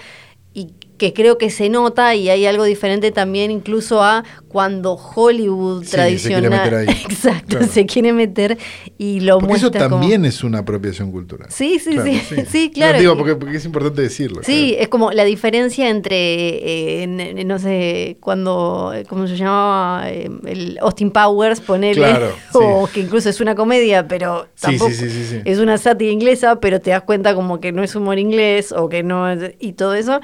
Y 0.53 0.75
que 0.99 1.13
creo 1.13 1.39
que 1.39 1.51
se 1.51 1.69
nota 1.69 2.15
y 2.15 2.29
hay 2.29 2.47
algo 2.47 2.65
diferente 2.65 3.11
también 3.11 3.51
incluso 3.51 4.03
a 4.03 4.25
cuando 4.49 4.95
Hollywood 4.95 5.83
Sí, 5.83 6.19
se 6.19 6.31
quiere 6.31 6.49
tradicional 6.49 6.51
meter 6.51 6.75
ahí. 6.75 6.87
exacto 7.05 7.59
Claro. 7.59 7.67
se 7.67 7.85
quiere 7.87 8.13
meter 8.13 8.59
y 9.07 9.21
lo 9.21 9.39
Porque 9.39 9.55
eso 9.57 9.71
como- 9.71 9.79
también 9.89 10.25
es 10.25 10.43
una 10.45 10.61
apropiación 10.61 11.11
cultural. 11.13 11.49
Sí, 11.51 11.79
sí, 11.79 11.91
Claro, 11.93 12.11
sí. 12.29 12.37
Sí, 12.49 12.71
claro. 12.73 12.95
No, 12.95 13.01
digo, 13.01 13.17
porque, 13.17 13.35
porque 13.37 13.57
es 13.57 13.65
importante 13.65 14.01
decirlo. 14.03 14.43
Sí, 14.45 14.69
claro. 14.71 14.83
es 14.83 14.89
como 14.89 15.11
la 15.13 15.25
diferencia 15.25 15.89
entre, 15.91 17.03
eh, 17.03 17.45
no 17.45 17.59
sé, 17.59 18.17
cuando, 18.21 18.93
eh, 18.95 19.05
¿cómo 19.09 19.27
se 19.27 19.37
llamaba? 19.37 20.11
Eh, 20.11 20.31
el 20.47 20.79
Austin 20.81 21.11
Powers, 21.11 21.61
ponele, 21.61 21.95
Claro, 22.01 22.31
o 22.55 22.89
que 22.93 23.01
incluso 23.01 23.29
es 23.29 23.41
una 23.41 23.55
comedia, 23.55 24.07
pero 24.09 24.47
tampoco 24.61 24.91
sí, 24.91 24.97
sí, 24.97 25.11
sí, 25.11 25.25
sí. 25.31 25.37
es 25.45 25.59
una 25.59 25.77
sátira 25.79 26.11
inglesa, 26.13 26.61
pero 26.61 26.81
te 26.81 26.91
das 26.91 27.03
cuenta 27.03 27.35
como 27.35 27.61
que 27.61 27.73
no 27.73 27.83
es 27.83 27.95
humor 27.95 28.19
inglés 28.19 28.73
o 28.73 28.89
que 28.89 29.03
no 29.03 29.29
es, 29.31 29.55
y 29.61 29.73
todo 29.73 29.95
eso, 29.95 30.21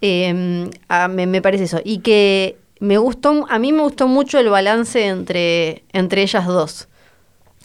eh, 0.00 0.68
a- 0.88 1.08
me, 1.08 1.26
me 1.26 1.40
parece 1.42 1.64
eso. 1.64 1.80
Y 1.84 1.98
que 1.98 2.56
me 2.80 2.98
gustó, 2.98 3.46
a 3.48 3.58
mí 3.58 3.72
me 3.72 3.82
gustó 3.82 4.08
mucho 4.08 4.38
el 4.38 4.48
balance 4.48 5.06
entre, 5.06 5.84
entre 5.92 6.22
ellas 6.22 6.46
dos. 6.46 6.88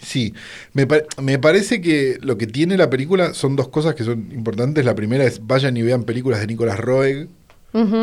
Sí, 0.01 0.33
me, 0.73 0.88
me 1.21 1.39
parece 1.39 1.81
que 1.81 2.17
lo 2.21 2.38
que 2.38 2.47
tiene 2.47 2.77
la 2.77 2.89
película 2.89 3.33
son 3.33 3.55
dos 3.55 3.67
cosas 3.67 3.95
que 3.95 4.03
son 4.03 4.31
importantes. 4.31 4.85
La 4.85 4.95
primera 4.95 5.25
es 5.25 5.45
vayan 5.45 5.75
y 5.77 5.81
vean 5.81 6.03
películas 6.03 6.39
de 6.39 6.47
Nicolas 6.47 6.79
Roeg. 6.79 7.27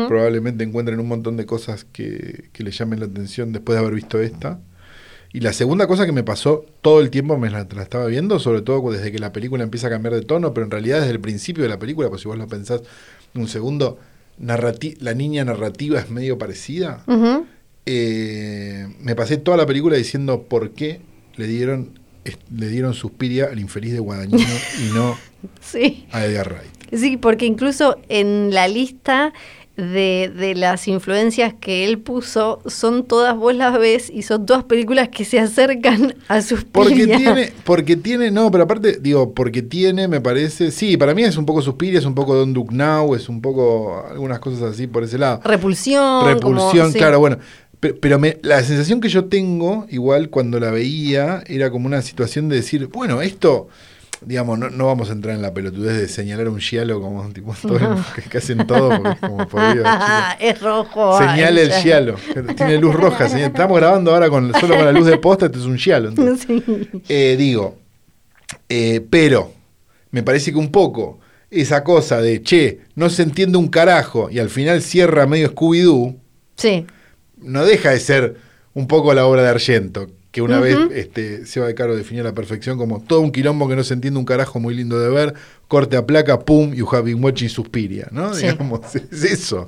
Probablemente 0.07 0.63
encuentren 0.63 0.99
un 0.99 1.07
montón 1.07 1.35
de 1.37 1.45
cosas 1.45 1.85
que, 1.91 2.45
que 2.53 2.63
les 2.63 2.77
llamen 2.77 2.99
la 2.99 3.07
atención 3.07 3.51
después 3.51 3.75
de 3.75 3.79
haber 3.81 3.95
visto 3.95 4.21
esta. 4.21 4.59
Y 5.33 5.41
la 5.41 5.51
segunda 5.51 5.87
cosa 5.87 6.05
que 6.05 6.13
me 6.13 6.23
pasó 6.23 6.65
todo 6.81 7.01
el 7.01 7.09
tiempo 7.09 7.37
me 7.37 7.49
la, 7.49 7.67
la 7.75 7.81
estaba 7.83 8.05
viendo, 8.05 8.39
sobre 8.39 8.61
todo 8.61 8.91
desde 8.91 9.11
que 9.11 9.19
la 9.19 9.33
película 9.33 9.63
empieza 9.63 9.87
a 9.87 9.89
cambiar 9.89 10.13
de 10.13 10.21
tono, 10.21 10.53
pero 10.53 10.65
en 10.65 10.71
realidad 10.71 10.99
desde 10.99 11.11
el 11.11 11.19
principio 11.19 11.63
de 11.63 11.69
la 11.69 11.79
película, 11.79 12.07
pues 12.09 12.21
si 12.21 12.27
vos 12.29 12.37
lo 12.37 12.47
pensás 12.47 12.81
un 13.35 13.47
segundo, 13.49 13.99
narrati- 14.41 14.95
la 15.01 15.13
niña 15.13 15.43
narrativa 15.43 15.99
es 15.99 16.09
medio 16.09 16.37
parecida. 16.37 17.03
Eh, 17.85 18.87
me 19.01 19.15
pasé 19.15 19.37
toda 19.37 19.57
la 19.57 19.65
película 19.65 19.97
diciendo 19.97 20.43
por 20.43 20.71
qué 20.71 21.01
le 21.37 21.47
dieron, 21.47 21.99
le 22.55 22.67
dieron 22.69 22.93
Suspiria 22.93 23.47
al 23.51 23.59
infeliz 23.59 23.93
de 23.93 23.99
Guadagnino 23.99 24.43
y 24.79 24.93
no 24.93 25.17
Sí. 25.61 26.05
a 26.11 26.25
Edgar 26.25 26.49
Wright. 26.49 26.99
Sí, 26.99 27.17
porque 27.17 27.45
incluso 27.45 27.97
en 28.09 28.53
la 28.53 28.67
lista 28.67 29.33
de, 29.75 30.31
de 30.35 30.55
las 30.55 30.87
influencias 30.87 31.53
que 31.53 31.85
él 31.85 31.99
puso, 31.99 32.61
son 32.65 33.05
todas, 33.05 33.37
vos 33.37 33.53
las 33.53 33.77
ves, 33.77 34.09
y 34.11 34.23
son 34.23 34.47
todas 34.47 34.63
películas 34.63 35.09
que 35.09 35.23
se 35.23 35.39
acercan 35.39 36.15
a 36.27 36.41
sus 36.41 36.63
Porque 36.63 37.05
tiene, 37.05 37.53
porque 37.63 37.95
tiene, 37.95 38.31
no, 38.31 38.49
pero 38.49 38.63
aparte, 38.63 38.97
digo, 38.99 39.35
porque 39.35 39.61
tiene, 39.61 40.07
me 40.07 40.19
parece, 40.19 40.71
sí, 40.71 40.97
para 40.97 41.13
mí 41.13 41.23
es 41.23 41.37
un 41.37 41.45
poco 41.45 41.61
Suspiria, 41.61 41.99
es 41.99 42.05
un 42.05 42.15
poco 42.15 42.33
Don't 42.33 42.55
Look 42.55 42.71
Now, 42.73 43.13
es 43.13 43.29
un 43.29 43.39
poco 43.39 44.03
algunas 44.09 44.39
cosas 44.39 44.63
así 44.63 44.87
por 44.87 45.03
ese 45.03 45.19
lado. 45.19 45.41
Repulsión. 45.43 46.25
Repulsión, 46.25 46.71
como- 46.87 46.91
sí. 46.93 46.97
claro, 46.97 47.19
bueno. 47.19 47.37
Pero, 47.79 47.95
pero 47.99 48.19
me- 48.19 48.37
la 48.41 48.63
sensación 48.63 48.99
que 49.01 49.09
yo 49.09 49.25
tengo, 49.25 49.85
igual 49.89 50.29
cuando 50.29 50.59
la 50.59 50.71
veía, 50.71 51.43
era 51.47 51.69
como 51.69 51.85
una 51.85 52.01
situación 52.01 52.49
de 52.49 52.55
decir, 52.57 52.87
bueno, 52.87 53.21
esto, 53.21 53.67
digamos, 54.21 54.57
no, 54.57 54.71
no 54.71 54.87
vamos 54.87 55.09
a 55.09 55.13
entrar 55.13 55.35
en 55.35 55.43
la 55.43 55.53
pelotudez 55.53 55.95
de 55.95 56.07
señalar 56.07 56.49
un 56.49 56.59
giallo 56.59 56.99
como 56.99 57.29
tipo 57.29 57.53
todo 57.61 57.77
el- 57.77 58.29
que, 58.29 58.37
hacen 58.39 58.65
todo, 58.65 58.89
porque 58.89 59.09
es 59.11 59.19
como 59.19 59.47
por 59.47 59.73
Dios, 59.73 59.85
es 60.39 60.59
rojo. 60.61 61.19
Señale 61.19 61.61
ay, 61.61 61.67
el 61.67 61.71
giallo. 61.73 62.15
Tiene 62.55 62.77
luz 62.79 62.95
roja. 62.95 63.29
señal- 63.29 63.51
Estamos 63.51 63.77
grabando 63.77 64.11
ahora 64.11 64.29
con, 64.29 64.51
solo 64.59 64.75
con 64.75 64.85
la 64.85 64.91
luz 64.91 65.05
de 65.05 65.17
posta, 65.19 65.45
esto 65.45 65.59
es 65.59 65.65
un 65.65 65.77
giallo. 65.77 66.11
Sí. 66.37 66.63
Eh, 67.07 67.35
digo, 67.37 67.77
eh, 68.69 69.05
pero 69.09 69.53
me 70.11 70.23
parece 70.23 70.51
que 70.51 70.57
un 70.57 70.71
poco 70.71 71.19
esa 71.51 71.83
cosa 71.83 72.21
de, 72.21 72.41
che, 72.41 72.79
no 72.95 73.09
se 73.09 73.23
entiende 73.23 73.57
un 73.57 73.67
carajo 73.67 74.29
y 74.31 74.39
al 74.39 74.49
final 74.49 74.81
cierra 74.81 75.27
medio 75.27 75.49
Scooby-Doo, 75.53 76.15
Sí. 76.55 76.87
No 77.41 77.65
deja 77.65 77.91
de 77.91 77.99
ser 77.99 78.35
un 78.73 78.87
poco 78.87 79.13
la 79.13 79.25
obra 79.25 79.41
de 79.41 79.49
Argento, 79.49 80.07
que 80.31 80.41
una 80.41 80.59
vez 80.59 80.77
este, 80.93 81.45
Seba 81.45 81.67
de 81.67 81.73
Caro 81.73 81.95
definió 81.95 82.21
a 82.21 82.25
la 82.25 82.33
perfección 82.33 82.77
como 82.77 83.01
todo 83.01 83.21
un 83.21 83.31
quilombo 83.31 83.67
que 83.67 83.75
no 83.75 83.83
se 83.83 83.95
entiende 83.95 84.19
un 84.19 84.25
carajo 84.25 84.59
muy 84.59 84.75
lindo 84.75 84.99
de 84.99 85.09
ver, 85.09 85.33
corte 85.67 85.97
a 85.97 86.05
placa, 86.05 86.39
pum, 86.39 86.73
you 86.73 86.87
have 86.91 87.03
been 87.03 87.23
watching 87.23 87.49
Suspiria, 87.49 88.07
¿no? 88.11 88.33
Sí. 88.33 88.43
Digamos, 88.43 88.95
es 88.95 89.23
eso. 89.23 89.67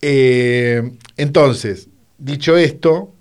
Eh, 0.00 0.92
entonces, 1.18 1.88
dicho 2.16 2.56
esto, 2.56 3.12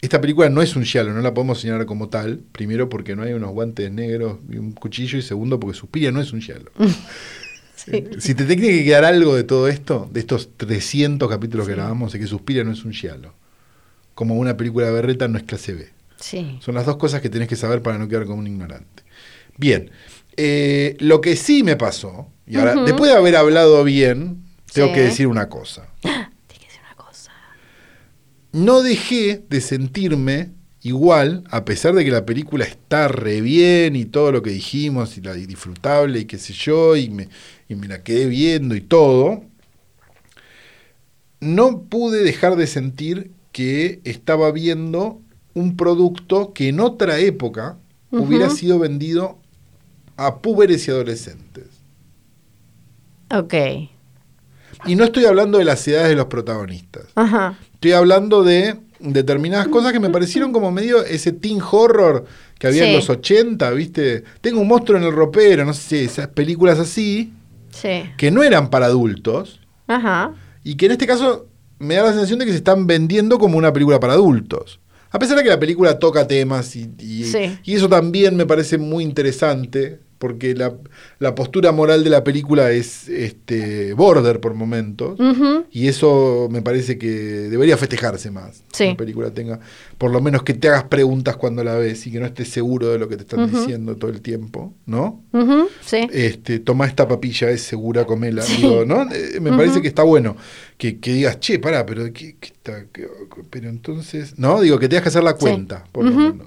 esta 0.00 0.20
película 0.20 0.48
no 0.48 0.62
es 0.62 0.76
un 0.76 0.84
giallo, 0.84 1.12
no 1.12 1.20
la 1.20 1.34
podemos 1.34 1.60
señalar 1.60 1.86
como 1.86 2.08
tal, 2.08 2.40
primero 2.52 2.88
porque 2.88 3.16
no 3.16 3.22
hay 3.22 3.32
unos 3.32 3.50
guantes 3.50 3.90
negros 3.90 4.38
y 4.50 4.56
un 4.56 4.72
cuchillo, 4.72 5.18
y 5.18 5.22
segundo 5.22 5.60
porque 5.60 5.76
Suspiria 5.76 6.10
no 6.10 6.20
es 6.20 6.32
un 6.32 6.40
giallo. 6.40 6.70
Sí. 7.84 8.04
Si 8.18 8.34
te 8.34 8.44
tiene 8.44 8.62
que 8.62 8.84
quedar 8.84 9.04
algo 9.04 9.34
de 9.36 9.44
todo 9.44 9.68
esto, 9.68 10.08
de 10.12 10.20
estos 10.20 10.56
300 10.56 11.28
capítulos 11.28 11.66
que 11.66 11.74
grabamos, 11.74 12.14
es 12.14 12.20
que 12.20 12.26
Suspiria 12.26 12.64
no 12.64 12.72
es 12.72 12.84
un 12.84 12.92
giallo. 12.92 13.34
Como 14.14 14.36
una 14.36 14.56
película 14.56 14.86
de 14.86 14.92
berreta 14.92 15.28
no 15.28 15.38
es 15.38 15.44
clase 15.44 15.74
B. 15.74 15.88
Sí. 16.16 16.58
Son 16.60 16.74
las 16.74 16.86
dos 16.86 16.96
cosas 16.96 17.20
que 17.20 17.28
tenés 17.28 17.48
que 17.48 17.56
saber 17.56 17.82
para 17.82 17.98
no 17.98 18.08
quedar 18.08 18.24
como 18.24 18.38
un 18.38 18.46
ignorante. 18.46 19.02
Bien, 19.56 19.90
eh, 20.36 20.96
lo 21.00 21.20
que 21.20 21.36
sí 21.36 21.62
me 21.62 21.76
pasó, 21.76 22.28
y 22.46 22.56
ahora, 22.56 22.74
después 22.74 23.10
de 23.10 23.16
haber 23.16 23.36
hablado 23.36 23.84
bien, 23.84 24.44
tengo 24.72 24.92
que 24.92 25.00
decir 25.00 25.26
una 25.26 25.48
cosa. 25.48 25.86
Tienes 26.00 26.28
que 26.48 26.66
decir 26.66 26.80
una 26.84 26.96
cosa. 26.96 27.32
No 28.52 28.82
dejé 28.82 29.44
de 29.48 29.60
sentirme 29.60 30.50
igual, 30.84 31.44
a 31.50 31.64
pesar 31.64 31.94
de 31.94 32.04
que 32.04 32.10
la 32.10 32.26
película 32.26 32.64
está 32.64 33.08
re 33.08 33.40
bien 33.40 33.96
y 33.96 34.04
todo 34.04 34.30
lo 34.30 34.42
que 34.42 34.50
dijimos, 34.50 35.16
y 35.16 35.22
la 35.22 35.36
y 35.36 35.46
disfrutable 35.46 36.20
y 36.20 36.24
qué 36.26 36.38
sé 36.38 36.52
yo, 36.52 36.94
y 36.94 37.08
me, 37.08 37.28
y 37.68 37.74
me 37.74 37.88
la 37.88 38.02
quedé 38.02 38.26
viendo 38.26 38.76
y 38.76 38.82
todo, 38.82 39.42
no 41.40 41.82
pude 41.84 42.22
dejar 42.22 42.56
de 42.56 42.66
sentir 42.66 43.32
que 43.50 44.00
estaba 44.04 44.52
viendo 44.52 45.20
un 45.54 45.76
producto 45.76 46.52
que 46.52 46.68
en 46.68 46.80
otra 46.80 47.18
época 47.18 47.78
hubiera 48.10 48.50
sido 48.50 48.78
vendido 48.78 49.38
a 50.16 50.38
púberes 50.40 50.86
y 50.86 50.90
adolescentes. 50.90 51.64
Ok. 53.30 53.54
Y 54.86 54.96
no 54.96 55.04
estoy 55.04 55.24
hablando 55.24 55.58
de 55.58 55.64
las 55.64 55.86
edades 55.88 56.10
de 56.10 56.16
los 56.16 56.26
protagonistas. 56.26 57.06
Ajá. 57.14 57.58
Estoy 57.72 57.92
hablando 57.92 58.42
de 58.42 58.83
determinadas 59.00 59.68
cosas 59.68 59.92
que 59.92 60.00
me 60.00 60.10
parecieron 60.10 60.52
como 60.52 60.70
medio 60.70 61.04
ese 61.04 61.32
teen 61.32 61.58
horror 61.60 62.24
que 62.58 62.66
había 62.68 62.86
en 62.88 62.94
los 62.96 63.10
80, 63.10 63.70
¿viste? 63.72 64.24
Tengo 64.40 64.60
un 64.60 64.68
monstruo 64.68 64.98
en 64.98 65.04
el 65.04 65.12
ropero, 65.12 65.64
no 65.64 65.74
sé 65.74 66.04
esas 66.04 66.28
películas 66.28 66.78
así, 66.78 67.32
Sí. 67.70 68.04
que 68.16 68.30
no 68.30 68.42
eran 68.42 68.70
para 68.70 68.86
adultos, 68.86 69.60
Ajá. 69.88 70.32
y 70.62 70.76
que 70.76 70.86
en 70.86 70.92
este 70.92 71.06
caso 71.06 71.48
me 71.78 71.96
da 71.96 72.04
la 72.04 72.12
sensación 72.12 72.38
de 72.38 72.44
que 72.46 72.52
se 72.52 72.58
están 72.58 72.86
vendiendo 72.86 73.38
como 73.38 73.58
una 73.58 73.72
película 73.72 73.98
para 74.00 74.12
adultos. 74.14 74.80
A 75.10 75.18
pesar 75.18 75.36
de 75.36 75.42
que 75.42 75.48
la 75.48 75.60
película 75.60 75.98
toca 75.98 76.26
temas 76.26 76.74
y, 76.76 76.90
y- 76.98 77.24
Sí. 77.24 77.58
y 77.64 77.74
eso 77.74 77.88
también 77.88 78.36
me 78.36 78.46
parece 78.46 78.78
muy 78.78 79.04
interesante, 79.04 79.98
porque 80.24 80.54
la, 80.54 80.72
la 81.18 81.34
postura 81.34 81.70
moral 81.70 82.02
de 82.02 82.08
la 82.08 82.24
película 82.24 82.70
es 82.70 83.10
este, 83.10 83.92
border 83.92 84.40
por 84.40 84.54
momentos. 84.54 85.18
Y 85.70 85.88
eso 85.88 86.48
me 86.50 86.62
parece 86.62 86.96
que 86.96 87.10
debería 87.10 87.76
festejarse 87.76 88.30
más. 88.30 88.62
Sí. 88.72 88.84
Que 88.84 88.88
la 88.92 88.96
película 88.96 89.30
tenga, 89.32 89.60
por 89.98 90.10
lo 90.10 90.22
menos 90.22 90.42
que 90.42 90.54
te 90.54 90.68
hagas 90.68 90.84
preguntas 90.84 91.36
cuando 91.36 91.62
la 91.62 91.74
ves 91.74 92.06
y 92.06 92.10
que 92.10 92.20
no 92.20 92.24
estés 92.24 92.48
seguro 92.48 92.88
de 92.88 92.98
lo 92.98 93.06
que 93.06 93.16
te 93.16 93.24
están 93.24 93.50
diciendo 93.50 93.96
todo 93.96 94.10
el 94.10 94.22
tiempo, 94.22 94.72
¿no? 94.86 95.20
Sí. 95.84 96.08
Este, 96.10 96.58
toma 96.58 96.86
esta 96.86 97.06
papilla, 97.06 97.50
es 97.50 97.60
segura, 97.60 98.06
comela. 98.06 98.40
Sí. 98.40 98.62
Digo, 98.62 98.86
¿no? 98.86 99.02
Eh, 99.12 99.40
me 99.42 99.50
parece 99.50 99.82
que 99.82 99.88
está 99.88 100.04
bueno 100.04 100.36
que, 100.78 100.98
que 101.00 101.12
digas, 101.12 101.38
che, 101.38 101.58
pará, 101.58 101.84
pero 101.84 102.04
¿qué, 102.14 102.36
qué 102.40 102.46
está? 102.48 102.86
qué- 102.90 103.06
pero 103.50 103.68
entonces, 103.68 104.38
¿no? 104.38 104.62
Digo, 104.62 104.78
que 104.78 104.88
tengas 104.88 105.02
que 105.02 105.08
hacer 105.10 105.22
la 105.22 105.34
cuenta, 105.34 105.84
por 105.92 106.06
lo 106.06 106.10
menos. 106.12 106.46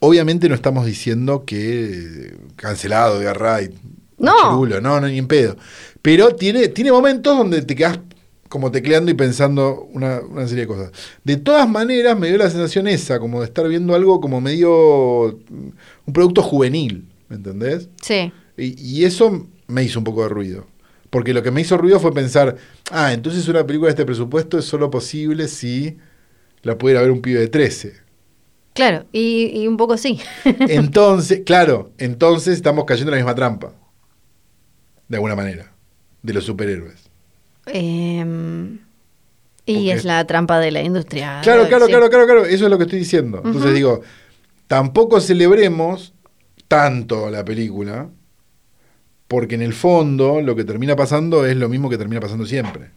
Obviamente 0.00 0.48
no 0.48 0.54
estamos 0.54 0.86
diciendo 0.86 1.44
que 1.44 2.34
cancelado 2.56 3.18
de 3.20 3.32
Wright, 3.32 3.72
No. 4.18 4.34
chirulo, 4.42 4.80
no, 4.80 5.00
no, 5.00 5.06
ni 5.08 5.18
en 5.18 5.26
pedo. 5.26 5.56
Pero 6.02 6.34
tiene, 6.34 6.68
tiene 6.68 6.90
momentos 6.90 7.36
donde 7.36 7.62
te 7.62 7.74
quedas 7.76 8.00
como 8.48 8.70
tecleando 8.72 9.10
y 9.10 9.14
pensando 9.14 9.88
una, 9.92 10.20
una 10.20 10.46
serie 10.48 10.62
de 10.62 10.66
cosas. 10.66 10.90
De 11.22 11.36
todas 11.36 11.68
maneras, 11.68 12.18
me 12.18 12.28
dio 12.28 12.36
la 12.38 12.50
sensación 12.50 12.88
esa, 12.88 13.20
como 13.20 13.40
de 13.40 13.46
estar 13.46 13.68
viendo 13.68 13.94
algo 13.94 14.20
como 14.20 14.40
medio. 14.40 15.38
mm, 15.48 15.68
un 16.06 16.12
producto 16.12 16.42
juvenil, 16.42 17.08
¿me 17.28 17.36
entendés? 17.36 17.88
Sí. 18.02 18.32
Y, 18.56 18.80
y 18.82 19.04
eso 19.04 19.46
me 19.68 19.84
hizo 19.84 20.00
un 20.00 20.04
poco 20.04 20.22
de 20.24 20.30
ruido. 20.30 20.66
Porque 21.10 21.34
lo 21.34 21.42
que 21.42 21.50
me 21.50 21.60
hizo 21.60 21.76
ruido 21.76 22.00
fue 22.00 22.12
pensar, 22.12 22.56
ah, 22.90 23.12
entonces 23.12 23.46
una 23.48 23.66
película 23.66 23.88
de 23.88 23.92
este 23.92 24.06
presupuesto 24.06 24.58
es 24.58 24.64
solo 24.64 24.90
posible 24.90 25.46
si 25.48 25.98
la 26.62 26.76
pudiera 26.78 27.02
ver 27.02 27.10
un 27.10 27.20
pibe 27.20 27.40
de 27.40 27.48
13. 27.48 27.94
Claro, 28.72 29.04
y, 29.12 29.46
y 29.62 29.66
un 29.66 29.76
poco 29.76 29.96
sí. 29.96 30.20
Entonces, 30.44 31.42
claro, 31.44 31.90
entonces 31.98 32.54
estamos 32.54 32.84
cayendo 32.84 33.10
en 33.10 33.18
la 33.18 33.24
misma 33.24 33.34
trampa. 33.34 33.72
De 35.08 35.16
alguna 35.16 35.34
manera. 35.34 35.72
De 36.22 36.32
los 36.32 36.44
superhéroes. 36.44 37.10
Em, 37.66 38.78
y 39.66 39.74
Porque- 39.74 39.92
es 39.92 40.04
la 40.04 40.24
trampa 40.26 40.60
de 40.60 40.70
la 40.70 40.82
industria. 40.82 41.40
Claro, 41.42 41.66
claro, 41.68 41.86
sí. 41.86 41.90
claro, 41.92 42.08
claro, 42.10 42.26
claro. 42.26 42.44
Eso 42.44 42.64
es 42.64 42.70
lo 42.70 42.78
que 42.78 42.84
estoy 42.84 43.00
diciendo. 43.00 43.42
Entonces 43.44 43.74
digo, 43.74 44.02
tampoco 44.68 45.20
celebremos 45.20 46.14
tanto 46.68 47.28
la 47.30 47.44
película, 47.44 48.08
porque 49.26 49.56
en 49.56 49.62
el 49.62 49.72
fondo 49.74 50.40
lo 50.40 50.54
que 50.54 50.64
termina 50.64 50.94
pasando 50.94 51.44
es 51.44 51.56
lo 51.56 51.68
mismo 51.68 51.90
que 51.90 51.98
termina 51.98 52.20
pasando 52.20 52.46
siempre. 52.46 52.90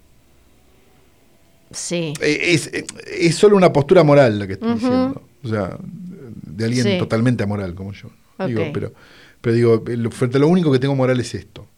Sí. 1.72 2.14
Eh, 2.22 2.40
Es, 2.54 2.68
eh, 2.68 2.86
es 3.20 3.36
solo 3.36 3.56
una 3.58 3.74
postura 3.74 4.04
moral 4.04 4.38
la 4.38 4.46
que 4.48 4.54
estoy 4.54 4.70
Ujú. 4.70 4.78
diciendo. 4.80 5.22
O 5.44 5.48
sea, 5.48 5.78
de 5.80 6.66
alguien 6.66 6.84
Sí. 6.84 6.98
totalmente 6.98 7.44
amoral 7.44 7.76
como 7.76 7.92
yo. 7.94 8.10
Digo, 8.48 8.64
pero, 8.74 8.94
pero 9.42 9.56
digo, 9.56 9.84
lo- 9.86 10.12
frente 10.12 10.38
a 10.38 10.40
lo 10.40 10.48
único 10.48 10.72
que 10.72 10.80
tengo 10.80 10.96
moral 10.96 11.20
es 11.20 11.34
esto. 11.36 11.68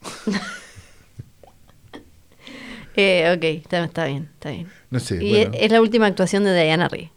Eh, 2.98 3.30
ok, 3.36 3.44
está, 3.62 3.84
está 3.84 4.06
bien, 4.06 4.30
está 4.32 4.50
bien. 4.50 4.68
No 4.90 5.00
sé, 5.00 5.22
y 5.22 5.28
bueno, 5.28 5.50
es, 5.54 5.64
es 5.64 5.70
la 5.72 5.82
última 5.82 6.06
actuación 6.06 6.44
de 6.44 6.54
Diana 6.62 6.88
Rigg. 6.88 7.10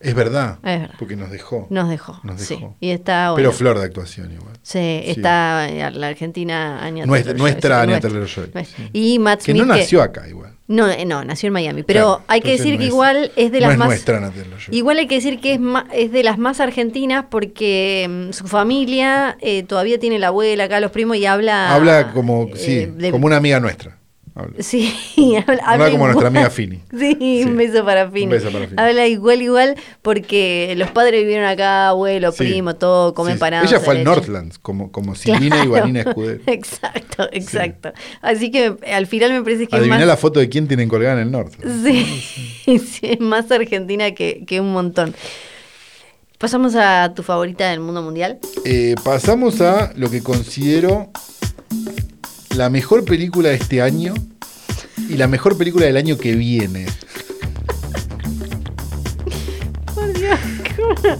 Es 0.00 0.14
verdad. 0.14 0.58
Es 0.62 0.80
verdad. 0.80 0.94
Porque 0.98 1.16
nos 1.16 1.30
dejó. 1.30 1.66
Nos 1.70 1.88
dejó. 1.88 2.20
Nos 2.22 2.40
sí. 2.40 2.54
dejó. 2.54 2.76
Y 2.80 2.90
está 2.90 3.32
Pero 3.34 3.48
bueno. 3.48 3.52
flor 3.52 3.78
de 3.78 3.84
actuación 3.86 4.32
igual. 4.32 4.52
Sí, 4.62 5.00
está 5.04 5.68
eh, 5.68 5.90
la 5.90 6.08
Argentina 6.08 6.82
Anya 6.84 7.06
Nuestra- 7.06 7.34
nuestra 7.34 7.76
sí, 7.76 7.82
Anya. 7.82 8.00
Taylor-Joy, 8.00 8.50
Nuestra. 8.52 8.76
sí. 8.76 8.90
Y 8.92 9.18
Matt 9.18 9.42
Que 9.42 9.52
Smith. 9.52 9.64
no 9.64 9.74
nació 9.74 10.02
acá 10.02 10.28
igual. 10.28 10.52
No, 10.68 10.88
eh, 10.90 11.04
no, 11.04 11.24
nació 11.24 11.46
en 11.46 11.52
Miami. 11.52 11.82
Pero 11.84 12.00
Claro, 12.16 12.22
hay 12.26 12.40
que 12.40 12.50
decir 12.52 12.72
no 12.74 12.78
que 12.78 12.84
es- 12.84 12.90
igual 12.90 13.30
es 13.36 13.52
de 13.52 13.60
no 13.60 13.66
las 13.66 13.72
es 13.74 13.78
más. 13.78 13.88
nuestra. 13.88 14.32
Igual 14.70 14.98
hay 14.98 15.06
que 15.06 15.14
decir 15.14 15.40
que 15.40 15.54
es, 15.54 15.60
ma- 15.60 15.86
es 15.92 16.10
de 16.10 16.22
las 16.24 16.38
más 16.38 16.58
argentinas 16.60 17.26
porque 17.30 18.06
mm, 18.08 18.32
su 18.32 18.48
familia 18.48 19.36
eh, 19.40 19.62
todavía 19.62 19.98
tiene 20.00 20.18
la 20.18 20.28
abuela 20.28 20.64
acá, 20.64 20.80
los 20.80 20.90
primos, 20.90 21.16
y 21.18 21.26
habla. 21.26 21.72
Habla 21.72 22.12
como, 22.12 22.48
eh, 22.48 22.52
sí, 22.56 22.86
de- 22.86 23.12
como 23.12 23.26
una 23.26 23.36
amiga 23.36 23.60
nuestra. 23.60 23.96
Habla. 24.38 24.54
Sí, 24.62 24.92
habla, 25.48 25.62
Habla 25.64 25.84
como 25.86 25.96
igual. 25.96 26.12
nuestra 26.12 26.28
amiga 26.28 26.50
Fini. 26.50 26.80
Sí, 26.96 27.16
Sí. 27.18 27.42
un 27.46 27.56
beso 27.56 27.82
para 27.86 28.10
Fini. 28.10 28.24
Un 28.24 28.30
beso 28.30 28.50
para 28.52 28.66
Fini. 28.68 28.80
Habla 28.80 29.06
igual, 29.06 29.40
igual, 29.40 29.76
porque 30.02 30.74
los 30.76 30.90
padres 30.90 31.22
vivieron 31.22 31.46
acá, 31.46 31.88
abuelo, 31.88 32.30
Sí. 32.32 32.44
primo, 32.44 32.76
todo, 32.76 33.14
comen 33.14 33.38
Sí. 33.38 33.44
Ella 33.44 33.80
fue 33.80 33.96
al. 33.96 34.04
Northlands, 34.04 34.58
como, 34.58 34.92
como 34.92 35.14
Silvina 35.14 35.64
y 35.64 35.68
Vanina 35.68 36.00
Escudero. 36.06 36.42
Exacto, 36.46 37.28
exacto. 37.32 37.92
Así 38.20 38.50
que 38.50 38.76
al 38.92 39.06
final 39.06 39.32
me 39.32 39.42
parece 39.42 39.66
que 39.66 39.74
Adiviná 39.74 39.98
más. 40.00 40.06
la 40.06 40.16
foto 40.18 40.38
de 40.38 40.50
quién 40.50 40.68
tienen 40.68 40.88
colgada 40.90 41.14
en 41.14 41.20
el 41.26 41.30
Northlands. 41.32 41.82
Sí, 41.82 42.78
sí, 42.78 43.00
es 43.06 43.20
más 43.20 43.50
argentina 43.50 44.10
que, 44.12 44.44
que 44.46 44.60
un 44.60 44.70
montón. 44.72 45.14
Pasamos 46.36 46.74
a 46.76 47.14
tu 47.16 47.22
favorita 47.22 47.70
del 47.70 47.80
mundo 47.80 48.02
mundial. 48.02 48.38
Eh, 48.66 48.94
pasamos 49.02 49.62
a 49.62 49.94
lo 49.96 50.10
que 50.10 50.22
considero 50.22 51.08
la 52.56 52.70
mejor 52.70 53.04
película 53.04 53.50
de 53.50 53.56
este 53.56 53.82
año 53.82 54.14
y 55.08 55.16
la 55.16 55.28
mejor 55.28 55.56
película 55.58 55.86
del 55.86 55.96
año 55.96 56.16
que 56.18 56.34
viene. 56.34 56.86
Por 59.94 60.12
Dios, 60.12 60.38
¿cómo? 60.76 61.16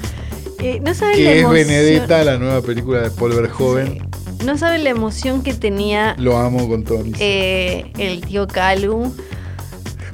Eh, 0.59 0.81
no 0.83 0.95
sabes 0.95 1.19
la 1.19 1.25
Que 1.25 1.33
es 1.37 1.43
emoción. 1.45 1.53
Benedetta, 1.67 2.25
la 2.25 2.39
nueva 2.39 2.63
película 2.63 3.01
de 3.03 3.11
Paul 3.11 3.35
Verhoeven. 3.35 4.09
No 4.45 4.57
sabes 4.59 4.83
la 4.83 4.91
emoción 4.91 5.43
que 5.43 5.55
tenía 5.55 6.15
Lo 6.19 6.39
amo 6.39 6.69
con 6.69 6.85
todo 6.85 7.03
eh, 7.19 7.91
el 7.99 8.21
tío 8.23 8.47
Calu. 8.47 9.15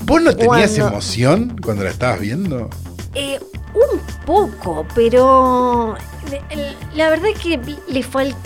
¿Vos 0.05 0.23
no 0.23 0.35
tenías 0.35 0.70
cuando- 0.73 0.89
emoción 0.89 1.57
cuando 1.62 1.85
la 1.85 1.91
estabas 1.91 2.20
viendo? 2.20 2.68
Eh, 3.14 3.39
un 3.75 4.01
poco, 4.27 4.87
pero 4.95 5.95
le- 6.31 6.75
la 6.97 7.09
verdad 7.11 7.29
es 7.35 7.39
que 7.39 7.61
le 7.89 8.03
falta. 8.03 8.37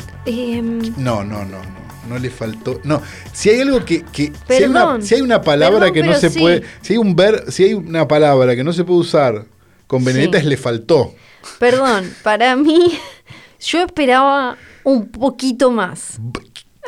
No, 0.96 1.22
no, 1.22 1.44
no, 1.44 1.44
no. 1.44 1.75
No 2.08 2.18
le 2.18 2.30
faltó. 2.30 2.80
No, 2.84 3.02
si 3.32 3.50
hay 3.50 3.60
algo 3.60 3.84
que. 3.84 4.02
que 4.04 4.32
si, 4.48 4.52
hay 4.54 4.64
una, 4.64 4.80
Perdón. 4.84 5.02
si 5.02 5.14
hay 5.16 5.20
una 5.22 5.42
palabra 5.42 5.78
Perdón, 5.80 5.94
que 5.94 6.02
no 6.02 6.14
se 6.14 6.30
sí. 6.30 6.38
puede. 6.38 6.62
Si 6.82 6.92
hay 6.92 6.98
un 6.98 7.16
ver, 7.16 7.50
si 7.50 7.64
hay 7.64 7.74
una 7.74 8.06
palabra 8.06 8.54
que 8.54 8.64
no 8.64 8.72
se 8.72 8.84
puede 8.84 9.00
usar 9.00 9.44
con 9.86 10.04
Benedetta 10.04 10.38
Sí. 10.38 10.42
es 10.44 10.44
le 10.46 10.56
faltó. 10.56 11.14
Perdón, 11.58 12.12
para 12.22 12.56
mí, 12.56 12.98
yo 13.60 13.82
esperaba 13.82 14.56
un 14.84 15.08
poquito 15.08 15.70
más. 15.70 16.18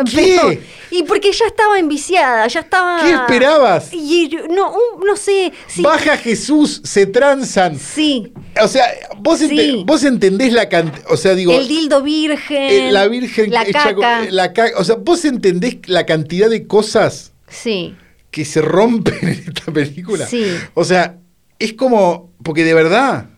¿Qué? 0.11 0.39
Pero- 0.41 0.61
y 0.91 1.03
porque 1.03 1.33
ya 1.33 1.45
estaba 1.47 1.79
enviciada, 1.79 2.47
ya 2.49 2.61
estaba. 2.61 3.03
¿Qué 3.03 3.11
esperabas? 3.13 3.93
Y 3.93 4.31
no, 4.51 4.71
un- 4.73 5.07
no 5.07 5.17
sé. 5.17 5.53
Sí, 5.67 5.83
Baja 5.83 6.17
Jesús, 6.17 6.81
se 6.85 7.07
transan. 7.07 7.79
sí. 7.79 8.33
O 8.63 8.67
sea, 8.69 8.85
vos, 9.19 9.41
ente- 9.43 9.57
Sí. 9.71 9.85
vos 9.87 10.03
entendés 10.05 10.53
la 10.53 10.69
cantidad. 10.69 11.05
O 11.11 11.17
sea, 11.17 11.35
digo. 11.35 11.53
el 11.53 11.69
dildo 11.69 12.03
virgen. 12.03 12.57
eh, 12.89 12.91
la 12.93 13.07
Virgen 13.07 13.51
La 13.51 13.65
con- 13.65 13.73
caca. 13.73 14.25
la 14.31 14.53
ca- 14.53 14.73
O 14.79 14.85
sea, 14.85 14.97
vos 14.97 15.25
entendés 15.25 15.77
la 15.87 16.07
cantidad 16.07 16.49
de 16.49 16.67
cosas 16.67 17.33
Sí. 17.49 17.95
que 18.31 18.45
se 18.45 18.61
rompen 18.63 19.19
en 19.23 19.29
esta 19.49 19.71
película. 19.73 20.27
Sí. 20.27 20.45
O 20.75 20.85
sea, 20.85 21.19
es 21.59 21.75
como. 21.75 22.33
Porque 22.43 22.65
de 22.65 22.73
verdad. 22.75 23.31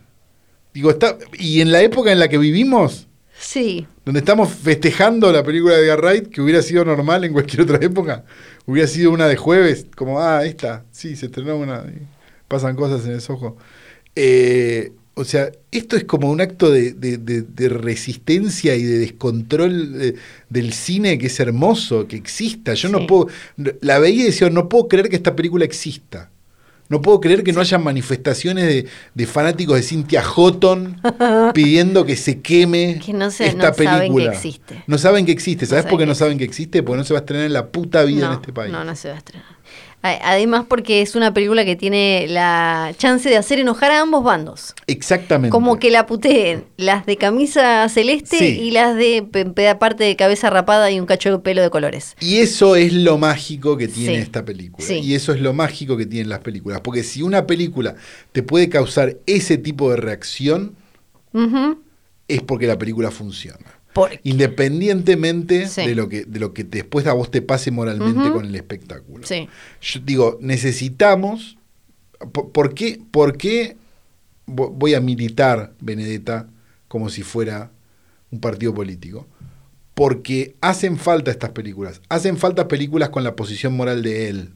Digo, 0.73 0.89
está. 0.91 1.17
Y 1.37 1.59
en 1.61 1.71
la 1.71 1.81
época 1.81 2.11
en 2.13 2.19
la 2.19 2.29
que 2.29 2.37
vivimos. 2.37 3.07
Sí. 3.41 3.87
donde 4.05 4.19
estamos 4.19 4.53
festejando 4.53 5.31
la 5.31 5.43
película 5.43 5.75
de 5.75 5.83
Edgar 5.85 5.99
Wright, 6.01 6.27
que 6.27 6.41
hubiera 6.41 6.61
sido 6.61 6.85
normal 6.85 7.23
en 7.23 7.33
cualquier 7.33 7.63
otra 7.63 7.79
época, 7.81 8.23
hubiera 8.67 8.87
sido 8.87 9.11
una 9.11 9.27
de 9.27 9.35
jueves, 9.35 9.87
como, 9.95 10.21
ah, 10.21 10.45
esta, 10.45 10.85
sí, 10.91 11.15
se 11.15 11.25
estrenó 11.25 11.57
una, 11.57 11.83
pasan 12.47 12.75
cosas 12.75 13.05
en 13.05 13.13
el 13.13 13.21
Soho. 13.21 13.57
Eh, 14.15 14.91
o 15.13 15.25
sea, 15.25 15.51
esto 15.71 15.97
es 15.97 16.03
como 16.05 16.29
un 16.31 16.39
acto 16.39 16.69
de, 16.71 16.93
de- 16.93 17.17
de- 17.17 17.41
de 17.41 17.69
resistencia 17.69 18.75
y 18.75 18.83
de 18.83 18.99
descontrol 18.99 19.97
de- 19.97 20.15
del 20.49 20.71
cine 20.73 21.17
que 21.17 21.27
es 21.27 21.39
hermoso, 21.39 22.07
que 22.07 22.15
exista. 22.15 22.73
Yo 22.75 22.89
no 22.89 23.07
puedo, 23.07 23.27
la 23.81 23.99
veía 23.99 24.23
y 24.23 24.25
decía, 24.27 24.49
no 24.49 24.69
puedo 24.69 24.87
creer 24.87 25.09
que 25.09 25.15
esta 25.17 25.35
película 25.35 25.65
exista. 25.65 26.29
No 26.91 27.01
puedo 27.01 27.19
creer 27.19 27.43
que 27.43 27.53
no 27.53 27.61
haya 27.61 27.77
manifestaciones 27.79 28.65
de, 28.67 28.87
de 29.15 29.25
fanáticos 29.25 29.77
de 29.77 29.81
Cynthia 29.81 30.21
Houghton 30.23 31.01
pidiendo 31.53 32.05
que 32.05 32.15
se 32.15 32.41
queme 32.41 32.99
Que 33.03 33.13
no 33.13 33.31
se- 33.31 33.47
esta 33.47 33.69
no 33.69 33.73
saben 33.73 33.99
película. 33.99 34.29
que 34.31 34.35
existe. 34.35 34.83
No 34.85 34.97
saben 34.99 35.25
que 35.25 35.31
existe. 35.31 35.65
¿Sabes 35.65 35.85
por 35.85 35.97
qué 35.97 36.05
no 36.05 36.13
saben 36.13 36.37
que 36.37 36.43
existe? 36.43 36.83
Porque 36.83 36.97
no 36.99 37.03
se 37.03 37.13
va 37.13 37.19
a 37.19 37.21
estrenar 37.21 37.45
en 37.47 37.53
la 37.53 37.67
puta 37.69 38.03
vida 38.03 38.27
en 38.27 38.33
este 38.33 38.53
país. 38.53 38.71
No, 38.71 38.83
no 38.83 38.95
se 38.95 39.07
va 39.07 39.15
a 39.15 39.17
estrenar. 39.17 39.47
Además 40.03 40.65
porque 40.67 41.01
es 41.01 41.15
una 41.15 41.31
película 41.33 41.63
que 41.63 41.75
tiene 41.75 42.25
la 42.27 42.91
chance 42.97 43.29
de 43.29 43.37
hacer 43.37 43.59
enojar 43.59 43.91
a 43.91 44.01
ambos 44.01 44.23
bandos. 44.23 44.73
Exactamente. 44.87 45.51
Como 45.51 45.77
que 45.77 45.91
la 45.91 46.07
puteen 46.07 46.65
las 46.77 47.05
de 47.05 47.17
camisa 47.17 47.87
celeste 47.87 48.37
Sí. 48.39 48.45
y 48.61 48.71
las 48.71 48.95
de 48.95 49.27
parte 49.79 50.03
de 50.03 50.15
cabeza 50.15 50.49
rapada 50.49 50.89
y 50.89 50.99
un 50.99 51.05
cacho 51.05 51.29
de 51.31 51.37
pelo 51.39 51.61
de 51.61 51.69
colores. 51.69 52.15
Y 52.19 52.37
eso 52.37 52.75
es 52.75 52.93
lo 52.93 53.19
mágico 53.19 53.77
que 53.77 53.87
tiene 53.87 54.15
Sí. 54.15 54.21
esta 54.21 54.43
película. 54.43 54.85
Sí. 54.87 54.95
Y 55.03 55.13
eso 55.13 55.33
es 55.33 55.39
lo 55.41 55.53
mágico 55.53 55.95
que 55.97 56.07
tienen 56.07 56.29
las 56.29 56.39
películas. 56.39 56.81
Porque 56.81 57.03
si 57.03 57.21
una 57.21 57.45
película 57.45 57.95
te 58.31 58.41
puede 58.41 58.69
causar 58.69 59.17
ese 59.27 59.57
tipo 59.59 59.91
de 59.91 59.97
reacción, 59.97 60.75
es 62.27 62.41
porque 62.41 62.67
la 62.67 62.77
película 62.77 63.11
funciona. 63.11 63.79
Independientemente 64.23 65.67
Sí. 65.67 65.85
de 65.85 65.95
lo 65.95 66.07
que 66.09 66.25
de 66.25 66.39
lo 66.39 66.53
que 66.53 66.63
después 66.63 67.05
a 67.07 67.13
vos 67.13 67.31
te 67.31 67.41
pase 67.41 67.71
moralmente 67.71 68.31
con 68.31 68.45
el 68.45 68.55
espectáculo. 68.55 69.25
Sí. 69.25 69.47
Yo 69.81 69.99
digo, 70.03 70.37
necesitamos. 70.41 71.57
¿Por, 72.31 72.51
por 72.51 72.73
qué, 72.75 72.99
por 73.11 73.35
qué 73.37 73.77
vo- 74.47 74.71
voy 74.73 74.93
a 74.93 75.01
militar 75.01 75.73
Benedetta 75.79 76.47
como 76.87 77.09
si 77.09 77.23
fuera 77.23 77.71
un 78.31 78.39
partido 78.39 78.73
político? 78.73 79.27
Porque 79.95 80.55
hacen 80.61 80.97
falta 80.97 81.31
estas 81.31 81.49
películas. 81.49 82.01
Hacen 82.09 82.37
falta 82.37 82.67
películas 82.67 83.09
con 83.09 83.23
la 83.23 83.35
posición 83.35 83.73
moral 83.75 84.03
de 84.03 84.29
él. 84.29 84.49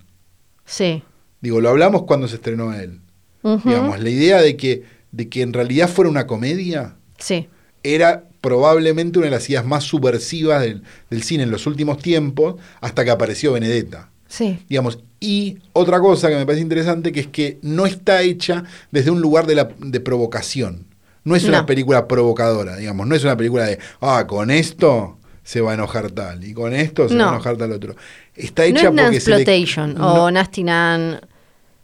Sí. 0.65 1.03
Digo, 1.41 1.59
lo 1.59 1.69
hablamos 1.69 2.03
cuando 2.03 2.27
se 2.27 2.35
estrenó 2.35 2.73
él. 2.73 3.01
Ujú. 3.43 3.67
Digamos, 3.69 3.99
la 3.99 4.09
idea 4.09 4.41
de 4.41 4.55
que, 4.57 4.83
de 5.11 5.27
que 5.29 5.41
en 5.41 5.53
realidad 5.53 5.89
fuera 5.89 6.09
una 6.09 6.25
comedia 6.27 6.95
Sí. 7.19 7.47
era 7.83 8.23
probablemente 8.45 9.17
una 9.17 9.25
de 9.25 9.31
las 9.31 9.49
ideas 9.49 9.65
más 9.65 9.83
subversivas 9.83 10.61
del, 10.61 10.83
del 11.09 11.23
cine 11.23 11.43
en 11.43 11.51
los 11.51 11.65
últimos 11.65 11.97
tiempos, 11.97 12.55
hasta 12.79 13.03
que 13.03 13.09
apareció 13.11 13.53
Benedetta. 13.53 14.09
Sí. 14.27 14.59
Digamos, 14.69 14.99
y 15.19 15.57
otra 15.73 15.99
cosa 15.99 16.29
que 16.29 16.35
me 16.35 16.45
parece 16.45 16.61
interesante, 16.61 17.11
que 17.11 17.21
es 17.21 17.27
que 17.27 17.57
no 17.63 17.85
está 17.87 18.21
hecha 18.21 18.63
desde 18.91 19.09
un 19.09 19.19
lugar 19.21 19.47
de, 19.47 19.55
la, 19.55 19.69
de 19.79 19.99
provocación. 19.99 20.85
No 21.23 21.35
es 21.35 21.43
una 21.45 21.61
No. 21.61 21.65
película 21.65 22.07
provocadora, 22.07 22.75
digamos, 22.77 23.07
no 23.07 23.15
es 23.15 23.23
una 23.23 23.35
película 23.35 23.65
de, 23.65 23.79
ah, 24.01 24.25
con 24.27 24.51
esto 24.51 25.17
se 25.43 25.61
va 25.61 25.71
a 25.71 25.73
enojar 25.73 26.11
tal, 26.11 26.43
y 26.43 26.53
con 26.53 26.73
esto 26.73 27.09
se 27.09 27.15
va 27.15 27.25
a 27.25 27.29
enojar 27.29 27.57
tal 27.57 27.71
otro. 27.71 27.95
Está 28.35 28.61
No 28.63 28.67
hecha 28.69 28.89
es 28.89 28.91
porque 28.91 29.19
se 29.21 29.29
le- 29.31 29.95
o 29.99 30.29
Nasty 30.31 30.63
Nan. 30.63 31.19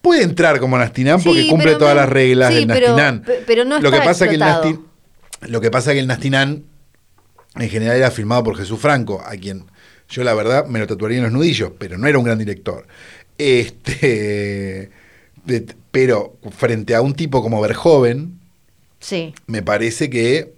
Puede 0.01 0.24
entrar 0.24 0.59
como 0.59 0.78
Nastinán 0.78 1.22
porque 1.22 1.43
Sí, 1.43 1.47
cumple 1.49 1.76
todas 1.76 1.93
me- 1.95 2.01
las 2.01 2.09
reglas 2.09 2.53
sí, 2.53 2.66
pero- 2.68 2.88
Nastinán. 2.95 3.22
pe- 3.22 3.43
pero 3.45 3.66
no 3.66 3.80
lo 3.80 3.89
que 3.91 3.97
está 3.97 4.09
pasa 4.09 4.28
que 4.28 4.36
el. 4.36 4.41
Nastin- 4.41 4.80
Lo 5.47 5.59
que 5.61 5.71
pasa 5.71 5.93
que 5.93 5.99
el 5.99 6.07
Nastinán 6.07 6.63
en 7.55 7.69
general 7.69 7.97
era 7.97 8.11
filmado 8.11 8.43
por 8.43 8.57
Jesús 8.57 8.79
Franco, 8.79 9.21
a 9.25 9.31
quien 9.31 9.65
yo 10.09 10.23
la 10.23 10.33
verdad 10.33 10.65
me 10.65 10.79
lo 10.79 10.87
tatuaría 10.87 11.17
en 11.17 11.23
los 11.23 11.31
nudillos, 11.33 11.71
pero 11.79 11.97
no 11.97 12.07
era 12.07 12.17
un 12.17 12.23
gran 12.25 12.37
director. 12.37 12.85
Este, 13.37 14.89
de- 15.45 15.75
pero 15.91 16.37
frente 16.57 16.95
a 16.95 17.01
un 17.01 17.13
tipo 17.15 17.41
como 17.41 17.61
Verjoven, 17.61 18.39
Sí. 18.99 19.33
me 19.47 19.63
parece 19.63 20.09
que 20.09 20.53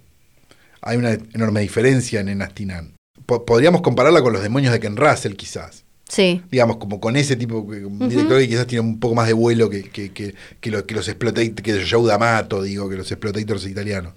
hay 0.81 0.97
una 0.97 1.11
enorme 1.33 1.61
diferencia 1.61 2.19
en 2.19 2.27
Enastinan. 2.27 2.93
Po- 3.25 3.45
podríamos 3.45 3.81
compararla 3.81 4.21
con 4.21 4.33
los 4.33 4.43
demonios 4.43 4.73
de 4.73 4.79
Ken 4.81 4.97
Russell, 4.97 5.35
quizás. 5.35 5.82
Sí. 6.13 6.43
Digamos, 6.51 6.77
como 6.77 6.99
con 6.99 7.15
ese 7.15 7.35
tipo, 7.35 7.57
un 7.59 8.07
director 8.07 8.39
que 8.39 8.47
quizás 8.47 8.67
tiene 8.67 8.81
un 8.81 8.99
poco 8.99 9.15
más 9.15 9.25
de 9.25 9.33
vuelo 9.33 9.67
que, 9.67 9.81
que, 9.89 10.11
que, 10.11 10.35
que 10.61 10.69
lo- 10.69 10.85
que 10.85 10.93
los 10.93 11.07
exploitators, 11.07 11.61
que 11.63 11.83
Joe 11.89 12.07
D'Amato, 12.07 12.61
digo, 12.61 12.87
que 12.87 12.97
los 12.97 13.11
exploitators 13.11 13.65
italianos. 13.65 14.13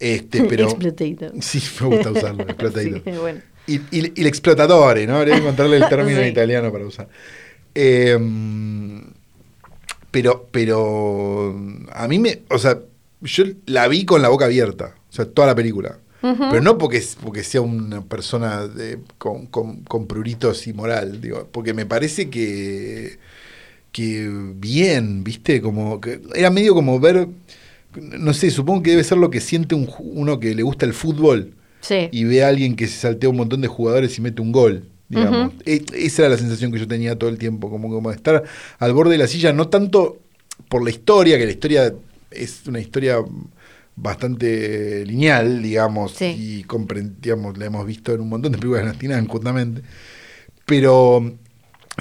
Este, 0.00 0.42
pero, 0.48 0.64
Explotator. 0.64 1.32
sí, 1.40 1.62
me 1.80 1.86
gusta 1.86 2.10
usarlo. 2.10 2.46
Sí, 2.82 3.10
bueno. 3.20 3.40
Y, 3.68 3.74
y, 3.76 4.12
y 4.16 4.20
el 4.22 4.26
explotatore, 4.26 5.06
¿no? 5.06 5.18
Habría 5.18 5.34
que 5.36 5.40
encontrarle 5.42 5.76
el 5.76 5.88
término 5.88 6.18
en 6.20 6.28
italiano 6.28 6.72
para 6.72 6.84
usar. 6.84 7.08
Eh, 7.74 8.18
pero, 10.10 10.48
pero 10.50 11.54
a 11.92 12.08
mí 12.08 12.18
me, 12.18 12.42
o 12.50 12.58
sea, 12.58 12.78
yo 13.20 13.44
la 13.66 13.86
vi 13.88 14.04
con 14.04 14.22
la 14.22 14.28
boca 14.28 14.46
abierta, 14.46 14.94
o 15.08 15.12
sea, 15.12 15.26
toda 15.26 15.46
la 15.48 15.54
película. 15.54 15.98
Pero 16.20 16.60
no 16.60 16.76
porque, 16.78 17.02
porque 17.22 17.44
sea 17.44 17.60
una 17.60 18.02
persona 18.02 18.66
de- 18.66 18.98
con, 19.18 19.46
con, 19.46 19.82
con 19.82 20.06
pruritos 20.06 20.66
y 20.66 20.72
moral, 20.72 21.20
digo, 21.20 21.48
porque 21.52 21.72
me 21.74 21.86
parece 21.86 22.30
que, 22.30 23.18
que 23.92 24.28
bien, 24.56 25.24
¿viste? 25.24 25.60
Como 25.60 26.00
que 26.00 26.20
era 26.34 26.50
medio 26.50 26.74
como 26.74 26.98
ver, 27.00 27.28
no 27.96 28.34
sé, 28.34 28.50
supongo 28.50 28.82
que 28.82 28.90
debe 28.90 29.04
ser 29.04 29.18
lo 29.18 29.30
que 29.30 29.40
siente 29.40 29.74
un, 29.74 29.88
uno 30.00 30.40
que 30.40 30.54
le 30.54 30.62
gusta 30.62 30.84
el 30.86 30.92
fútbol 30.94 31.52
Sí. 31.80 32.08
y 32.10 32.24
ve 32.24 32.42
a 32.42 32.48
alguien 32.48 32.74
que 32.74 32.88
se 32.88 32.96
saltea 32.98 33.30
un 33.30 33.36
montón 33.36 33.60
de 33.60 33.68
jugadores 33.68 34.18
y 34.18 34.20
mete 34.22 34.42
un 34.42 34.50
gol. 34.52 34.88
Digamos. 35.08 35.52
E- 35.64 35.84
esa 35.94 36.22
era 36.22 36.30
la 36.30 36.38
sensación 36.38 36.72
que 36.72 36.80
yo 36.80 36.88
tenía 36.88 37.16
todo 37.16 37.30
el 37.30 37.38
tiempo, 37.38 37.70
como, 37.70 37.88
como 37.88 38.10
estar 38.10 38.42
al 38.80 38.92
borde 38.92 39.12
de 39.12 39.18
la 39.18 39.28
silla, 39.28 39.52
no 39.52 39.68
tanto 39.68 40.18
por 40.68 40.82
la 40.82 40.90
historia, 40.90 41.38
que 41.38 41.44
la 41.46 41.52
historia 41.52 41.94
es 42.32 42.62
una 42.66 42.80
historia 42.80 43.18
bastante 43.96 45.04
lineal, 45.06 45.62
digamos, 45.62 46.12
Sí. 46.12 46.26
y 46.38 46.66
digamos, 47.20 47.58
la 47.58 47.64
hemos 47.66 47.86
visto 47.86 48.12
en 48.12 48.20
un 48.20 48.28
montón 48.28 48.52
de 48.52 48.58
películas 48.58 48.82
de 48.84 48.88
Nastinán, 48.90 49.26
justamente, 49.28 49.82
pero 50.64 51.34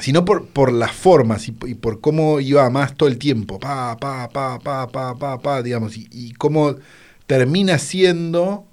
sino 0.01 0.25
por, 0.25 0.47
por 0.47 0.73
las 0.73 0.91
formas 0.91 1.47
y, 1.47 1.55
y 1.67 1.75
por 1.75 2.01
cómo 2.01 2.41
iba 2.41 2.69
más 2.69 2.95
todo 2.95 3.07
el 3.07 3.17
tiempo, 3.17 3.59
pa, 3.59 3.95
pa, 3.97 4.27
pa, 4.29 4.59
pa, 4.59 4.87
pa, 4.87 5.15
pa, 5.15 5.39
pa, 5.39 5.63
digamos, 5.63 5.97
y, 5.97 6.07
y 6.11 6.33
cómo 6.33 6.75
termina 7.27 7.77
siendo 7.79 8.65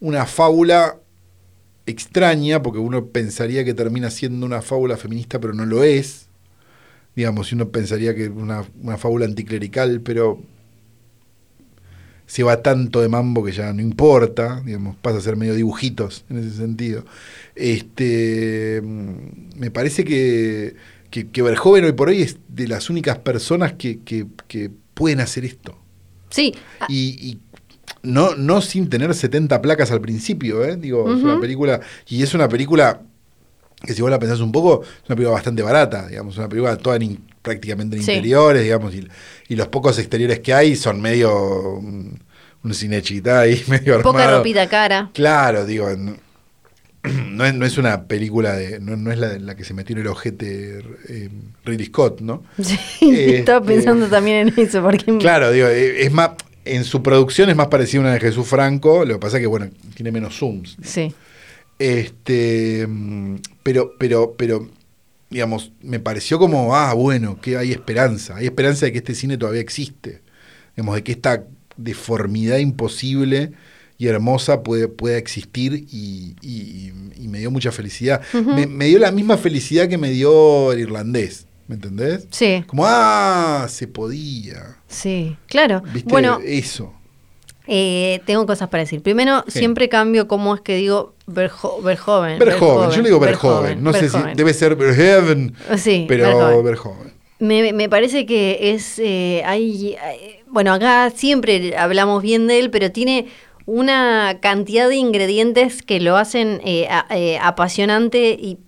una 0.00 0.24
fábula 0.24 0.96
extraña, 1.86 2.62
porque 2.62 2.78
uno 2.78 3.06
pensaría 3.06 3.64
que 3.64 3.74
termina 3.74 4.10
siendo 4.10 4.46
una 4.46 4.62
fábula 4.62 4.96
feminista, 4.96 5.38
pero 5.38 5.52
no 5.54 5.66
lo 5.66 5.84
es. 5.84 6.28
Digamos, 7.16 7.50
y 7.50 7.54
uno 7.56 7.70
pensaría 7.70 8.14
que 8.14 8.24
es 8.24 8.30
una, 8.30 8.64
una 8.82 8.96
fábula 8.96 9.24
anticlerical, 9.26 10.00
pero 10.02 10.40
se 12.28 12.42
va 12.42 12.62
tanto 12.62 13.00
de 13.00 13.08
mambo 13.08 13.42
que 13.42 13.52
ya 13.52 13.72
no 13.72 13.80
importa, 13.80 14.60
digamos, 14.64 14.96
pasa 14.96 15.16
a 15.16 15.20
ser 15.22 15.36
medio 15.36 15.54
dibujitos 15.54 16.26
en 16.28 16.38
ese 16.38 16.50
sentido. 16.58 17.04
Este, 17.54 18.82
mm, 18.84 19.58
me 19.58 19.70
parece 19.70 20.04
que, 20.04 20.76
que, 21.10 21.28
que 21.30 21.42
Verhoeven 21.42 21.86
hoy 21.86 21.92
por 21.92 22.10
hoy 22.10 22.20
es 22.20 22.36
de 22.48 22.68
las 22.68 22.90
únicas 22.90 23.18
personas 23.18 23.72
que, 23.72 24.00
que, 24.00 24.26
que 24.46 24.70
pueden 24.92 25.20
hacer 25.20 25.46
esto. 25.46 25.78
Sí. 26.28 26.54
Ah, 26.80 26.86
Y, 26.90 27.30
y 27.30 27.38
no, 28.02 28.34
no 28.34 28.60
sin 28.60 28.90
tener 28.90 29.14
70 29.14 29.62
placas 29.62 29.90
al 29.90 30.02
principio, 30.02 30.62
¿eh? 30.62 30.76
Digo, 30.76 31.10
es 31.10 31.22
una 31.22 31.40
película, 31.40 31.80
y 32.06 32.22
es 32.22 32.34
una 32.34 32.46
película 32.46 33.00
que 33.80 33.94
si 33.94 34.02
vos 34.02 34.10
la 34.10 34.18
pensás 34.18 34.40
un 34.40 34.52
poco, 34.52 34.82
es 34.82 35.08
una 35.08 35.16
película 35.16 35.30
bastante 35.30 35.62
barata, 35.62 36.06
digamos, 36.08 36.36
una 36.36 36.48
película 36.48 36.76
toda 36.76 36.96
en 36.96 37.20
prácticamente 37.48 37.96
en 37.96 38.02
Sí. 38.02 38.12
interiores, 38.12 38.62
digamos, 38.62 38.94
y, 38.94 39.06
y 39.48 39.56
los 39.56 39.68
pocos 39.68 39.98
exteriores 39.98 40.40
que 40.40 40.52
hay 40.54 40.76
son 40.76 41.00
medio 41.00 41.78
un, 41.78 42.18
un 42.62 42.74
cinechita 42.74 43.40
ahí, 43.40 43.62
medio 43.68 43.94
armado. 43.96 44.12
poca 44.12 44.30
ropita 44.30 44.68
cara. 44.68 45.10
Claro, 45.14 45.64
digo, 45.66 45.88
no, 45.96 46.14
no 47.30 47.44
es, 47.44 47.54
no 47.54 47.64
es 47.64 47.78
una 47.78 48.04
película 48.04 48.52
de, 48.54 48.80
no, 48.80 48.96
no 48.96 49.10
es 49.12 49.18
la, 49.18 49.28
de 49.28 49.40
la 49.40 49.54
que 49.56 49.64
se 49.64 49.72
metió 49.74 49.94
en 49.96 50.02
el 50.02 50.08
ojete 50.08 50.80
eh, 51.08 51.28
Ridley 51.64 51.86
Scott, 51.86 52.20
¿no? 52.20 52.42
Sí, 52.62 52.78
Este- 53.00 53.38
estaba 53.38 53.64
pensando 53.64 54.06
también 54.08 54.48
en 54.48 54.54
eso, 54.64 54.82
porque 54.82 55.04
Claro, 55.18 55.50
digo, 55.52 55.68
eh, 55.68 56.02
es 56.04 56.12
más, 56.12 56.30
en 56.64 56.84
su 56.84 57.02
producción 57.02 57.48
es 57.50 57.56
más 57.56 57.68
parecida 57.68 58.00
a 58.00 58.04
una 58.04 58.12
de 58.14 58.20
Jesús 58.20 58.46
Franco, 58.46 59.04
lo 59.04 59.14
que 59.14 59.20
pasa 59.20 59.38
es 59.38 59.40
que, 59.40 59.46
bueno, 59.46 59.68
tiene 59.94 60.12
menos 60.12 60.36
zooms. 60.38 60.76
Sí. 60.82 61.14
Este, 61.78 62.86
pero, 63.62 63.92
pero, 63.98 64.34
pero, 64.36 64.68
digamos, 65.30 65.72
me 65.82 66.00
pareció 66.00 66.38
como, 66.38 66.74
ah, 66.74 66.94
bueno, 66.94 67.40
que 67.40 67.56
hay 67.56 67.72
esperanza, 67.72 68.36
hay 68.36 68.46
esperanza 68.46 68.86
de 68.86 68.92
que 68.92 68.98
este 68.98 69.14
cine 69.14 69.36
todavía 69.36 69.60
existe, 69.60 70.22
digamos, 70.76 70.94
de 70.94 71.02
que 71.04 71.12
esta 71.12 71.44
deformidad 71.76 72.58
imposible 72.58 73.52
y 73.98 74.06
hermosa 74.06 74.62
puede, 74.62 74.88
pueda 74.88 75.16
existir 75.16 75.86
y, 75.90 76.36
y- 76.40 76.92
y 77.16 77.28
me 77.28 77.40
dio 77.40 77.50
mucha 77.50 77.72
felicidad. 77.72 78.22
Me 78.42 78.86
dio 78.86 78.98
la 78.98 79.10
misma 79.10 79.36
felicidad 79.36 79.88
que 79.88 79.98
me 79.98 80.10
dio 80.10 80.72
el 80.72 80.80
irlandés, 80.80 81.46
¿me 81.66 81.74
entendés? 81.74 82.26
Sí, 82.30 82.64
Como, 82.66 82.84
ah, 82.86 83.66
se 83.68 83.86
podía. 83.88 84.76
sí, 84.88 85.36
claro. 85.46 85.82
¿Viste? 85.92 86.08
Bueno, 86.08 86.40
Eso. 86.44 86.94
Eh, 87.68 88.20
tengo 88.24 88.46
cosas 88.46 88.68
para 88.70 88.82
decir. 88.82 89.02
Primero, 89.02 89.44
Sí. 89.46 89.58
siempre 89.60 89.88
cambio 89.88 90.26
cómo 90.26 90.54
es 90.54 90.60
que 90.62 90.74
digo 90.76 91.14
Verjo- 91.26 91.82
Verhoeven. 91.82 92.38
Verjoven, 92.38 92.90
yo 92.90 93.02
le 93.02 93.08
digo 93.10 93.20
Verjoven. 93.20 93.82
No 93.84 93.92
sé 93.92 94.08
si 94.08 94.18
debe 94.34 94.54
ser 94.54 94.74
Verheaven, 94.74 95.54
Sí, 95.76 96.06
pero. 96.08 96.62
Verjoven. 96.62 97.12
Me, 97.40 97.72
me 97.72 97.88
parece 97.88 98.26
que 98.26 98.72
es. 98.72 98.98
eh, 98.98 99.42
hay, 99.46 99.94
hay- 100.02 100.40
bueno, 100.48 100.72
acá 100.72 101.10
siempre 101.14 101.76
hablamos 101.76 102.22
bien 102.22 102.46
de 102.48 102.58
él, 102.58 102.70
pero 102.70 102.90
tiene 102.90 103.26
una 103.66 104.38
cantidad 104.40 104.88
de 104.88 104.96
ingredientes 104.96 105.82
que 105.82 106.00
lo 106.00 106.16
hacen 106.16 106.60
eh, 106.64 106.88
a- 106.90 107.06
eh, 107.14 107.38
apasionante 107.40 108.30
y 108.40 108.58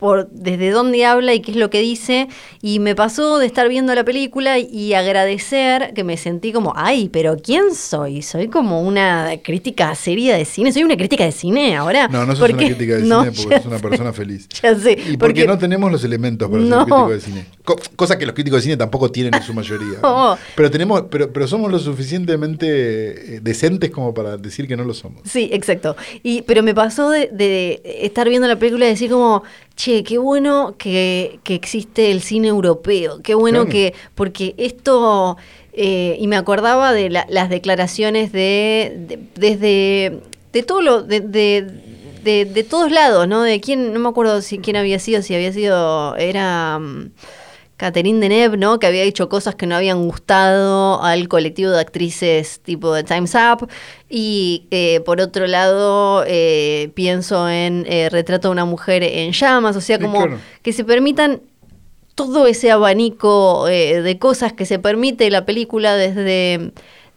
por 0.00 0.28
desde 0.30 0.70
dónde 0.70 1.04
habla 1.04 1.32
y 1.34 1.40
qué 1.40 1.52
es 1.52 1.56
lo 1.56 1.70
que 1.70 1.80
dice. 1.80 2.26
Y 2.62 2.80
me 2.80 2.96
pasó 2.96 3.38
de 3.38 3.46
estar 3.46 3.68
viendo 3.68 3.94
la 3.94 4.02
película 4.04 4.58
y 4.58 4.94
agradecer 4.94 5.92
que 5.94 6.02
me 6.02 6.16
sentí 6.16 6.52
como, 6.52 6.72
ay, 6.74 7.08
pero 7.10 7.36
¿quién 7.36 7.74
soy? 7.74 8.22
Soy 8.22 8.48
como 8.48 8.82
una 8.82 9.34
crítica 9.42 9.94
seria 9.94 10.36
de 10.36 10.44
cine. 10.44 10.72
¿Soy 10.72 10.82
una 10.82 10.96
crítica 10.96 11.24
de 11.24 11.32
cine 11.32 11.76
ahora? 11.76 12.08
No, 12.08 12.26
no 12.26 12.32
sos 12.34 12.40
¿Por 12.48 12.50
una 12.58 12.66
crítica 12.66 12.96
de 12.96 13.02
No, 13.06 13.20
cine 13.24 13.32
porque 13.36 13.56
sos 13.58 13.66
una 13.66 13.76
sé. 13.76 13.82
persona 13.88 14.12
feliz. 14.12 14.48
Ya 14.62 14.74
sé. 14.74 14.98
Y 15.10 15.16
porque, 15.16 15.46
no 15.46 15.56
tenemos 15.58 15.92
los 15.92 16.02
elementos 16.02 16.48
para 16.48 16.60
ser 16.62 16.68
No. 16.70 16.84
crítico 16.84 17.10
de 17.10 17.20
cine. 17.20 17.46
Co- 17.64 17.78
cosa 17.96 18.18
que 18.18 18.26
los 18.26 18.34
críticos 18.34 18.58
de 18.58 18.62
cine 18.62 18.76
tampoco 18.76 19.10
tienen 19.12 19.34
en 19.34 19.42
su 19.42 19.52
mayoría. 19.54 19.98
No. 20.02 20.36
Pero 20.56 20.70
tenemos, 20.70 21.02
pero, 21.10 21.32
pero 21.32 21.46
somos 21.46 21.70
lo 21.70 21.78
suficientemente 21.78 23.36
eh, 23.36 23.40
decentes 23.42 23.90
como 23.90 24.14
para 24.14 24.36
decir 24.36 24.66
que 24.66 24.76
no 24.76 24.84
lo 24.84 24.94
somos. 24.94 25.22
Sí, 25.24 25.50
exacto. 25.52 25.96
Y, 26.22 26.42
pero 26.42 26.62
me 26.62 26.74
pasó 26.74 27.10
de, 27.10 27.28
de 27.32 27.80
estar 28.02 28.28
viendo 28.28 28.48
la 28.48 28.56
película 28.58 28.86
y 28.86 28.90
decir 28.90 29.10
como, 29.10 29.42
che, 29.82 30.02
qué 30.04 30.18
bueno 30.18 30.74
que, 30.76 31.40
que 31.42 31.54
existe 31.54 32.10
el 32.10 32.20
cine 32.20 32.48
europeo, 32.48 33.20
qué 33.22 33.34
bueno 33.34 33.60
Claro. 33.60 33.70
que, 33.72 33.94
porque 34.14 34.54
esto, 34.58 35.36
eh, 35.72 36.16
y 36.20 36.26
me 36.26 36.36
acordaba 36.36 36.92
de 36.92 37.08
la- 37.08 37.26
las 37.30 37.48
declaraciones 37.48 38.30
de, 38.32 38.92
de- 39.08 39.18
desde, 39.36 40.20
de 40.52 40.62
todo 40.62 40.82
lo, 40.82 41.02
de, 41.02 41.20
de, 41.20 41.66
de- 42.24 42.44
de 42.44 42.62
todos 42.64 42.90
lados, 42.92 43.26
¿no? 43.26 43.42
De 43.42 43.60
quién, 43.60 43.94
no 43.94 44.00
me 44.00 44.08
acuerdo 44.10 44.42
si 44.42 44.58
quién 44.58 44.76
había 44.76 44.98
sido, 44.98 45.22
si 45.22 45.34
había 45.34 45.52
sido, 45.52 46.14
era... 46.16 46.78
Catherine 47.80 48.20
Deneuve, 48.20 48.58
¿no? 48.58 48.78
Que 48.78 48.86
había 48.86 49.04
hecho 49.04 49.30
cosas 49.30 49.54
que 49.54 49.64
no 49.66 49.74
habían 49.74 50.06
gustado 50.06 51.02
al 51.02 51.28
colectivo 51.28 51.70
de 51.70 51.80
actrices 51.80 52.60
tipo 52.60 52.92
de 52.92 53.04
Time's 53.04 53.34
Up. 53.34 53.70
Y 54.10 54.66
eh, 54.70 55.00
por 55.06 55.18
otro 55.22 55.46
lado, 55.46 56.22
eh, 56.26 56.90
pienso 56.92 57.48
en 57.48 57.86
eh, 57.88 58.10
Retrato 58.10 58.48
de 58.48 58.52
una 58.52 58.66
mujer 58.66 59.02
en 59.02 59.32
llamas. 59.32 59.76
O 59.76 59.80
sea, 59.80 59.96
Sí, 59.96 60.02
como 60.02 60.18
claro. 60.18 60.38
que 60.60 60.74
se 60.74 60.84
permitan 60.84 61.40
todo 62.14 62.46
ese 62.46 62.70
abanico 62.70 63.66
eh, 63.66 64.02
de 64.02 64.18
cosas 64.18 64.52
que 64.52 64.66
se 64.66 64.78
permite 64.78 65.30
la 65.30 65.46
película 65.46 65.94
desde, 65.96 66.72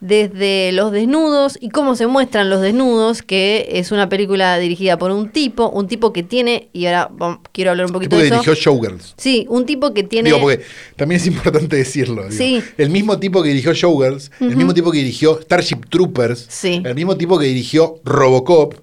desde 0.05 0.73
los 0.73 0.91
desnudos 0.91 1.57
y 1.61 1.69
cómo 1.69 1.95
se 1.95 2.07
muestran 2.07 2.49
los 2.49 2.59
desnudos, 2.61 3.21
que 3.21 3.69
es 3.71 3.93
una 3.93 4.09
película 4.09 4.57
dirigida 4.59 4.97
por 4.97 5.11
un 5.11 5.29
tipo, 5.29 5.69
un 5.69 5.87
tipo 5.87 6.11
que 6.11 6.23
tiene, 6.23 6.67
y 6.73 6.87
ahora 6.87 7.09
quiero 7.53 7.71
hablar 7.71 7.85
un 7.85 7.93
poquito 7.93 8.09
Tipo 8.09 8.17
que 8.17 8.23
de 8.23 8.27
eso. 8.35 8.41
dirigió 8.43 8.53
Showgirls. 8.53 9.13
Sí, 9.17 9.45
un 9.49 9.65
tipo 9.65 9.93
que 9.93 10.03
tiene... 10.03 10.27
Digo, 10.29 10.41
porque 10.41 10.61
también 10.97 11.21
es 11.21 11.27
importante 11.27 11.77
decirlo. 11.77 12.23
digo. 12.23 12.35
Sí. 12.35 12.61
El 12.77 12.89
mismo 12.89 13.17
tipo 13.17 13.41
que 13.41 13.47
dirigió 13.49 13.71
Showgirls, 13.73 14.29
el 14.41 14.57
mismo 14.57 14.73
tipo 14.73 14.91
que 14.91 14.97
dirigió 14.97 15.39
Starship 15.41 15.85
Troopers, 15.89 16.45
Sí. 16.49 16.81
el 16.83 16.95
mismo 16.95 17.15
tipo 17.15 17.39
que 17.39 17.45
dirigió 17.45 17.95
Robocop, 18.03 18.73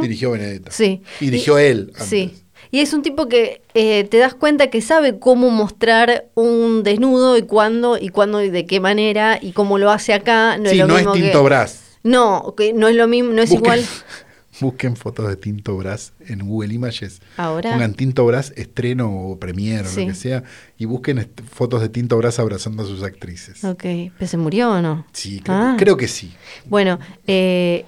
dirigió 0.00 0.30
Benedetta. 0.30 0.70
Sí. 0.70 1.02
Y 1.20 1.26
dirigió 1.26 1.58
él. 1.58 1.90
antes. 1.94 2.06
Sí. 2.08 2.32
Y 2.70 2.80
es 2.80 2.92
un 2.92 3.02
tipo 3.02 3.28
que 3.28 3.62
eh, 3.74 4.04
te 4.04 4.18
das 4.18 4.34
cuenta 4.34 4.68
que 4.70 4.80
sabe 4.82 5.18
cómo 5.18 5.50
mostrar 5.50 6.26
un 6.34 6.82
desnudo 6.82 7.36
y 7.38 7.42
cuándo 7.42 7.98
y 8.00 8.08
cuándo 8.08 8.42
y 8.42 8.50
de 8.50 8.66
qué 8.66 8.80
manera 8.80 9.38
y 9.40 9.52
cómo 9.52 9.78
lo 9.78 9.90
hace 9.90 10.12
acá. 10.12 10.56
No 10.58 10.70
sí, 10.70 10.76
es 10.76 10.80
lo 10.80 10.86
no 10.88 10.94
es 10.94 11.00
mismo 11.02 11.12
Tinto 11.12 11.38
que, 11.40 11.44
Brass. 11.44 11.80
No, 12.02 12.54
que 12.56 12.72
no 12.72 12.88
es 12.88 12.96
lo 12.96 13.06
mismo, 13.08 13.32
no 13.32 13.42
es 13.42 13.50
Busquen- 13.50 13.58
igual. 13.58 13.84
Busquen 14.60 14.94
fotos 14.94 15.26
de 15.28 15.34
Tinto 15.34 15.76
Brass 15.76 16.12
en 16.28 16.46
Google 16.46 16.72
Images. 16.72 17.20
Ahora. 17.36 17.72
Pongan 17.72 17.94
Tinto 17.94 18.24
Brass 18.24 18.52
estreno 18.56 19.10
o 19.12 19.36
premiere 19.38 19.88
o 19.88 19.90
Sí. 19.90 20.02
lo 20.02 20.06
que 20.06 20.14
sea 20.14 20.44
y 20.78 20.84
busquen 20.84 21.28
fotos 21.50 21.80
de 21.80 21.88
Tinto 21.88 22.16
Brass 22.18 22.38
abrazando 22.38 22.84
a 22.84 22.86
sus 22.86 23.02
actrices. 23.02 23.64
Ok, 23.64 23.82
¿pero 24.16 24.28
se 24.28 24.36
murió 24.36 24.70
o 24.70 24.80
no? 24.80 25.06
Sí, 25.12 25.40
creo, 25.40 25.56
Ah. 25.56 25.74
creo 25.76 25.96
que 25.96 26.06
sí. 26.06 26.32
Bueno, 26.66 27.00
eh, 27.26 27.84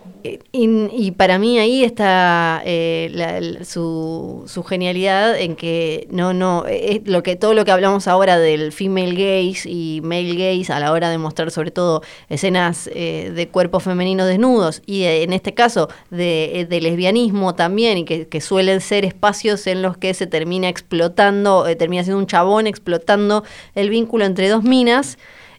y, 0.53 0.69
y 0.93 1.11
para 1.13 1.39
mí 1.39 1.59
ahí 1.59 1.85
está 1.85 2.63
eh, 2.65 3.09
la- 3.13 3.65
su, 3.65 4.45
su 4.47 4.63
genialidad 4.65 5.39
en 5.39 5.57
que 5.57 6.07
no, 6.11 6.33
no, 6.33 6.65
es 6.67 7.01
lo 7.07 7.23
que 7.23 7.37
todo 7.37 7.55
lo 7.55 7.65
que 7.65 7.71
hablamos 7.73 8.09
ahora 8.09 8.39
del 8.39 8.73
female 8.73 9.13
gaze 9.15 9.69
y 9.69 10.01
male 10.03 10.35
gaze 10.35 10.73
a 10.73 10.81
la 10.81 10.93
hora 10.93 11.11
de 11.11 11.19
mostrar 11.19 11.51
sobre 11.51 11.71
todo 11.71 12.03
escenas 12.29 12.89
eh, 12.95 13.33
de 13.35 13.49
cuerpos 13.49 13.83
femeninos 13.83 14.27
desnudos 14.27 14.83
y 14.87 15.03
eh, 15.05 15.23
en 15.23 15.33
este 15.33 15.55
caso 15.55 15.89
de, 16.11 16.61
eh, 16.71 16.81
lesbianismo 16.81 17.55
también 17.55 17.99
y 17.99 18.05
que, 18.05 18.27
que 18.29 18.41
suelen 18.41 18.81
ser 18.81 19.05
espacios 19.05 19.67
en 19.67 19.83
los 19.83 19.97
que 19.97 20.15
se 20.15 20.27
termina 20.27 20.69
explotando, 20.69 21.67
eh, 21.67 21.77
termina 21.77 22.03
siendo 22.05 22.19
un 22.19 22.27
chabón 22.27 22.67
explotando 22.67 23.45
el 23.75 23.91
vínculo 23.91 24.25
entre 24.25 24.49
dos 24.49 24.63
minas. 24.65 25.19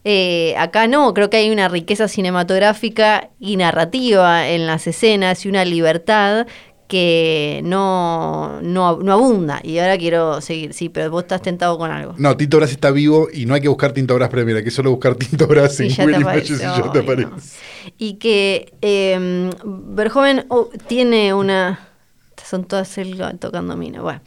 Eh, 0.09 0.55
acá 0.57 0.87
no, 0.87 1.13
creo 1.13 1.29
que 1.29 1.35
hay 1.35 1.49
una 1.49 1.67
riqueza 1.67 2.07
cinematográfica 2.07 3.29
y 3.41 3.57
narrativa 3.57 4.47
en 4.47 4.65
las 4.65 4.87
escenas 4.87 5.45
y 5.45 5.49
una 5.49 5.65
libertad 5.65 6.47
que 6.87 7.59
no, 7.65 8.61
no, 8.61 8.99
no 8.99 9.11
abunda. 9.11 9.59
Y 9.63 9.79
ahora 9.79 9.97
quiero 9.97 10.39
seguir, 10.39 10.73
sí, 10.73 10.87
pero 10.87 11.11
vos 11.11 11.23
estás 11.23 11.41
tentado 11.41 11.77
con 11.77 11.91
algo. 11.91 12.13
No, 12.17 12.37
Tinto 12.37 12.55
Brass 12.55 12.71
está 12.71 12.89
vivo 12.91 13.27
y 13.33 13.45
no 13.47 13.53
hay 13.53 13.59
que 13.59 13.67
buscar 13.67 13.91
Tinto 13.91 14.15
Brass 14.15 14.29
Premier, 14.29 14.55
hay 14.55 14.63
que 14.63 14.71
solo 14.71 14.91
buscar 14.91 15.15
Tinto 15.15 15.45
Brass 15.45 15.77
en 15.81 15.87
Y 15.87 15.89
ya 15.89 16.05
Google 16.05 16.41
te 16.41 16.53
y 16.53 16.57
ya 16.57 16.91
te 16.93 16.99
no. 16.99 17.03
aparece. 17.03 17.57
Y 17.97 18.13
que 18.13 18.71
eh, 18.81 19.49
oh, 20.47 20.69
tiene 20.87 21.33
una... 21.33 21.85
Son 22.45 22.63
todas 22.63 22.97
él 22.97 23.21
tocando 23.41 23.75
mina. 23.75 24.01
Bueno. 24.01 24.21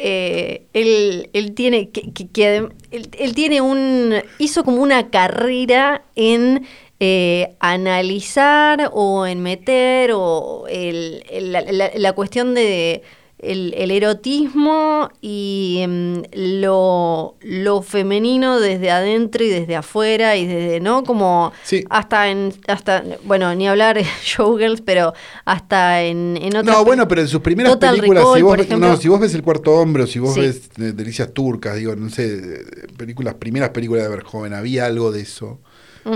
Eh, 0.00 0.66
él, 0.74 1.28
él 1.32 1.54
tiene 1.54 1.90
que, 1.90 2.12
que- 2.12 2.68
él, 2.92 3.08
él 3.18 3.34
tiene 3.34 3.60
un 3.60 4.14
hizo 4.38 4.62
como 4.62 4.80
una 4.80 5.10
carrera 5.10 6.04
en 6.14 6.64
eh, 7.00 7.56
analizar 7.60 8.90
o 8.92 9.26
en 9.26 9.42
meter 9.42 10.12
o 10.14 10.66
el- 10.68 11.24
la- 11.52 11.90
la 11.94 12.12
cuestión 12.12 12.54
de 12.54 13.02
el, 13.38 13.72
el 13.76 13.90
erotismo 13.90 15.10
y 15.20 15.78
em, 15.82 16.22
lo, 16.32 17.36
lo 17.40 17.82
femenino 17.82 18.58
desde 18.60 18.90
adentro 18.90 19.44
y 19.44 19.48
desde 19.48 19.76
afuera 19.76 20.36
y 20.36 20.46
desde 20.46 20.80
no 20.80 21.04
como 21.04 21.52
Sí. 21.62 21.84
hasta 21.90 22.30
en 22.30 22.52
hasta 22.66 23.04
bueno 23.24 23.54
ni 23.54 23.68
hablar 23.68 23.98
showgirls 24.24 24.80
pero 24.80 25.12
hasta 25.44 26.02
en, 26.02 26.36
en 26.40 26.56
otras 26.56 26.76
No, 26.76 26.84
bueno, 26.84 27.06
pero 27.08 27.20
en 27.20 27.28
sus 27.28 27.40
primeras 27.40 27.72
Total 27.74 27.94
películas, 27.96 28.22
Recall, 28.24 28.36
si 28.38 28.42
vos, 28.42 28.58
ejemplo. 28.58 28.88
no, 28.88 28.96
si 28.96 29.08
vos 29.08 29.20
ves 29.20 29.34
El 29.34 29.42
Cuarto 29.42 29.72
Hombre 29.74 30.02
o 30.02 30.06
si 30.06 30.18
vos 30.18 30.34
Sí. 30.34 30.40
ves 30.40 30.70
eh, 30.78 30.92
Delicias 30.92 31.32
Turcas, 31.32 31.76
digo, 31.76 31.94
no 31.96 32.10
sé, 32.10 32.26
eh, 32.34 32.86
películas, 32.96 33.34
primeras 33.34 33.70
películas 33.70 34.02
de 34.04 34.08
Verjoven, 34.10 34.52
había 34.54 34.86
algo 34.86 35.12
de 35.12 35.20
eso 35.22 35.60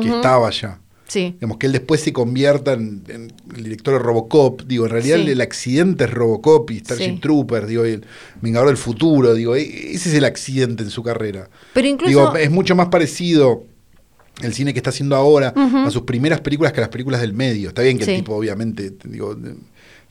que 0.00 0.08
estaba 0.08 0.48
ya. 0.50 0.80
Sí 1.12 1.32
Digamos, 1.34 1.58
que 1.58 1.66
él 1.66 1.72
después 1.72 2.00
se 2.00 2.12
convierta 2.12 2.72
en, 2.72 3.02
en 3.08 3.32
el 3.56 3.62
director 3.64 3.94
de 3.94 4.00
Robocop, 4.00 4.62
digo, 4.66 4.84
en 4.86 4.90
realidad 4.92 5.16
Sí. 5.16 5.22
el, 5.22 5.28
el 5.28 5.40
accidente 5.40 6.04
es 6.04 6.10
Robocop 6.10 6.70
y 6.70 6.78
Starship 6.80 7.04
Sí. 7.14 7.18
Troopers, 7.20 7.68
digo, 7.68 7.86
y 7.86 7.90
el 7.90 8.04
Vengador 8.40 8.68
del 8.68 8.76
Futuro, 8.76 9.34
digo, 9.34 9.54
e- 9.56 9.92
ese 9.94 10.08
es 10.08 10.14
el 10.14 10.24
accidente 10.24 10.82
en 10.82 10.90
su 10.90 11.02
carrera. 11.02 11.48
pero 11.74 11.86
incluso 11.88 12.08
Digo, 12.08 12.36
es 12.36 12.50
mucho 12.50 12.74
más 12.74 12.88
parecido 12.88 13.64
el 14.42 14.54
cine 14.54 14.72
que 14.72 14.78
está 14.78 14.90
haciendo 14.90 15.14
ahora 15.14 15.52
a 15.54 15.90
sus 15.90 16.02
primeras 16.02 16.40
películas 16.40 16.72
que 16.72 16.80
a 16.80 16.82
las 16.82 16.88
películas 16.90 17.20
del 17.20 17.32
medio. 17.34 17.68
Está 17.68 17.82
bien 17.82 17.98
que 17.98 18.04
el 18.04 18.16
tipo, 18.20 18.34
obviamente, 18.34 18.90
te 18.90 19.08
digo, 19.08 19.36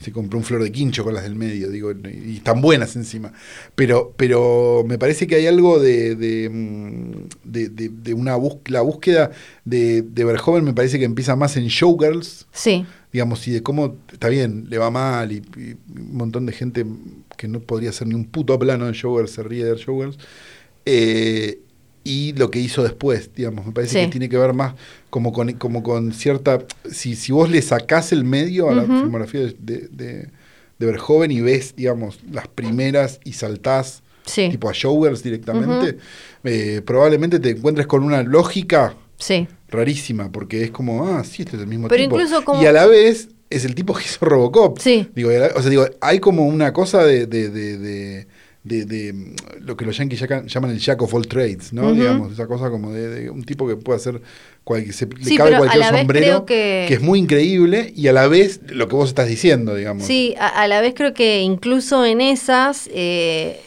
se 0.01 0.11
compró 0.11 0.37
un 0.39 0.43
flor 0.43 0.63
de 0.63 0.71
quincho 0.71 1.03
con 1.03 1.13
las 1.13 1.23
del 1.23 1.35
medio, 1.35 1.69
digo, 1.69 1.91
y 1.91 2.37
están 2.37 2.59
buenas 2.61 2.95
encima. 2.95 3.31
Pero, 3.75 4.13
pero 4.17 4.83
me 4.87 4.97
parece 4.97 5.27
que 5.27 5.35
hay 5.35 5.47
algo 5.47 5.79
de, 5.79 6.15
de, 6.15 6.49
mm, 6.49 7.11
de- 7.43 8.13
una 8.13 8.35
búsqueda, 8.35 8.79
la 8.79 8.81
búsqueda 8.81 9.31
de, 9.65 10.01
de 10.01 10.23
Verhoeven 10.25 10.63
me 10.63 10.73
parece 10.73 10.99
que 10.99 11.05
empieza 11.05 11.35
más 11.35 11.55
en 11.57 11.67
Showgirls, 11.67 12.47
sí 12.51 12.85
digamos, 13.13 13.45
y 13.47 13.51
de 13.51 13.61
cómo, 13.61 13.97
está 14.11 14.29
bien, 14.29 14.67
le 14.69 14.77
va 14.77 14.89
mal 14.89 15.33
y, 15.33 15.41
y 15.57 15.75
un 15.99 16.15
montón 16.15 16.45
de 16.45 16.53
gente 16.53 16.85
que 17.37 17.49
no 17.49 17.59
podría 17.59 17.89
hacer 17.89 18.07
ni 18.07 18.15
un 18.15 18.23
puto 18.23 18.57
plano 18.57 18.85
de 18.85 18.93
Showgirls 18.93 19.31
se 19.31 19.43
ríe 19.43 19.65
de 19.65 19.75
Showgirls. 19.75 20.17
Eh, 20.85 21.59
y 22.03 22.33
lo 22.33 22.49
que 22.49 22.59
hizo 22.59 22.81
después, 22.83 23.29
digamos, 23.35 23.65
me 23.65 23.71
parece 23.73 23.99
Sí. 23.99 24.05
que 24.05 24.11
tiene 24.11 24.29
que 24.29 24.37
ver 24.37 24.53
más 24.53 24.73
como 25.09 25.31
con, 25.31 25.51
como 25.53 25.83
con 25.83 26.13
cierta... 26.13 26.63
Si, 26.91 27.15
si 27.15 27.31
vos 27.31 27.49
le 27.49 27.61
sacás 27.61 28.11
el 28.11 28.23
medio 28.23 28.69
a 28.69 28.75
la 28.75 28.83
filmografía 28.83 29.41
de, 29.41 29.55
de, 29.59 29.87
de, 29.91 30.27
de 30.79 30.85
Verhoeven 30.85 31.29
y 31.31 31.41
ves, 31.41 31.75
digamos, 31.75 32.19
las 32.31 32.47
primeras 32.47 33.19
y 33.23 33.33
saltás 33.33 34.01
sí 34.25 34.49
tipo 34.49 34.69
a 34.69 34.73
Showgirls 34.73 35.23
directamente, 35.23 35.97
eh, 36.43 36.81
probablemente 36.85 37.39
te 37.39 37.49
encuentres 37.51 37.87
con 37.87 38.03
una 38.03 38.21
lógica 38.23 38.95
sí 39.17 39.47
rarísima, 39.67 40.31
porque 40.31 40.63
es 40.63 40.71
como, 40.71 41.05
ah, 41.07 41.23
sí, 41.23 41.43
este 41.43 41.55
es 41.55 41.61
el 41.63 41.67
mismo 41.67 41.87
Pero 41.87 42.03
tipo. 42.03 42.15
incluso 42.19 42.43
como- 42.43 42.61
Y 42.61 42.65
a 42.65 42.71
la 42.71 42.85
vez 42.87 43.29
es 43.49 43.63
el 43.65 43.73
tipo 43.75 43.93
que 43.93 44.03
hizo 44.03 44.25
Robocop. 44.25 44.79
Sí. 44.79 45.07
Digo, 45.15 45.29
o 45.55 45.61
sea, 45.61 45.69
digo, 45.69 45.85
hay 46.01 46.19
como 46.19 46.45
una 46.45 46.71
cosa 46.73 47.03
de, 47.03 47.25
de, 47.27 48.27
de, 48.63 48.85
de, 48.85 49.13
mm, 49.13 49.35
lo 49.61 49.75
que 49.75 49.85
los 49.85 49.97
yankees 49.97 50.23
llaman, 50.45 50.71
el 50.71 50.79
jack 50.79 51.01
of 51.01 51.13
all 51.13 51.27
trades, 51.27 51.73
¿no? 51.73 51.93
Digamos, 51.93 52.31
esa 52.33 52.45
cosa 52.47 52.69
como 52.69 52.91
de, 52.93 53.07
de 53.09 53.29
un 53.29 53.43
tipo 53.43 53.67
que 53.67 53.75
puede 53.75 53.97
hacer 53.97 54.21
cualquier, 54.63 54.93
se 54.93 55.07
le 55.07 55.25
Sí, 55.25 55.35
cabe 55.35 55.57
cualquier 55.57 55.83
sombrero, 55.85 56.45
que- 56.45 56.87
es 56.89 57.01
muy 57.01 57.19
increíble, 57.19 57.91
y 57.95 58.07
a 58.07 58.13
la 58.13 58.27
vez 58.27 58.59
lo 58.67 58.87
que 58.87 58.95
vos 58.95 59.09
estás 59.09 59.27
diciendo, 59.27 59.73
digamos. 59.75 60.05
Sí, 60.05 60.35
a, 60.39 60.47
a 60.47 60.67
la 60.67 60.81
vez 60.81 60.93
creo 60.95 61.13
que 61.13 61.41
incluso 61.41 62.05
en 62.05 62.21
esas 62.21 62.87
eh, 62.93 63.59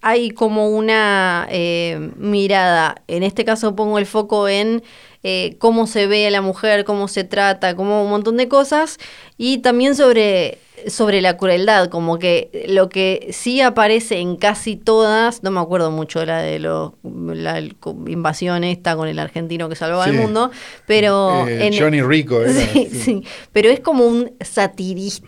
hay 0.00 0.30
como 0.30 0.68
una 0.70 1.46
eh, 1.50 2.10
mirada, 2.16 3.02
en 3.08 3.22
este 3.22 3.44
caso 3.44 3.74
pongo 3.76 3.98
el 3.98 4.06
foco 4.06 4.48
en 4.48 4.82
eh, 5.24 5.56
cómo 5.58 5.86
se 5.86 6.06
ve 6.06 6.26
a 6.28 6.30
la 6.30 6.40
mujer, 6.40 6.84
cómo 6.84 7.08
se 7.08 7.24
trata, 7.24 7.74
como 7.74 8.04
un 8.04 8.10
montón 8.10 8.36
de 8.36 8.46
cosas, 8.48 8.98
y 9.36 9.58
también 9.58 9.96
sobre, 9.96 10.58
sobre 10.86 11.20
la 11.20 11.36
crueldad, 11.36 11.88
como 11.88 12.20
que 12.20 12.64
lo 12.68 12.88
que 12.88 13.28
sí 13.32 13.60
aparece 13.60 14.18
en 14.20 14.36
casi 14.36 14.76
todas, 14.76 15.42
no 15.42 15.50
me 15.50 15.58
acuerdo 15.58 15.90
mucho 15.90 16.24
la 16.24 16.38
de 16.40 16.60
los, 16.60 16.92
la 17.02 17.60
invasión 18.06 18.62
esta 18.62 18.94
con 18.94 19.08
el 19.08 19.18
argentino 19.18 19.68
que 19.68 19.74
salvaba 19.74 20.04
Sí. 20.04 20.10
al 20.10 20.16
mundo, 20.16 20.52
pero... 20.86 21.48
Eh, 21.48 21.66
en- 21.66 21.76
Johnny 21.78 22.00
Rico, 22.02 22.40
sí. 22.72 22.86
sí, 22.92 23.24
pero 23.52 23.70
es 23.70 23.80
como 23.80 24.04
un 24.06 24.30
satirista. 24.40 25.26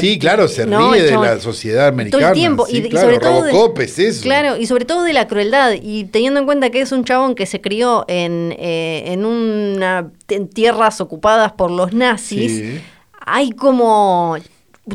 Sí, 0.00 0.18
claro, 0.18 0.48
se 0.48 0.66
¿no? 0.66 0.92
ríe 0.92 1.02
de 1.02 1.12
la 1.12 1.38
sociedad 1.40 1.88
americana. 1.88 2.20
Todo 2.22 2.28
el 2.32 2.34
tiempo. 2.38 2.66
sí, 2.66 2.76
y, 2.78 2.88
claro, 2.88 3.06
sobre 3.08 3.18
todo. 3.20 3.42
de- 3.44 3.52
Robocop 3.52 3.80
es 3.80 3.98
eso. 3.98 4.22
Claro, 4.22 4.56
y 4.56 4.66
sobre 4.66 4.84
todo 4.84 5.02
de 5.04 5.12
la 5.12 5.26
crueldad. 5.28 5.72
Y 5.82 6.04
teniendo 6.04 6.40
en 6.40 6.46
cuenta 6.46 6.70
que 6.70 6.80
es 6.80 6.92
un 6.92 7.04
chabón 7.04 7.34
que 7.34 7.46
se 7.46 7.60
crió 7.60 8.04
en, 8.08 8.54
eh, 8.58 9.04
en 9.06 9.24
una 9.24 10.10
en 10.28 10.48
tierras 10.48 11.00
ocupadas 11.00 11.52
por 11.52 11.70
los 11.70 11.92
nazis, 11.92 12.52
Sí. 12.52 12.80
hay 13.24 13.50
como 13.50 14.36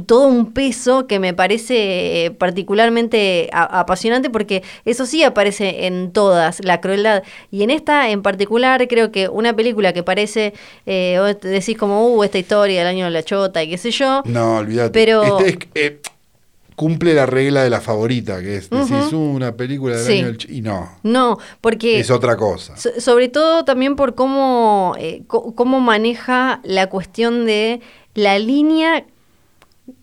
todo 0.05 0.27
un 0.27 0.51
peso 0.51 1.07
que 1.07 1.17
me 1.19 1.33
parece 1.33 2.25
eh, 2.25 2.31
particularmente 2.31 3.49
apasionante 3.53 4.29
porque 4.29 4.61
eso 4.83 5.05
sí 5.05 5.23
aparece 5.23 5.87
en 5.87 6.11
todas, 6.11 6.63
la 6.63 6.81
crueldad. 6.81 7.23
Y 7.51 7.63
en 7.63 7.69
esta 7.69 8.09
en 8.09 8.21
particular 8.21 8.85
creo 8.89 9.11
que 9.11 9.29
una 9.29 9.55
película 9.55 9.93
que 9.93 10.03
parece, 10.03 10.53
eh, 10.85 11.17
vos 11.19 11.39
decís 11.41 11.77
como, 11.77 12.05
uh, 12.15 12.23
esta 12.23 12.37
historia 12.37 12.79
del 12.79 12.87
año 12.87 13.05
de 13.05 13.11
la 13.11 13.23
chota 13.23 13.63
y 13.63 13.69
qué 13.69 13.77
sé 13.77 13.91
yo. 13.91 14.23
No, 14.25 14.57
olvídate. 14.57 14.91
Pero- 14.91 15.39
Este 15.39 15.49
es- 15.49 15.91
eh, 15.91 16.01
cumple 16.75 17.13
la 17.15 17.25
regla 17.25 17.63
de 17.63 17.69
la 17.71 17.81
favorita, 17.81 18.39
que 18.41 18.57
es, 18.57 18.69
decís, 18.69 18.91
Ujú. 18.91 19.17
una 19.17 19.55
película 19.55 19.95
del 19.95 20.05
Sí. 20.05 20.19
año 20.19 20.27
del 20.27 20.51
y 20.51 20.61
no, 20.61 20.89
No, 21.01 21.39
porque... 21.61 21.99
es 21.99 22.11
otra 22.11 22.35
cosa. 22.37 22.75
So- 22.77 22.99
sobre 22.99 23.29
todo 23.29 23.63
también 23.65 23.95
por 23.95 24.13
cómo, 24.15 24.95
eh, 24.99 25.23
cómo 25.27 25.79
maneja 25.79 26.59
la 26.63 26.87
cuestión 26.87 27.45
de 27.47 27.79
la 28.13 28.37
línea 28.37 29.05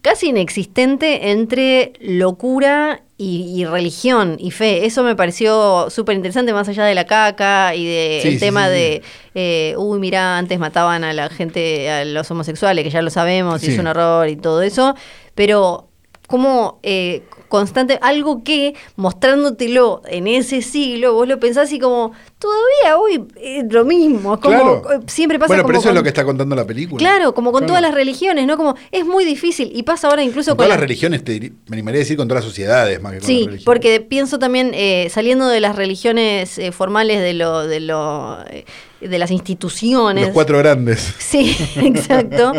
casi 0.04 0.28
inexistente 0.28 1.30
entre 1.30 1.94
locura 1.98 3.00
y, 3.16 3.54
y 3.56 3.64
religión 3.64 4.36
y 4.38 4.50
fe. 4.50 4.84
Eso 4.84 5.02
me 5.02 5.16
pareció 5.16 5.88
súper 5.88 6.14
interesante, 6.14 6.52
más 6.52 6.68
allá 6.68 6.84
de 6.84 6.94
la 6.94 7.06
caca 7.06 7.74
y 7.74 7.86
del 7.86 8.20
Sí, 8.22 8.32
sí, 8.32 8.38
tema 8.38 8.66
sí, 8.66 8.72
de, 8.74 9.02
eh, 9.34 9.74
uy, 9.78 9.98
mira, 9.98 10.36
antes 10.36 10.58
mataban 10.58 11.04
a 11.04 11.14
la 11.14 11.30
gente, 11.30 11.90
a 11.90 12.04
los 12.04 12.30
homosexuales, 12.30 12.84
que 12.84 12.90
ya 12.90 13.00
lo 13.00 13.08
sabemos, 13.08 13.64
y 13.64 13.70
es 13.72 13.78
un 13.78 13.86
error 13.86 14.28
y 14.28 14.36
todo 14.36 14.60
eso, 14.60 14.94
pero 15.34 15.88
cómo, 16.26 16.80
eh, 16.82 17.22
constante, 17.58 17.98
algo 18.02 18.42
que 18.42 18.74
mostrándotelo 18.96 20.02
en 20.08 20.26
ese 20.26 20.60
siglo, 20.62 21.14
vos 21.14 21.28
lo 21.28 21.38
pensás 21.38 21.72
y 21.72 21.78
como, 21.78 22.12
todavía 22.38 22.98
hoy 22.98 23.24
es 23.40 23.64
lo 23.72 23.84
mismo, 23.84 24.40
como 24.40 24.82
Claro. 24.82 25.02
siempre 25.06 25.38
pasa 25.38 25.48
Bueno, 25.48 25.62
como 25.62 25.68
pero 25.68 25.78
eso 25.80 25.88
es 25.90 25.94
lo 25.94 26.02
que 26.02 26.08
está 26.08 26.24
contando 26.24 26.56
la 26.56 26.66
película. 26.66 26.98
Claro, 26.98 27.32
como 27.34 27.52
con 27.52 27.60
Claro. 27.60 27.68
todas 27.68 27.82
las 27.82 27.94
religiones, 27.94 28.46
¿no? 28.46 28.56
Como 28.56 28.74
es 28.90 29.04
muy 29.06 29.24
difícil 29.24 29.70
y 29.74 29.82
pasa 29.84 30.08
ahora 30.08 30.22
incluso 30.24 30.50
Con 30.50 30.56
con, 30.56 30.64
todas 30.66 30.68
la- 30.70 30.74
las 30.76 30.80
religiones, 30.80 31.22
te 31.24 31.38
me 31.68 31.76
animaría 31.76 31.98
a 32.00 32.02
decir 32.04 32.16
con 32.16 32.26
todas 32.28 32.42
las 32.44 32.50
sociedades 32.50 33.00
más 33.00 33.12
que 33.12 33.18
con 33.20 33.26
Sí, 33.28 33.46
las 33.50 33.62
porque 33.62 34.00
pienso 34.00 34.38
también, 34.38 34.72
eh, 34.74 35.08
saliendo 35.10 35.46
de 35.48 35.60
las 35.60 35.76
religiones 35.76 36.58
eh, 36.58 36.72
formales 36.72 37.20
de 37.22 37.34
lo, 37.34 37.66
de 37.66 37.80
lo, 37.80 38.38
eh, 38.50 38.64
de 39.00 39.18
las 39.18 39.30
instituciones. 39.30 40.24
Los 40.24 40.32
cuatro 40.32 40.58
grandes. 40.58 41.14
Sí, 41.18 41.56
exacto. 41.76 42.52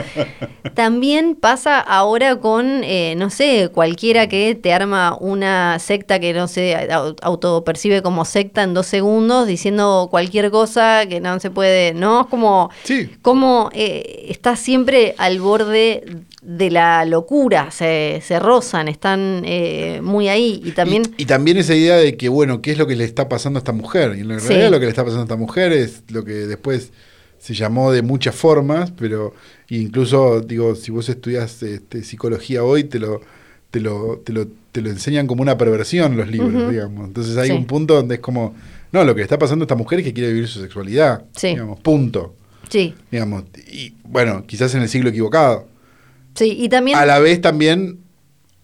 También 0.73 1.35
pasa 1.35 1.79
ahora 1.79 2.39
con, 2.39 2.83
eh, 2.83 3.15
no 3.17 3.29
sé, 3.29 3.69
cualquiera 3.73 4.27
que 4.27 4.53
te 4.55 4.73
arma 4.73 4.84
una 5.19 5.77
secta 5.79 6.19
que 6.19 6.33
no 6.33 6.47
se 6.47 6.75
au- 6.89 7.15
autopercibe 7.21 8.01
como 8.01 8.25
secta 8.25 8.63
en 8.63 8.73
dos 8.73 8.86
segundos, 8.88 9.47
diciendo 9.47 10.07
cualquier 10.11 10.51
cosa 10.51 11.05
que 11.07 11.19
no 11.19 11.39
se 11.39 11.49
puede, 11.51 11.93
¿no? 11.93 12.21
Es 12.21 12.27
como, 12.27 12.69
Sí. 12.83 13.09
como 13.21 13.69
eh, 13.73 14.25
está 14.29 14.55
siempre 14.55 15.15
al 15.17 15.39
borde 15.39 16.03
de 16.41 16.69
la 16.69 17.05
locura, 17.05 17.71
se, 17.71 18.21
se 18.23 18.38
rozan, 18.39 18.88
están 18.88 19.41
eh, 19.45 19.99
muy 20.03 20.27
ahí 20.29 20.61
y 20.63 20.71
también... 20.71 21.01
Y, 21.17 21.23
y 21.23 21.25
también 21.25 21.57
esa 21.57 21.73
idea 21.73 21.95
de 21.97 22.15
que, 22.17 22.29
bueno, 22.29 22.61
¿qué 22.61 22.71
es 22.71 22.77
lo 22.77 22.86
que 22.86 22.95
le 22.95 23.03
está 23.03 23.27
pasando 23.27 23.57
a 23.57 23.61
esta 23.61 23.71
mujer? 23.71 24.15
Y 24.15 24.21
en 24.21 24.39
Sí. 24.39 24.47
realidad 24.49 24.69
lo 24.71 24.79
que 24.79 24.86
le 24.86 24.91
está 24.91 25.03
pasando 25.03 25.21
a 25.21 25.25
esta 25.25 25.36
mujer 25.38 25.71
es 25.71 26.03
lo 26.09 26.23
que 26.23 26.33
después 26.33 26.91
se 27.39 27.53
llamó 27.53 27.91
de 27.91 28.01
muchas 28.01 28.36
formas, 28.36 28.91
pero 28.91 29.33
incluso, 29.69 30.41
digo, 30.41 30.75
si 30.75 30.91
vos 30.91 31.09
estudias 31.09 31.61
este, 31.63 32.03
psicología 32.03 32.63
hoy, 32.63 32.83
te 32.86 32.99
lo, 32.99 33.21
te 33.71 33.79
lo, 33.81 34.19
te 34.23 34.31
lo, 34.33 34.47
te 34.76 34.82
lo 34.82 34.89
enseñan 34.89 35.26
como 35.26 35.41
una 35.41 35.57
perversión 35.57 36.17
los 36.17 36.28
libros, 36.28 36.69
digamos. 36.69 37.07
Entonces 37.07 37.38
hay 37.38 37.47
Sí. 37.47 37.53
un 37.53 37.63
punto 37.65 37.95
donde 37.95 38.15
es 38.15 38.21
como, 38.21 38.53
no, 38.91 39.05
lo 39.05 39.15
que 39.15 39.21
está 39.21 39.39
pasando 39.39 39.63
a 39.63 39.65
esta 39.65 39.76
mujer 39.76 39.99
es 39.99 40.05
que 40.05 40.13
quiere 40.13 40.34
vivir 40.34 40.49
su 40.49 40.59
sexualidad, 40.59 41.23
Sí. 41.36 41.47
digamos, 41.47 41.80
punto. 41.80 42.36
Sí, 42.69 42.93
Digamos, 43.09 43.43
y 43.71 43.93
bueno, 44.03 44.43
quizás 44.45 44.76
en 44.76 44.82
el 44.82 44.89
siglo 44.89 45.09
equivocado. 45.09 45.67
sí, 46.34 46.57
y 46.59 46.67
también... 46.67 46.97
A 46.97 47.05
la 47.05 47.19
vez 47.19 47.39
también, 47.39 47.99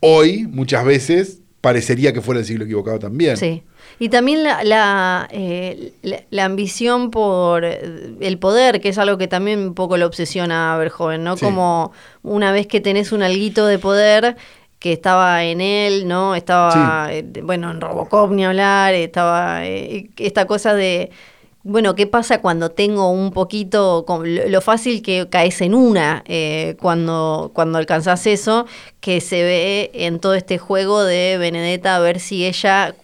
hoy, 0.02 0.48
muchas 0.48 0.84
veces, 0.84 1.40
parecería 1.62 2.12
que 2.12 2.20
fuera 2.22 2.40
el 2.42 2.46
siglo 2.46 2.66
equivocado 2.66 3.00
también. 3.00 3.38
Sí. 3.38 3.64
Y 4.00 4.10
también 4.10 4.44
la, 4.44 4.64
la, 4.64 5.28
eh, 5.32 5.94
la- 6.02 6.24
la 6.32 6.46
ambición 6.46 7.12
por 7.12 7.64
el 7.64 8.38
poder, 8.40 8.82
que 8.82 8.90
es 8.90 8.98
algo 8.98 9.18
que 9.20 9.28
también 9.28 9.60
un 9.60 9.74
poco 9.76 9.96
lo 9.98 10.08
obsesiona 10.08 10.74
a 10.74 10.78
Verjoven, 10.78 11.24
¿no? 11.24 11.38
Sí. 11.38 11.46
Como 11.46 11.92
una 12.24 12.52
vez 12.52 12.66
que 12.66 12.82
tenés 12.82 13.12
un 13.12 13.22
alguito 13.22 13.68
de 13.68 13.78
poder 13.78 14.36
que 14.82 14.94
estaba 14.94 15.44
en 15.44 15.62
él, 15.62 16.08
¿no? 16.08 16.34
Estaba, 16.34 17.14
eh, 17.14 17.24
bueno, 17.44 17.70
en 17.70 17.80
Robocop 17.80 18.32
ni 18.32 18.44
hablar, 18.44 18.96
estaba 18.96 19.64
eh, 19.64 20.10
esta 20.18 20.48
cosa 20.48 20.74
de, 20.74 21.12
bueno, 21.62 21.94
¿qué 21.94 22.08
pasa 22.08 22.42
cuando 22.42 22.72
tengo 22.72 23.12
un 23.12 23.30
poquito, 23.32 24.06
con 24.08 24.36
lo, 24.36 24.48
lo 24.50 24.60
fácil 24.60 25.04
que 25.04 25.30
caes 25.30 25.62
en 25.62 25.76
una 25.76 26.24
eh, 26.26 26.78
cuando, 26.82 27.52
cuando 27.54 27.78
alcanzás 27.78 28.26
eso, 28.26 28.66
que 29.02 29.22
se 29.22 29.44
ve 29.44 29.92
en 29.94 30.20
todo 30.20 30.34
este 30.34 30.58
juego 30.58 31.04
de 31.04 31.38
Benedetta 31.38 31.96
a 31.96 32.00
ver 32.00 32.20
si 32.20 32.48
ella, 32.48 32.96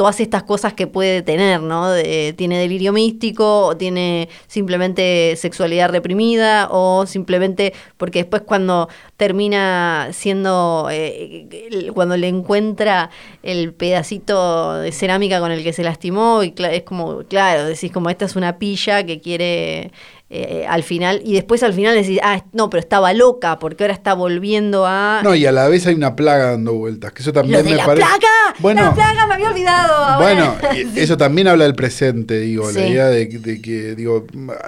todas 0.00 0.18
estas 0.20 0.44
cosas 0.44 0.72
que 0.72 0.86
puede 0.86 1.20
tener, 1.20 1.60
¿no? 1.60 1.92
Tiene 2.34 2.58
delirio 2.58 2.90
místico, 2.90 3.66
o 3.66 3.76
tiene 3.76 4.30
simplemente 4.46 5.36
sexualidad 5.36 5.90
reprimida, 5.90 6.68
o 6.70 7.04
simplemente, 7.04 7.74
porque 7.98 8.20
después 8.20 8.40
cuando 8.46 8.88
termina 9.18 10.08
siendo, 10.12 10.88
eh, 10.90 11.90
cuando 11.92 12.16
le 12.16 12.28
encuentra 12.28 13.10
el 13.42 13.74
pedacito 13.74 14.76
de 14.76 14.90
cerámica 14.90 15.38
con 15.38 15.52
el 15.52 15.62
que 15.62 15.74
se 15.74 15.82
lastimó, 15.82 16.42
y 16.44 16.54
es 16.56 16.82
como, 16.84 17.18
claro, 17.24 17.66
decís 17.66 17.92
como 17.92 18.08
esta 18.08 18.24
es 18.24 18.36
una 18.36 18.58
pilla 18.58 19.04
que 19.04 19.20
quiere 19.20 19.92
eh, 20.32 20.64
al 20.68 20.84
final, 20.84 21.20
y 21.24 21.34
después 21.34 21.62
al 21.64 21.72
final 21.74 21.94
decís, 21.96 22.20
ah, 22.22 22.44
no, 22.52 22.70
pero 22.70 22.80
estaba 22.80 23.12
loca, 23.12 23.58
porque 23.58 23.82
ahora 23.84 23.94
está 23.94 24.14
volviendo 24.14 24.86
a... 24.86 25.22
No, 25.24 25.34
y 25.34 25.44
a 25.44 25.50
la 25.50 25.66
vez 25.68 25.86
hay 25.88 25.94
una 25.94 26.14
plaga 26.14 26.52
dando 26.52 26.74
vueltas, 26.74 27.12
que 27.12 27.22
eso 27.22 27.32
también 27.32 27.58
¡Lo 27.58 27.64
de 27.64 27.70
me 27.70 27.76
la 27.76 27.84
parece. 27.84 28.06
plaga! 28.06 28.28
Bueno, 28.60 28.82
¡La 28.84 28.94
plaga 28.94 29.26
me 29.26 29.34
había 29.34 29.48
olvidado! 29.50 30.22
bueno, 30.22 30.56
eso 30.96 31.16
también 31.16 31.48
habla 31.48 31.64
del 31.64 31.74
presente, 31.74 32.38
digo, 32.38 32.70
la 32.70 32.86
idea 32.86 33.06
de, 33.08 33.26
de 33.26 33.60
que, 33.60 33.94
digo, 33.96 34.24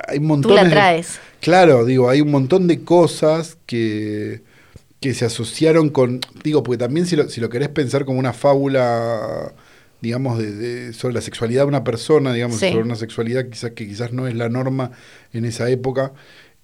hay 0.09 0.19
Tú 0.19 0.25
montones. 0.25 0.57
la 0.57 0.65
de- 0.65 0.71
traes. 0.71 1.21
Claro, 1.41 1.85
digo, 1.85 2.11
hay 2.11 2.21
un 2.21 2.31
montón 2.33 2.67
de 2.67 2.83
cosas 2.85 3.57
que, 3.67 4.43
que 5.01 5.13
se 5.15 5.25
asociaron 5.25 5.91
con. 5.91 6.21
Digo, 6.45 6.63
porque 6.63 6.79
también 6.79 7.07
si 7.07 7.17
lo, 7.17 7.29
si 7.29 7.41
lo 7.41 7.49
querés 7.51 7.69
pensar 7.69 8.05
como 8.05 8.19
una 8.21 8.33
fábula, 8.33 9.53
digamos, 10.03 10.39
de, 10.39 10.53
de- 10.53 10.93
sobre 10.93 11.15
la 11.15 11.23
sexualidad 11.23 11.63
de 11.63 11.69
una 11.69 11.85
persona, 11.85 12.33
digamos, 12.35 12.59
Sí. 12.59 12.69
sobre 12.71 12.85
una 12.85 12.97
sexualidad 12.97 13.49
quizás 13.49 13.71
que 13.71 13.87
quizás 13.89 14.13
no 14.13 14.27
es 14.29 14.35
la 14.35 14.49
norma 14.51 14.91
en 15.33 15.45
esa 15.47 15.71
época. 15.71 16.13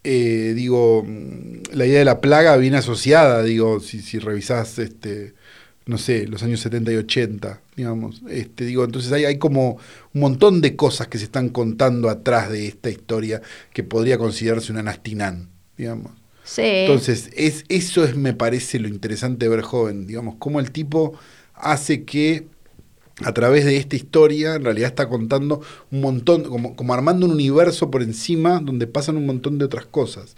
eh, 0.05 0.53
digo, 0.55 1.05
mm, 1.07 1.74
la 1.74 1.84
idea 1.86 1.99
de 1.99 2.05
la 2.05 2.20
plaga 2.20 2.57
viene 2.57 2.76
asociada, 2.78 3.43
digo, 3.43 3.80
si, 3.80 4.01
si 4.01 4.18
revisás 4.20 4.78
este, 4.78 5.34
no 5.86 5.99
sé, 5.99 6.26
los 6.28 6.43
años 6.45 6.61
70 6.61 6.93
y 6.93 6.97
80, 6.97 7.61
digamos. 7.76 8.22
Este, 8.30 8.64
digo, 8.64 8.84
entonces 8.84 9.11
hay, 9.12 9.24
hay 9.24 9.39
como 9.39 9.72
un 10.14 10.20
montón 10.20 10.61
de 10.61 10.76
cosas 10.76 11.09
que 11.09 11.18
se 11.18 11.24
están 11.24 11.49
contando 11.49 12.09
atrás 12.11 12.51
de 12.51 12.68
esta 12.68 12.91
historia 12.91 13.43
que 13.72 13.82
podría 13.82 14.18
considerarse 14.18 14.70
una 14.72 14.82
Nastinán, 14.84 15.49
digamos. 15.76 16.12
Sí. 16.45 16.62
Entonces, 16.64 17.28
es, 17.36 17.64
eso 17.68 18.05
es, 18.05 18.16
me 18.16 18.34
parece, 18.34 18.78
lo 18.78 18.89
interesante 18.89 19.47
de 19.47 19.51
ver 19.51 19.62
joven, 19.62 20.07
digamos, 20.07 20.36
cómo 20.39 20.61
el 20.61 20.70
tipo 20.70 21.14
hace 21.55 22.05
que 22.05 22.47
a 23.25 23.33
través 23.35 23.64
de 23.64 23.77
esta 23.77 23.97
historia, 23.97 24.55
en 24.55 24.64
realidad 24.64 24.89
está 24.89 25.09
contando 25.09 25.61
un 25.91 26.01
montón, 26.01 26.45
como, 26.45 26.77
como 26.77 26.95
armando 26.95 27.27
un 27.27 27.33
universo 27.33 27.91
por 27.91 28.03
encima 28.03 28.61
donde 28.61 28.87
pasan 28.87 29.16
un 29.16 29.27
montón 29.27 29.59
de 29.59 29.64
otras 29.64 29.87
cosas. 29.87 30.37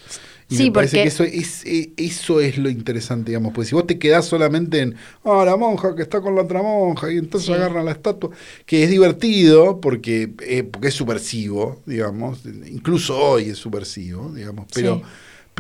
Y 0.49 0.57
Sí, 0.57 0.65
me 0.65 0.73
parece 0.73 0.97
porque- 0.97 1.03
que 1.03 1.09
eso 1.09 1.23
es, 1.25 1.65
eh, 1.67 1.93
eso 1.97 2.41
es 2.41 2.59
lo 2.59 2.69
interesante, 2.71 3.31
digamos, 3.31 3.53
porque 3.53 3.69
si 3.69 3.75
vos 3.75 3.87
te 3.87 3.99
quedás 3.99 4.25
solamente 4.27 4.81
en, 4.81 4.97
ah, 5.25 5.45
la 5.45 5.57
monja 5.57 5.95
que 5.95 6.03
está 6.03 6.21
con 6.21 6.35
la 6.35 6.43
otra 6.43 6.61
monja, 6.63 7.13
y 7.13 7.19
entonces 7.19 7.47
Sí. 7.47 7.53
agarran 7.53 7.85
la 7.85 7.93
estatua, 7.93 8.31
que 8.67 8.83
es 8.83 8.91
divertido 8.91 9.81
porque, 9.81 10.33
eh, 10.41 10.65
porque 10.65 10.89
es 10.89 10.95
subversivo, 10.95 11.81
digamos, 11.87 12.41
incluso 12.69 13.17
hoy 13.17 13.51
es 13.51 13.59
subversivo, 13.59 14.33
digamos, 14.35 14.67
pero... 14.75 14.97
Sí. 14.97 15.03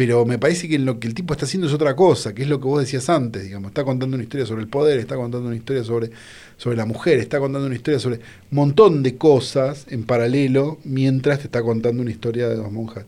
Pero 0.01 0.25
me 0.25 0.39
parece 0.39 0.67
que 0.67 0.79
lo 0.79 0.99
que 0.99 1.09
el 1.09 1.13
tipo 1.13 1.35
está 1.35 1.45
haciendo 1.45 1.67
es 1.67 1.75
otra 1.75 1.95
cosa, 1.95 2.35
que 2.35 2.41
es 2.41 2.49
lo 2.49 2.59
que 2.59 2.65
vos 2.65 2.81
decías 2.81 3.11
antes, 3.11 3.45
digamos. 3.45 3.69
Está 3.69 3.85
contando 3.85 4.15
una 4.17 4.23
historia 4.25 4.47
sobre 4.47 4.63
el 4.63 4.69
poder, 4.69 4.99
está 4.99 5.15
contando 5.15 5.47
una 5.49 5.57
historia 5.57 5.85
sobre, 5.85 6.11
sobre 6.57 6.79
la 6.79 6.87
mujer, 6.87 7.19
está 7.19 7.39
contando 7.39 7.67
una 7.67 7.75
historia 7.77 8.01
sobre 8.01 8.17
un 8.17 8.23
montón 8.51 9.03
de 9.03 9.19
cosas 9.19 9.85
en 9.91 10.05
paralelo, 10.05 10.79
mientras 10.85 11.41
te 11.41 11.45
está 11.49 11.61
contando 11.63 12.01
una 12.01 12.11
historia 12.11 12.49
de 12.49 12.55
dos 12.55 12.73
monjas 12.73 13.05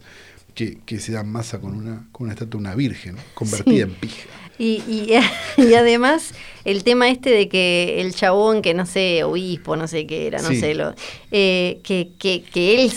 que, 0.55 0.81
que 0.85 1.01
se 1.01 1.13
dan 1.13 1.31
masa 1.33 1.61
con 1.63 1.73
una, 1.75 2.07
con 2.13 2.25
una 2.27 2.35
estatua 2.35 2.61
de 2.61 2.67
una 2.67 2.75
virgen, 2.75 3.17
convertida 3.33 3.75
Sí. 3.75 3.81
en 3.81 3.95
pija. 3.95 4.29
Y, 4.59 4.83
y, 4.87 5.15
y 5.63 5.73
además 5.73 6.35
el 6.67 6.85
tema 6.85 7.09
este 7.09 7.31
de 7.31 7.49
que 7.49 8.03
el 8.03 8.15
chabón, 8.15 8.61
que 8.61 8.75
no 8.75 8.85
sé, 8.85 9.25
obispo, 9.25 9.77
no 9.77 9.89
sé 9.89 10.07
qué 10.07 10.27
era, 10.27 10.43
no 10.43 10.51
Sí. 10.51 10.61
sé, 10.61 10.75
lo, 10.75 10.95
eh, 11.31 11.81
que, 11.85 12.11
que, 12.19 12.43
que 12.53 12.83
él 12.83 12.93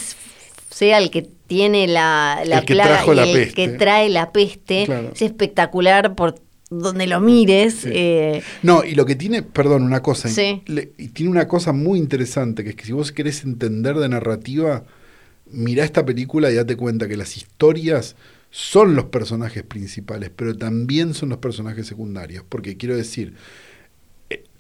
sea 0.76 0.97
el 0.97 1.09
que 1.09 1.21
tiene 1.47 1.88
la, 1.88 2.41
la 2.45 2.57
El 2.59 2.65
que 2.65 2.73
plaga 2.73 2.89
trajo 2.97 3.13
y 3.13 3.15
la 3.15 3.23
el 3.23 3.32
peste. 3.34 3.53
que 3.55 3.67
trae 3.69 4.09
la 4.09 4.32
peste, 4.34 4.84
Claro. 4.86 5.11
es 5.15 5.21
espectacular 5.21 6.15
por 6.15 6.36
donde 6.69 7.07
lo 7.07 7.21
mires. 7.21 7.76
Sí. 7.76 7.89
eh, 7.93 8.43
No, 8.61 8.84
y 8.84 8.93
lo 8.95 9.05
que 9.05 9.15
tiene, 9.15 9.41
perdón, 9.41 9.84
una 9.84 10.01
cosa, 10.01 10.28
Sí. 10.28 10.61
le- 10.65 10.91
y 10.97 11.09
tiene 11.09 11.32
una 11.32 11.47
cosa 11.47 11.71
muy 11.71 11.97
interesante, 11.97 12.63
que 12.63 12.71
es 12.71 12.76
que 12.76 12.84
si 12.86 12.91
vos 12.91 13.13
querés 13.13 13.43
entender 13.45 13.95
de 13.95 14.09
narrativa, 14.09 14.84
mirá 15.49 15.86
esta 15.86 16.03
película 16.05 16.51
y 16.51 16.55
date 16.55 16.76
cuenta 16.76 17.07
que 17.07 17.15
las 17.15 17.38
historias 17.38 18.15
son 18.51 18.95
los 18.95 19.05
personajes 19.05 19.63
principales, 19.63 20.30
pero 20.36 20.57
también 20.57 21.13
son 21.13 21.30
los 21.30 21.38
personajes 21.38 21.88
secundarios, 21.88 22.43
porque 22.49 22.76
quiero 22.76 22.97
decir, 22.97 23.34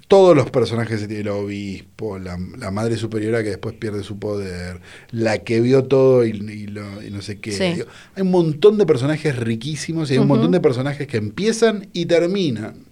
todos 0.07 0.35
los 0.35 0.51
personajes, 0.51 1.03
el 1.03 1.27
obispo, 1.29 2.19
la, 2.19 2.37
la 2.57 2.71
madre 2.71 2.95
superiora 2.97 3.41
que 3.43 3.49
después 3.49 3.75
pierde 3.75 4.03
su 4.03 4.19
poder, 4.19 4.79
la 5.11 5.39
que 5.39 5.61
vio 5.61 5.85
todo 5.85 6.25
y, 6.25 6.29
y 6.29 6.67
lo- 6.67 7.01
y 7.03 7.09
no 7.09 7.21
sé 7.21 7.39
qué. 7.39 7.51
Sí. 7.51 7.63
Digo, 7.73 7.87
hay 8.15 8.21
un 8.21 8.31
montón 8.31 8.77
de 8.77 8.85
personajes 8.85 9.35
riquísimos 9.37 10.09
y 10.09 10.13
hay 10.13 10.19
un 10.19 10.27
montón 10.27 10.51
de 10.51 10.59
personajes 10.59 11.07
que 11.07 11.17
empiezan 11.17 11.87
y 11.93 12.05
terminan. 12.05 12.85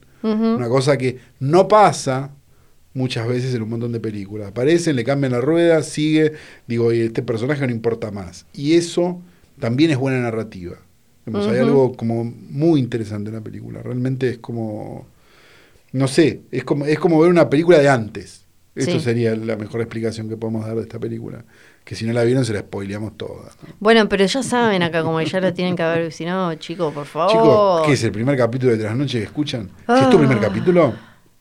Una 0.55 0.69
cosa 0.69 0.97
que 0.97 1.19
no 1.39 1.67
pasa 1.67 2.31
muchas 2.93 3.27
veces 3.27 3.53
en 3.53 3.61
un 3.63 3.69
montón 3.69 3.91
de 3.91 3.99
películas. 3.99 4.49
Aparecen, 4.49 4.95
le 4.95 5.03
cambian 5.03 5.33
la 5.33 5.41
rueda, 5.41 5.83
sigue, 5.83 6.33
digo, 6.67 6.93
y 6.93 7.01
este 7.01 7.21
personaje 7.23 7.65
no 7.67 7.73
importa 7.73 8.09
más. 8.11 8.45
Y 8.53 8.73
eso 8.73 9.21
también 9.59 9.91
es 9.91 9.97
buena 9.97 10.19
narrativa. 10.19 10.77
Hay 11.25 11.57
algo 11.67 11.93
como 11.93 12.23
muy 12.25 12.79
interesante 12.79 13.29
en 13.29 13.35
la 13.35 13.41
película. 13.41 13.81
Realmente 13.81 14.29
es 14.29 14.37
como, 14.39 15.07
no 15.93 16.07
sé, 16.07 16.41
es 16.51 16.63
como, 16.65 16.85
es 16.85 16.99
como 16.99 17.19
ver 17.19 17.29
una 17.29 17.49
película 17.49 17.79
de 17.79 17.87
antes. 17.89 18.41
Esto 18.75 18.93
Sí. 18.93 18.99
sería 19.01 19.35
la 19.35 19.55
mejor 19.55 19.79
explicación 19.81 20.27
que 20.27 20.35
podemos 20.35 20.65
dar 20.65 20.75
de 20.75 20.81
esta 20.81 20.99
película. 20.99 21.45
Que 21.85 21.95
si 21.95 22.05
no 22.05 22.13
la 22.13 22.23
vieron 22.23 22.43
se 22.43 22.53
la 22.53 22.61
spoileamos 22.61 23.15
toda. 23.17 23.43
¿no? 23.61 23.73
Bueno, 23.79 24.09
pero 24.09 24.25
ya 24.25 24.41
saben 24.41 24.81
acá 24.83 25.03
como 25.03 25.21
ya 25.21 25.39
lo 25.39 25.53
tienen 25.53 25.75
que 25.75 25.83
haber, 25.83 26.11
si 26.11 26.25
no, 26.25 26.53
chicos, 26.55 26.93
por 26.93 27.05
favor. 27.05 27.31
Chicos, 27.31 27.87
¿qué 27.87 27.93
es 27.93 28.03
el 28.03 28.11
primer 28.11 28.35
capítulo 28.37 28.71
de 28.71 28.79
Trasnoche 28.79 29.19
que 29.19 29.25
escuchan? 29.25 29.69
Si 29.85 29.93
es 29.93 30.09
tu 30.09 30.15
Ah. 30.17 30.19
primer 30.19 30.39
capítulo, 30.39 30.93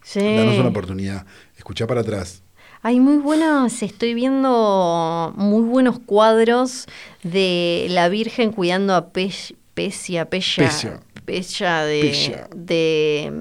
Sí. 0.02 0.20
Danos 0.20 0.58
una 0.58 0.68
oportunidad. 0.70 1.24
Escuchá 1.56 1.86
para 1.86 2.00
atrás. 2.02 2.42
Hay 2.82 2.98
muy 2.98 3.16
buenos, 3.18 3.82
estoy 3.82 4.12
viendo 4.14 5.32
muy 5.36 5.62
buenos 5.62 6.00
cuadros 6.00 6.86
de 7.22 7.86
la 7.88 8.08
Virgen 8.08 8.50
cuidando 8.52 8.94
a 8.96 9.10
Pe 9.10 9.30
Pesia, 9.74 10.28
Pesia, 10.28 10.64
Pesia. 10.66 11.00
Pesia 11.24 11.82
de, 11.84 12.00
Pesia. 12.00 12.48
de, 12.54 13.32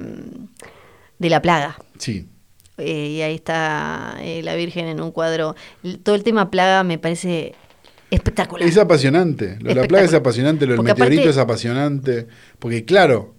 de 1.22 1.30
la 1.30 1.42
plaga. 1.42 1.78
Sí. 2.00 2.28
Eh, 2.78 3.08
y 3.10 3.22
ahí 3.22 3.36
está 3.36 4.18
eh, 4.22 4.42
la 4.44 4.56
Virgen 4.56 4.88
en 4.88 5.00
un 5.02 5.12
cuadro. 5.12 5.56
Todo 6.04 6.16
el 6.16 6.24
tema 6.24 6.50
plaga 6.50 6.84
me 6.84 6.98
parece 6.98 7.54
espectacular. 8.10 8.68
Es 8.68 8.78
apasionante. 8.78 9.58
Lo 9.62 9.70
de 9.70 9.76
la 9.76 9.88
plaga 9.88 10.06
es 10.06 10.14
apasionante, 10.16 10.66
lo 10.66 10.72
del 10.72 10.78
Porque 10.78 10.94
meteorito 10.94 11.22
aparte- 11.22 11.30
es 11.30 11.38
apasionante. 11.38 12.28
Porque, 12.58 12.84
claro, 12.86 13.36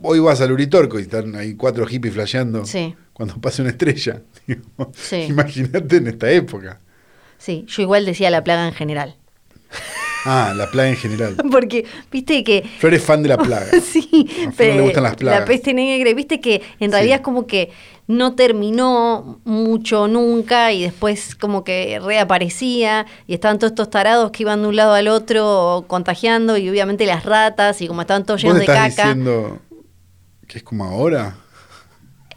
hoy 0.00 0.20
vas 0.20 0.40
al 0.40 0.52
Uritorco 0.52 0.98
y 1.00 1.02
están 1.02 1.34
ahí 1.34 1.54
cuatro 1.54 1.84
hippies 1.84 2.14
flasheando 2.14 2.64
Sí. 2.64 2.94
cuando 3.12 3.40
pasa 3.40 3.62
una 3.62 3.72
estrella. 3.72 4.22
Sí. 4.94 5.22
Imagínate 5.28 5.96
en 5.96 6.06
esta 6.06 6.30
época. 6.30 6.80
Sí, 7.38 7.64
yo 7.68 7.82
igual 7.82 8.06
decía 8.06 8.30
la 8.30 8.44
plaga 8.44 8.68
en 8.68 8.72
general. 8.74 9.16
Ah, 10.28 10.52
la 10.56 10.68
plaga 10.70 10.88
en 10.90 10.96
general. 10.96 11.36
Porque, 11.50 11.84
viste 12.10 12.42
que 12.42 12.62
Flor 12.80 12.94
es 12.94 13.02
fan 13.02 13.22
de 13.22 13.28
la 13.28 13.38
plaga. 13.38 13.66
sí, 13.80 14.28
pero 14.56 14.74
le 14.74 14.80
gustan 14.82 15.04
las 15.04 15.14
plagas. 15.16 15.40
la 15.40 15.46
peste 15.46 15.72
negra, 15.72 16.12
viste 16.14 16.40
que 16.40 16.56
en 16.80 16.90
Sí. 16.90 16.92
realidad 16.92 17.16
es 17.16 17.22
como 17.22 17.46
que 17.46 17.70
no 18.08 18.34
terminó 18.34 19.40
mucho 19.44 20.06
nunca 20.08 20.72
y 20.72 20.82
después 20.82 21.34
como 21.34 21.64
que 21.64 22.00
reaparecía 22.02 23.06
y 23.26 23.34
estaban 23.34 23.58
todos 23.58 23.72
estos 23.72 23.90
tarados 23.90 24.30
que 24.30 24.42
iban 24.44 24.62
de 24.62 24.68
un 24.68 24.76
lado 24.76 24.94
al 24.94 25.08
otro 25.08 25.84
contagiando 25.88 26.56
y 26.56 26.68
obviamente 26.68 27.04
las 27.06 27.24
ratas 27.24 27.80
y 27.82 27.88
como 27.88 28.00
estaban 28.02 28.24
todos 28.24 28.42
¿Vos 28.42 28.52
llenos 28.54 28.58
de 28.58 28.64
estás 28.72 28.94
caca. 28.96 29.08
diciendo 29.08 29.58
que 30.46 30.58
es 30.58 30.64
como 30.64 30.84
ahora? 30.84 31.36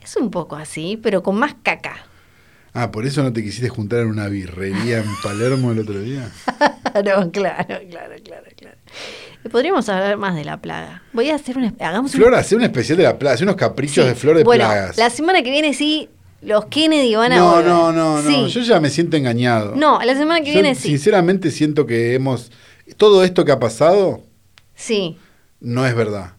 Es 0.04 0.16
un 0.16 0.32
poco 0.32 0.56
así, 0.56 0.98
pero 1.02 1.22
con 1.22 1.36
más 1.38 1.54
caca. 1.62 1.98
Ah, 2.74 2.92
¿por 2.92 3.06
eso 3.06 3.22
no 3.24 3.32
te 3.34 3.44
quisiste 3.44 3.70
juntar 3.70 4.00
en 4.02 4.08
una 4.10 4.28
birrería 4.28 5.00
en 5.00 5.16
Palermo 5.22 5.72
el 5.72 5.80
otro 5.80 6.00
día? 6.02 6.32
Claro, 6.92 7.32
claro, 7.32 7.66
claro, 7.90 8.16
claro, 8.24 8.46
claro. 8.56 8.78
Podríamos 9.52 9.88
hablar 9.90 10.18
más 10.18 10.36
de 10.36 10.44
la 10.46 10.58
plaga. 10.62 11.04
Voy 11.14 11.30
a 11.30 11.36
hacer 11.36 11.58
un... 11.58 11.76
Hagamos 11.80 12.14
un 12.14 12.18
Flor, 12.20 12.36
hace 12.36 12.56
un 12.56 12.64
especial 12.64 12.98
de 12.98 13.04
la 13.06 13.18
plaga, 13.18 13.36
hace 13.36 13.44
unos 13.44 13.56
caprichos 13.56 14.04
Sí. 14.04 14.10
de 14.10 14.16
flor 14.16 14.38
de 14.38 14.44
bueno, 14.44 14.66
plagas. 14.66 14.98
la 14.98 15.10
semana 15.10 15.42
que 15.42 15.50
viene 15.52 15.74
sí, 15.74 16.10
los 16.42 16.66
Kennedy 16.66 17.16
van 17.16 17.32
a 17.34 17.38
No, 17.38 17.52
volver. 17.52 17.66
no, 17.68 17.92
no, 17.92 18.22
no. 18.22 18.48
Yo 18.48 18.62
ya 18.62 18.80
me 18.80 18.90
siento 18.90 19.16
engañado. 19.18 19.76
No, 19.76 20.02
la 20.02 20.16
semana 20.16 20.42
que 20.42 20.48
Yo 20.48 20.54
viene 20.62 20.76
sí. 20.76 20.90
Sinceramente 20.90 21.52
siento 21.52 21.86
que 21.86 22.14
hemos. 22.16 22.52
Todo 22.98 23.24
esto 23.24 23.46
que 23.46 23.52
ha 23.52 23.60
pasado 23.60 24.24
Sí. 24.76 25.18
no 25.60 25.86
es 25.86 25.96
verdad. 25.96 26.34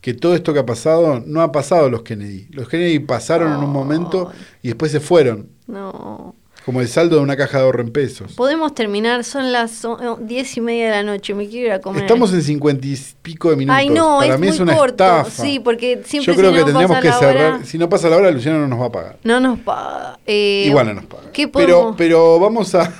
Que 0.00 0.12
todo 0.14 0.34
esto 0.34 0.52
que 0.52 0.58
ha 0.60 0.66
pasado 0.66 1.22
no 1.26 1.40
ha 1.40 1.50
pasado 1.50 1.88
los 1.88 2.02
Kennedy. 2.02 2.46
Los 2.50 2.68
Kennedy 2.68 2.98
pasaron 2.98 3.52
en 3.52 3.58
un 3.58 3.70
momento 3.72 4.30
y 4.62 4.68
después 4.68 4.92
se 4.92 5.00
fueron. 5.00 5.48
No. 5.66 6.34
Como 6.64 6.80
el 6.80 6.88
saldo 6.88 7.16
de 7.16 7.22
una 7.22 7.36
caja 7.36 7.58
de 7.58 7.64
ahorro 7.64 7.82
en 7.82 7.92
pesos. 7.92 8.32
Podemos 8.32 8.74
terminar, 8.74 9.22
son 9.24 9.52
las 9.52 9.86
diez 10.20 10.56
y 10.56 10.60
media 10.62 10.86
de 10.86 10.90
la 10.92 11.02
noche, 11.02 11.34
me 11.34 11.46
quiero 11.46 11.66
ir 11.66 11.72
a 11.72 11.80
comer. 11.82 12.02
Estamos 12.02 12.32
en 12.32 12.40
cincuenta 12.42 12.86
y 12.86 12.98
pico 13.20 13.50
de 13.50 13.56
minutos. 13.56 13.76
Ay, 13.78 13.90
no, 13.90 14.16
Para 14.20 14.34
es 14.34 14.40
mí 14.40 14.46
muy 14.46 14.54
es 14.56 14.60
una 14.60 14.74
corto. 14.74 15.04
estafa. 15.04 15.42
Sí, 15.42 15.60
porque 15.60 16.00
siempre 16.06 16.32
Yo 16.32 16.38
creo 16.38 16.50
si 16.52 16.54
que 16.56 16.60
no 16.60 16.66
tendríamos 16.66 17.00
que 17.00 17.12
cerrar. 17.12 17.52
hora- 17.56 17.64
Si 17.66 17.76
no 17.76 17.88
pasa 17.90 18.08
la 18.08 18.16
hora, 18.16 18.30
Luciano 18.30 18.60
no 18.60 18.66
nos 18.68 18.80
va 18.80 18.86
a 18.86 18.92
pagar. 18.92 19.18
No 19.24 19.40
nos 19.40 19.58
paga. 19.58 20.18
Eh, 20.26 20.64
Igual 20.66 20.86
no 20.86 20.94
nos 20.94 21.04
paga. 21.04 21.24
¿Qué 21.34 21.48
pero, 21.48 21.74
podemos? 21.80 21.96
pero 21.98 22.40
vamos 22.40 22.74
a. 22.74 22.90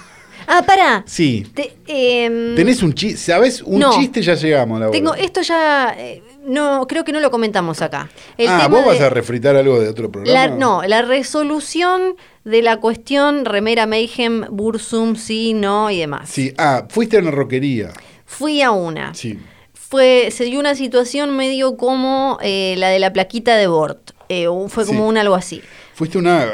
Ah, 0.47 0.63
pará. 0.67 1.03
Sí. 1.07 1.47
Te- 1.55 1.75
em, 1.87 2.55
¿Tenés 2.55 2.83
un 2.83 2.93
chiste? 2.95 3.19
¿Sabés? 3.33 3.63
Un 3.63 3.81
no. 3.81 3.93
chiste 3.99 4.23
ya 4.23 4.35
llegamos 4.35 4.81
la. 4.81 4.91
Tengo, 4.91 5.15
esto 5.15 5.41
ya, 5.43 5.95
eh, 5.99 6.23
no, 6.45 6.87
creo 6.87 7.05
que 7.05 7.13
no 7.13 7.21
lo 7.21 7.31
comentamos 7.31 7.81
acá. 7.83 8.11
El 8.37 8.49
ah, 8.49 8.69
vos 8.69 8.85
vas 8.85 9.01
a 9.01 9.09
refritar 9.11 9.57
algo 9.57 9.81
de 9.81 9.89
otro 9.89 10.11
programa. 10.11 10.39
La- 10.49 10.55
no, 10.55 10.83
la 10.83 11.03
resolución 11.03 12.17
de 12.45 12.63
la 12.63 12.79
cuestión 12.79 13.45
Remera 13.45 13.87
Mayhem, 13.87 14.45
Bursum, 14.51 15.17
sí, 15.17 15.55
no 15.55 15.91
y 15.91 15.99
demás. 15.99 16.29
Sí, 16.31 16.53
ah, 16.59 16.87
fuiste 16.89 17.17
a 17.17 17.21
una 17.21 17.31
roquería. 17.31 17.91
Fui 18.27 18.61
a 18.63 18.71
una. 18.71 19.15
Sí. 19.15 19.39
Fue, 19.73 20.31
se 20.31 20.45
dio 20.45 20.59
una 20.59 20.75
situación 20.75 21.37
medio 21.37 21.77
como 21.77 22.39
eh, 22.43 22.75
la 22.79 22.89
de 22.89 22.99
la 22.99 23.13
plaquita 23.13 23.57
de 23.57 23.67
Bort. 23.67 24.11
Eh, 24.29 24.47
fue 24.69 24.87
como 24.87 25.01
Sí. 25.05 25.09
un 25.09 25.17
algo 25.19 25.35
así. 25.35 25.63
Fuiste 25.95 26.19
una 26.19 26.49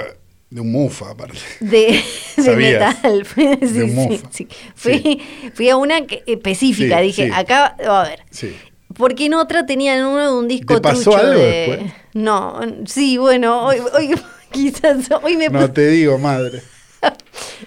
de 0.51 0.61
un 0.61 0.73
mufa, 0.73 1.11
aparte. 1.11 1.39
De, 1.61 2.03
de 2.37 2.57
metal. 2.57 3.25
Fui- 3.25 3.49
sí, 3.61 3.67
De 3.67 3.87
sí, 3.89 3.93
mufa. 3.95 4.29
sí. 4.31 4.49
Fui, 4.75 5.23
fui 5.55 5.69
a 5.71 5.77
una 5.77 6.07
que- 6.07 6.23
específica. 6.27 6.99
Sí, 6.99 7.03
Dije, 7.05 7.27
sí. 7.27 7.33
acá 7.35 7.77
a 7.87 8.03
ver. 8.03 8.21
Sí. 8.31 8.57
Porque 8.97 9.27
en 9.27 9.35
otra 9.35 9.65
tenían 9.67 10.05
uno 10.05 10.33
de 10.33 10.39
un 10.39 10.49
disco 10.49 10.75
¿Te 10.75 10.81
pasó 10.81 11.03
trucho 11.13 11.17
algo 11.19 11.41
de- 11.41 11.47
después? 11.69 11.93
No, 12.15 12.61
sí, 12.87 13.17
bueno, 13.19 13.65
hoy, 13.67 13.79
hoy 13.97 14.15
quizás 14.51 15.09
hoy 15.23 15.37
me 15.37 15.49
No 15.49 15.71
te 15.71 15.87
digo, 15.89 16.19
madre. 16.19 16.61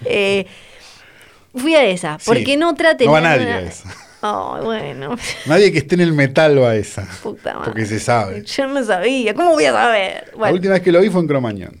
Eh, 0.04 0.46
fui 1.56 1.74
a 1.74 1.84
esa, 1.86 2.18
Sí. 2.18 2.24
porque 2.26 2.52
en 2.52 2.62
otra 2.64 2.96
tenía. 2.96 3.06
No 3.08 3.12
va 3.12 3.20
nadie 3.22 3.46
una- 3.46 3.56
a 3.56 3.60
esa. 3.62 3.96
Ay, 4.26 4.62
bueno, 4.64 5.16
Nadie 5.46 5.70
que 5.70 5.78
esté 5.78 5.96
en 5.96 6.00
el 6.02 6.12
metal 6.14 6.62
va 6.62 6.70
a 6.70 6.76
esa. 6.76 7.06
puta 7.22 7.52
madre. 7.54 7.64
Porque 7.66 7.84
se 7.86 8.00
sabe. 8.00 8.42
Yo 8.44 8.66
no 8.66 8.82
sabía, 8.84 9.34
¿cómo 9.34 9.52
voy 9.52 9.64
a 9.66 9.72
saber? 9.72 10.32
La 10.38 10.50
última 10.52 10.74
vez 10.74 10.82
que 10.82 10.92
lo 10.92 11.00
vi 11.00 11.10
fue 11.10 11.20
en 11.20 11.26
Cromañón. 11.26 11.80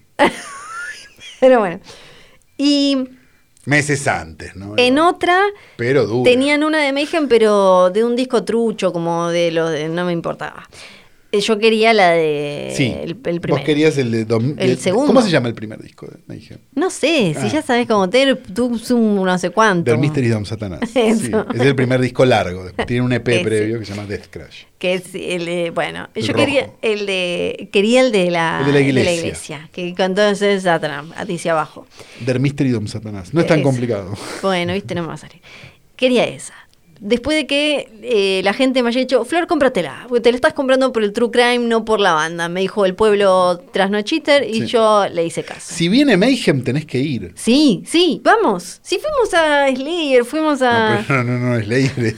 pero 1.40 1.60
bueno. 1.60 1.80
Y 2.56 3.08
Meses 3.66 4.06
antes, 4.06 4.54
¿no? 4.56 4.74
en 4.76 4.98
otra 4.98 5.40
Pero 5.76 6.04
duro. 6.06 6.22
tenían 6.22 6.64
una 6.64 6.82
de 6.82 6.92
Mayhem, 6.92 7.28
pero 7.28 7.88
de 7.90 8.04
un 8.04 8.14
disco 8.14 8.44
trucho, 8.44 8.92
como 8.92 9.28
de 9.30 9.50
los 9.50 9.70
de. 9.70 9.88
No 9.88 10.04
me 10.04 10.12
importaba. 10.12 10.68
Eh, 11.36 11.40
Yo 11.40 11.58
quería 11.58 11.92
la 11.92 12.10
de. 12.12 12.72
Sí. 12.76 12.94
El, 13.02 13.10
el 13.10 13.14
Vos 13.14 13.40
primero. 13.40 13.64
querías 13.64 13.98
el 13.98 14.10
de... 14.10 14.26
dom- 14.26 14.54
El 14.58 14.70
de- 14.70 14.76
segundo. 14.76 15.06
¿Cómo 15.08 15.20
se 15.22 15.30
llama 15.30 15.48
el 15.48 15.54
primer 15.54 15.82
disco? 15.82 16.06
Me 16.26 16.36
dijeron. 16.36 16.62
No 16.74 16.90
sé, 16.90 17.34
si 17.34 17.46
Ah. 17.46 17.50
ya 17.52 17.62
sabes 17.62 17.86
cómo 17.86 18.08
tener 18.08 18.36
tú 18.54 18.66
un 18.90 19.24
no 19.24 19.38
sé 19.38 19.50
cuánto. 19.50 19.90
Del 19.90 19.98
Mystery 20.00 20.28
Dom 20.28 20.44
Satanás. 20.44 20.80
Eso. 20.94 21.44
Sí, 21.50 21.56
es 21.56 21.60
el 21.60 21.74
primer 21.74 22.00
disco 22.00 22.24
largo. 22.24 22.64
Después 22.64 22.86
tiene 22.86 23.02
un 23.02 23.12
EP 23.12 23.28
Ese. 23.28 23.44
previo 23.44 23.78
que 23.78 23.84
se 23.84 23.94
llama 23.94 24.06
Death 24.06 24.26
Crash. 24.30 24.62
Que 24.78 24.94
es 24.94 25.14
el 25.14 25.46
de, 25.46 25.70
bueno, 25.70 26.08
El 26.14 26.22
yo 26.24 26.32
rojo. 26.34 26.44
quería 26.44 26.70
el 26.82 27.06
de, 27.06 27.68
quería 27.72 28.02
el 28.02 28.12
de 28.12 28.30
la, 28.30 28.58
El 28.60 28.66
de 28.66 28.72
la 28.72 28.80
iglesia. 28.80 29.14
iglesia, 29.14 29.68
que 29.72 29.94
entonces 29.96 30.62
Satanás, 30.62 31.06
a 31.16 31.24
ti 31.24 31.36
hacia 31.36 31.52
abajo. 31.52 31.86
Der 32.20 32.38
Mystery 32.38 32.70
Dom 32.70 32.86
Satanás. 32.86 33.32
No 33.32 33.40
es 33.40 33.46
tan 33.46 33.58
Ese. 33.60 33.64
complicado. 33.64 34.14
Bueno, 34.42 34.72
viste, 34.74 34.94
no 34.94 35.02
me 35.02 35.08
va 35.08 35.14
a 35.14 35.18
salir. 35.18 35.40
Quería 35.96 36.24
esa. 36.26 36.54
Después 37.00 37.36
de 37.36 37.46
que 37.46 37.88
eh, 38.02 38.40
la 38.44 38.52
gente 38.54 38.82
me 38.82 38.88
haya 38.88 39.00
dicho, 39.00 39.24
Flor, 39.24 39.46
cómpratela, 39.46 40.06
porque 40.08 40.22
te 40.22 40.30
la 40.32 40.36
estás 40.36 40.54
comprando 40.54 40.92
por 40.92 41.02
el 41.02 41.12
True 41.12 41.30
Crime, 41.30 41.58
no 41.58 41.84
por 41.84 42.00
la 42.00 42.12
banda. 42.12 42.48
Me 42.48 42.60
dijo 42.60 42.86
el 42.86 42.94
pueblo 42.94 43.58
Trasnochiter 43.72 44.48
y 44.48 44.60
Sí. 44.62 44.66
yo 44.66 45.04
le 45.12 45.24
hice 45.26 45.42
caso. 45.42 45.74
Si 45.74 45.88
viene 45.88 46.16
Mayhem, 46.16 46.62
tenés 46.62 46.86
que 46.86 46.98
ir. 46.98 47.32
Sí, 47.34 47.82
sí, 47.86 48.20
vamos. 48.24 48.80
Sí, 48.82 48.98
fuimos 49.00 49.34
a 49.34 49.68
Slayer, 49.74 50.24
fuimos 50.24 50.62
a. 50.62 50.96
No, 50.96 51.04
pero 51.06 51.24
no, 51.24 51.38
no, 51.38 51.54
no, 51.56 51.60
Slayer 51.62 51.98
es, 51.98 52.16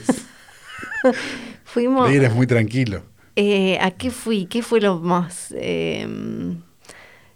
fuimos. 1.63 2.07
Slayer 2.07 2.23
es 2.25 2.33
muy 2.33 2.47
tranquilo. 2.47 3.03
Eh, 3.35 3.77
¿A 3.81 3.91
qué 3.91 4.09
fui? 4.09 4.45
¿Qué 4.45 4.61
fue 4.61 4.81
lo 4.81 4.99
más.? 4.99 5.53
eh, 5.57 6.07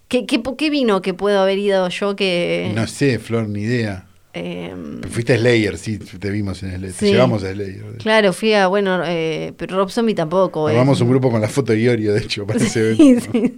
¿qué, 0.08 0.26
qué 0.26 0.70
vino 0.70 1.00
que 1.02 1.14
puedo 1.14 1.40
haber 1.40 1.58
ido 1.58 1.88
yo 1.88 2.16
que.? 2.16 2.72
No 2.74 2.86
sé, 2.86 3.18
Flor, 3.18 3.48
ni 3.48 3.62
idea. 3.62 4.06
Eh, 4.34 4.74
Fuiste 5.10 5.34
a 5.34 5.36
Slayer, 5.38 5.76
sí, 5.78 5.98
te 5.98 6.30
vimos 6.30 6.62
en 6.62 6.70
Slayer. 6.76 6.92
Te 6.94 7.06
Sí. 7.06 7.12
llevamos 7.12 7.42
a 7.44 7.52
Slayer. 7.52 7.96
claro, 7.98 8.32
fui 8.32 8.52
a. 8.54 8.66
Bueno, 8.68 9.00
eh, 9.04 9.52
pero 9.56 9.76
Rob 9.76 9.90
Zombie 9.90 10.14
tampoco. 10.14 10.68
es- 10.68 10.74
Armamos 10.74 11.00
un 11.00 11.08
grupo 11.10 11.30
con 11.30 11.40
la 11.40 11.48
foto 11.48 11.72
de 11.72 11.80
Iorio, 11.80 12.12
de 12.14 12.20
hecho, 12.20 12.46
para 12.46 12.58
ese 12.64 12.92
evento. 12.92 13.28
sí. 13.32 13.52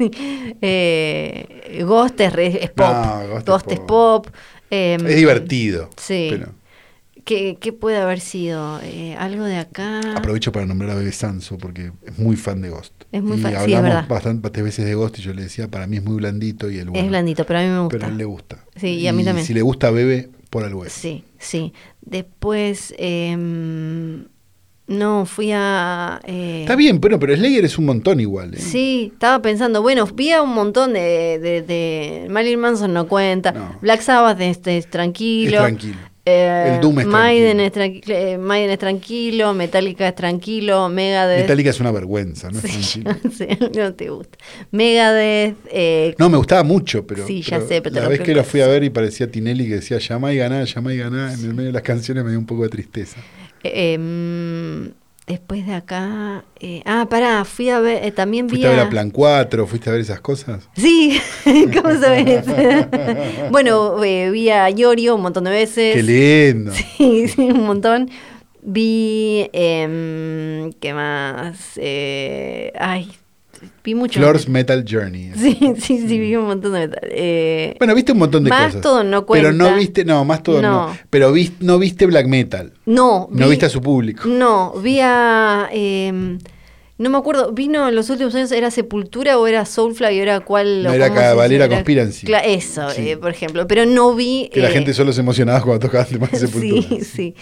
Eh, 0.60 1.82
Ghost 1.86 2.20
es, 2.20 2.70
pop. 2.70 2.86
No, 2.86 3.28
Ghost 3.28 3.46
Ghost, 3.48 3.66
es 3.72 3.74
es 3.74 3.80
pop. 3.80 4.26
eh, 4.70 4.96
Es 5.06 5.16
divertido. 5.16 5.90
Sí. 5.96 6.28
Pero 6.30 6.52
¿qué, 7.24 7.56
qué 7.60 7.72
puede 7.72 7.98
haber 7.98 8.20
sido? 8.20 8.80
Eh, 8.82 9.14
algo 9.18 9.44
de 9.44 9.56
acá. 9.56 10.00
aprovecho 10.16 10.52
para 10.52 10.66
nombrar 10.66 10.90
a 10.90 10.94
Bebe 10.94 11.12
Sanso 11.12 11.56
porque 11.58 11.92
es 12.06 12.18
muy 12.18 12.36
fan 12.36 12.60
de 12.62 12.70
Ghost. 12.70 12.92
Es 13.12 13.22
muy 13.22 13.38
y 13.38 13.40
fan, 13.40 13.52
sí, 13.64 13.72
es 13.72 13.78
hablamos 13.78 14.08
bastantes 14.08 14.62
veces 14.64 14.84
de 14.84 14.94
Ghost 14.94 15.18
y 15.18 15.22
yo 15.22 15.32
le 15.34 15.42
decía, 15.42 15.68
para 15.68 15.86
mí 15.86 15.98
es 15.98 16.02
muy 16.04 16.16
blandito 16.16 16.70
y 16.70 16.78
él 16.78 16.90
bueno, 16.90 17.04
Es 17.04 17.08
blandito, 17.08 17.44
pero 17.46 17.60
a 17.60 17.62
mí 17.62 17.68
me 17.68 17.78
gusta. 17.80 17.96
Pero 17.96 18.06
a 18.06 18.08
él 18.10 18.18
le 18.18 18.24
gusta. 18.24 18.64
Sí, 18.76 18.88
y 18.88 19.06
a 19.06 19.12
mí 19.12 19.24
también. 19.24 19.46
Si 19.46 19.54
le 19.54 19.62
gusta 19.62 19.88
a 19.88 19.90
Bebe, 19.90 20.30
por 20.54 20.64
es. 20.84 20.92
Sí, 20.92 21.24
sí. 21.36 21.72
Después, 22.00 22.94
em, 22.96 24.26
no, 24.86 25.26
fui 25.26 25.50
a... 25.52 26.20
eh, 26.24 26.60
Está 26.62 26.76
bien, 26.76 27.00
pero, 27.00 27.18
pero 27.18 27.34
Slayer 27.34 27.64
es 27.64 27.76
un 27.76 27.86
montón 27.86 28.20
igual. 28.20 28.54
¿eh? 28.54 28.58
Sí, 28.58 29.10
estaba 29.12 29.42
pensando, 29.42 29.82
bueno, 29.82 30.06
vi 30.06 30.30
a 30.30 30.42
un 30.42 30.54
montón 30.54 30.92
de, 30.92 31.38
de, 31.40 31.62
de- 31.62 32.26
Marilyn 32.30 32.60
Manson 32.60 32.92
no 32.92 33.08
cuenta, 33.08 33.50
No. 33.52 33.78
Black 33.80 34.00
Sabbath 34.02 34.40
es, 34.40 34.60
es 34.66 34.88
tranquilo, 34.88 35.56
Es 35.56 35.62
tranquilo. 35.62 35.98
Eh, 36.26 36.72
El 36.74 36.80
Doom 36.80 37.00
es 37.00 37.06
Maiden, 37.06 37.58
tranquilo. 37.58 37.94
es 38.02 38.06
tranqui- 38.06 38.12
eh, 38.34 38.38
Maiden 38.38 38.70
es 38.70 38.78
tranquilo, 38.78 39.54
Metallica 39.54 40.08
es 40.08 40.14
tranquilo, 40.14 40.88
Megadeth... 40.88 41.42
Metallica 41.42 41.70
es 41.70 41.80
una 41.80 41.90
vergüenza, 41.92 42.50
¿no? 42.50 42.58
Es 42.58 42.64
Sí, 42.64 43.02
tranquilo. 43.02 43.30
sí, 43.70 43.78
no 43.78 43.94
te 43.94 44.08
gusta. 44.10 44.38
Megadeth, 44.70 45.56
eh, 45.70 46.14
No, 46.18 46.28
me 46.30 46.36
gustaba 46.38 46.62
mucho, 46.62 47.06
pero, 47.06 47.26
Sí, 47.26 47.42
ya 47.42 47.60
sé, 47.60 47.82
pero 47.82 47.96
la 48.00 48.08
vez 48.08 48.20
que 48.20 48.34
la 48.34 48.44
fui 48.44 48.60
a 48.60 48.66
ver 48.66 48.84
y 48.84 48.90
parecía 48.90 49.30
Tinelli 49.30 49.68
que 49.68 49.74
decía 49.76 49.98
llama 49.98 50.32
y 50.32 50.36
ganá, 50.38 50.64
llama 50.64 50.94
y 50.94 50.98
ganá, 50.98 51.32
en 51.34 51.40
el 51.44 51.54
medio 51.54 51.68
de 51.68 51.72
las 51.74 51.82
canciones 51.82 52.24
me 52.24 52.30
dio 52.30 52.38
un 52.38 52.46
poco 52.46 52.62
de 52.62 52.68
tristeza. 52.70 53.18
eh, 53.62 53.92
em, 53.94 54.92
Después 55.26 55.66
de 55.66 55.72
acá. 55.74 56.44
eh, 56.60 56.82
ah, 56.84 57.06
pará, 57.08 57.44
fui 57.46 57.70
a 57.70 57.80
ver. 57.80 58.04
eh, 58.04 58.10
también 58.12 58.46
vi 58.46 58.50
¿Fuiste 58.50 58.66
a 58.66 58.70
ver 58.72 58.80
a 58.80 58.90
Plan 58.90 59.10
4? 59.10 59.66
¿Fuiste 59.66 59.88
a 59.88 59.92
ver 59.92 60.02
esas 60.02 60.20
cosas? 60.20 60.68
Sí, 60.76 61.18
¿cómo 61.74 61.94
sabes? 61.98 62.44
bueno, 63.50 64.02
eh, 64.04 64.30
vi 64.30 64.50
a 64.50 64.68
Iorio 64.68 65.14
un 65.14 65.22
montón 65.22 65.44
de 65.44 65.50
veces. 65.50 65.94
¡Qué 65.94 66.02
lindo! 66.02 66.72
Sí, 66.98 67.28
sí, 67.28 67.40
un 67.40 67.64
montón. 67.64 68.10
Vi. 68.62 69.48
em, 69.52 70.72
¿Qué 70.74 70.92
más? 70.94 71.72
Eh, 71.76 72.72
ay, 72.78 73.10
vi 73.84 73.94
mucho. 73.94 74.18
Floor's 74.20 74.48
Metal 74.48 74.84
Journey. 74.88 75.32
Sí, 75.36 75.58
sí, 75.78 76.06
sí, 76.08 76.18
vi 76.18 76.34
un 76.36 76.46
montón 76.46 76.72
de 76.72 76.80
metal. 76.88 77.00
Eh, 77.10 77.74
Bueno, 77.78 77.94
viste 77.94 78.12
un 78.12 78.18
montón 78.18 78.44
de 78.44 78.50
Más 78.50 78.66
cosas. 78.66 78.80
todo 78.82 79.04
no 79.04 79.26
Pero 79.26 79.52
no 79.52 79.64
cuenta. 79.64 79.78
viste, 79.78 80.04
no, 80.04 80.24
más 80.24 80.42
todo 80.42 80.60
no. 80.62 80.88
No. 80.88 80.96
Pero 81.10 81.32
vis- 81.32 81.52
no 81.60 81.78
viste 81.78 82.06
black 82.06 82.26
metal. 82.26 82.72
no, 82.86 83.28
No 83.30 83.44
vi- 83.46 83.50
viste 83.50 83.66
a 83.66 83.68
su 83.70 83.80
público. 83.80 84.26
No, 84.28 84.72
vi 84.82 85.00
a. 85.00 85.68
em, 85.72 86.38
no 86.96 87.10
me 87.10 87.18
acuerdo, 87.18 87.52
vino 87.52 87.88
en 87.88 87.94
los 87.96 88.08
últimos 88.10 88.34
años, 88.36 88.52
¿era 88.52 88.70
Sepultura 88.70 89.36
o 89.38 89.46
era 89.48 89.64
Soulfly? 89.66 90.16
¿Era 90.18 90.40
cuál? 90.40 90.84
No, 90.84 90.92
era 90.92 91.08
cómo 91.08 91.20
se 91.20 91.26
Cavalera 91.26 91.64
llama? 91.64 91.74
Era- 91.74 91.84
Conspiracy. 91.84 92.26
Cla- 92.26 92.42
eso, 92.44 92.90
Sí. 92.90 93.10
eh, 93.10 93.16
por 93.16 93.30
ejemplo. 93.32 93.66
Pero 93.66 93.84
no 93.84 94.14
vi. 94.14 94.48
Que 94.52 94.60
la 94.60 94.68
eh, 94.70 94.72
gente 94.72 94.94
solo 94.94 95.12
se 95.12 95.20
emocionaba 95.20 95.60
cuando 95.60 95.80
tocaban 95.86 96.06
temas 96.06 96.30
de 96.30 96.38
sepultura. 96.46 96.82
Sí, 96.88 97.00
sí. 97.04 97.34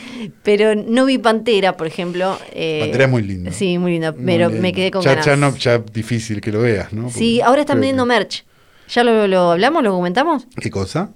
Pero 0.43 0.75
no 0.75 1.05
vi 1.05 1.19
Pantera, 1.19 1.77
por 1.77 1.87
ejemplo. 1.87 2.39
eh, 2.53 2.79
Pantera 2.81 3.05
es 3.05 3.11
muy 3.11 3.23
lindo. 3.23 3.53
Sí, 3.53 3.77
muy 3.79 3.93
linda. 3.93 4.13
Pero 4.15 4.49
me 4.51 4.73
quedé 4.73 4.91
con 4.91 5.03
ya, 5.03 5.11
ganas. 5.11 5.27
Ya, 5.27 5.37
no, 5.37 5.55
ya 5.57 5.79
difícil 5.79 6.41
que 6.41 6.51
lo 6.51 6.61
veas, 6.61 6.93
¿no? 6.93 7.11
Sí, 7.11 7.41
ahora 7.43 7.61
están 7.61 7.77
vendiendo 7.79 8.05
que- 8.05 8.09
merch. 8.09 8.45
¿Ya 8.89 9.05
lo, 9.05 9.27
lo 9.27 9.53
hablamos, 9.53 9.83
lo 9.83 9.93
comentamos? 9.93 10.47
¿Qué 10.61 10.71
cosa? 10.71 11.11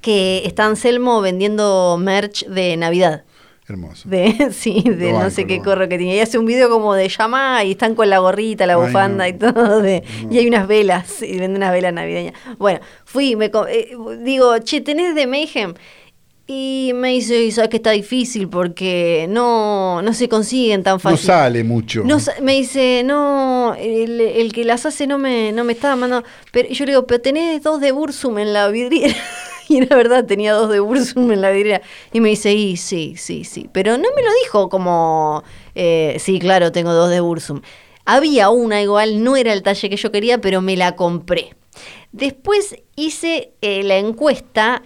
Que 0.00 0.42
está 0.46 0.64
Anselmo 0.66 1.20
vendiendo 1.20 1.96
merch 1.98 2.46
de 2.46 2.76
Navidad. 2.76 3.24
Hermoso. 3.68 4.08
De, 4.08 4.48
sí, 4.52 4.82
de 4.82 5.12
Lo 5.12 5.20
no 5.24 5.30
sé 5.30 5.46
qué 5.46 5.60
corro 5.60 5.88
que 5.88 5.98
tiene. 5.98 6.16
Y 6.16 6.20
hace 6.20 6.38
un 6.38 6.46
video 6.46 6.70
como 6.70 6.94
de 6.94 7.08
llama 7.08 7.62
y 7.64 7.72
están 7.72 7.94
con 7.94 8.08
la 8.08 8.18
gorrita, 8.18 8.66
la 8.66 8.74
Ay, 8.74 8.80
bufanda 8.80 9.24
no. 9.24 9.28
y 9.28 9.32
todo. 9.38 9.80
de- 9.82 10.02
No. 10.24 10.32
Y 10.32 10.38
hay 10.38 10.48
unas 10.48 10.66
velas, 10.66 11.22
y 11.22 11.38
vende 11.38 11.58
unas 11.58 11.72
velas 11.72 11.92
navideñas. 11.92 12.34
Bueno, 12.58 12.80
fui, 13.04 13.36
me 13.36 13.50
eh, 13.68 13.90
digo, 14.22 14.58
che, 14.60 14.80
¿tenés 14.80 15.14
de 15.14 15.26
Mayhem? 15.26 15.74
Y 16.50 16.92
me 16.94 17.10
dice, 17.10 17.50
sabes 17.50 17.68
que 17.68 17.76
está 17.76 17.90
difícil 17.90 18.48
porque 18.48 19.26
no, 19.28 20.00
no 20.00 20.14
se 20.14 20.30
consiguen 20.30 20.82
tan 20.82 20.94
No 20.94 20.98
fácil. 21.00 21.18
sale 21.26 21.62
mucho. 21.62 22.04
No 22.06 22.16
me 22.40 22.54
dice, 22.54 23.02
no, 23.04 23.74
el, 23.78 24.18
el 24.22 24.50
que 24.54 24.64
las 24.64 24.86
hace 24.86 25.06
no 25.06 25.18
me, 25.18 25.52
no 25.52 25.64
me 25.64 25.74
está 25.74 25.94
mandando. 25.94 26.26
Pero 26.50 26.70
yo 26.70 26.86
le 26.86 26.92
digo, 26.92 27.06
pero 27.06 27.20
tenés 27.20 27.62
dos 27.62 27.82
de 27.82 27.92
Bursum 27.92 28.38
en 28.38 28.54
la 28.54 28.68
vidriera. 28.68 29.14
y 29.70 29.78
era 29.78 29.96
verdad, 29.96 30.24
tenía 30.24 30.52
dos 30.52 30.70
de 30.70 30.80
Bursum 30.80 31.30
en 31.32 31.40
la 31.40 31.50
vidriera. 31.50 31.82
Y 32.12 32.20
me 32.20 32.30
dice, 32.30 32.54
y 32.54 32.76
sí, 32.76 33.14
sí, 33.16 33.44
sí. 33.44 33.68
Pero 33.72 33.92
no 33.92 34.08
me 34.14 34.22
lo 34.22 34.30
dijo 34.42 34.68
como, 34.68 35.42
eh, 35.74 36.16
sí, 36.18 36.38
claro, 36.38 36.72
tengo 36.72 36.92
dos 36.92 37.10
de 37.10 37.20
Bursum. 37.20 37.60
Había 38.04 38.48
una 38.48 38.80
igual, 38.80 39.22
no 39.22 39.36
era 39.36 39.52
el 39.52 39.62
talle 39.62 39.90
que 39.90 39.96
yo 39.96 40.10
quería, 40.10 40.40
pero 40.40 40.60
me 40.62 40.76
la 40.76 40.96
compré. 40.96 41.54
Después 42.12 42.76
hice 42.96 43.52
eh, 43.60 43.82
la 43.82 43.98
encuesta 43.98 44.82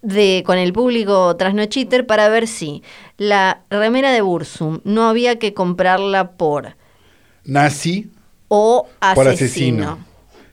de, 0.00 0.42
con 0.44 0.58
el 0.58 0.72
público 0.72 1.36
Trasnochiter 1.36 2.06
para 2.06 2.28
ver 2.28 2.46
si 2.46 2.82
la 3.18 3.62
remera 3.70 4.12
de 4.12 4.22
Bursum 4.22 4.80
no 4.84 5.06
había 5.08 5.38
que 5.38 5.54
comprarla 5.54 6.32
por 6.32 6.76
Nazi 7.44 8.10
o 8.48 8.86
asesino. 9.00 9.14
por 9.14 9.28
asesino. 9.28 9.98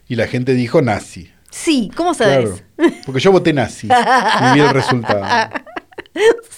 Y 0.08 0.16
la 0.16 0.28
gente 0.28 0.54
dijo 0.54 0.82
nazi. 0.82 1.31
Sí, 1.52 1.92
¿cómo 1.96 2.14
sabes? 2.16 2.62
Claro. 2.78 2.96
Porque 3.06 3.20
yo 3.20 3.32
voté 3.32 3.54
nazi. 3.54 3.88
y 3.88 4.54
vi 4.56 4.60
el 4.62 4.70
resultado. 4.70 5.24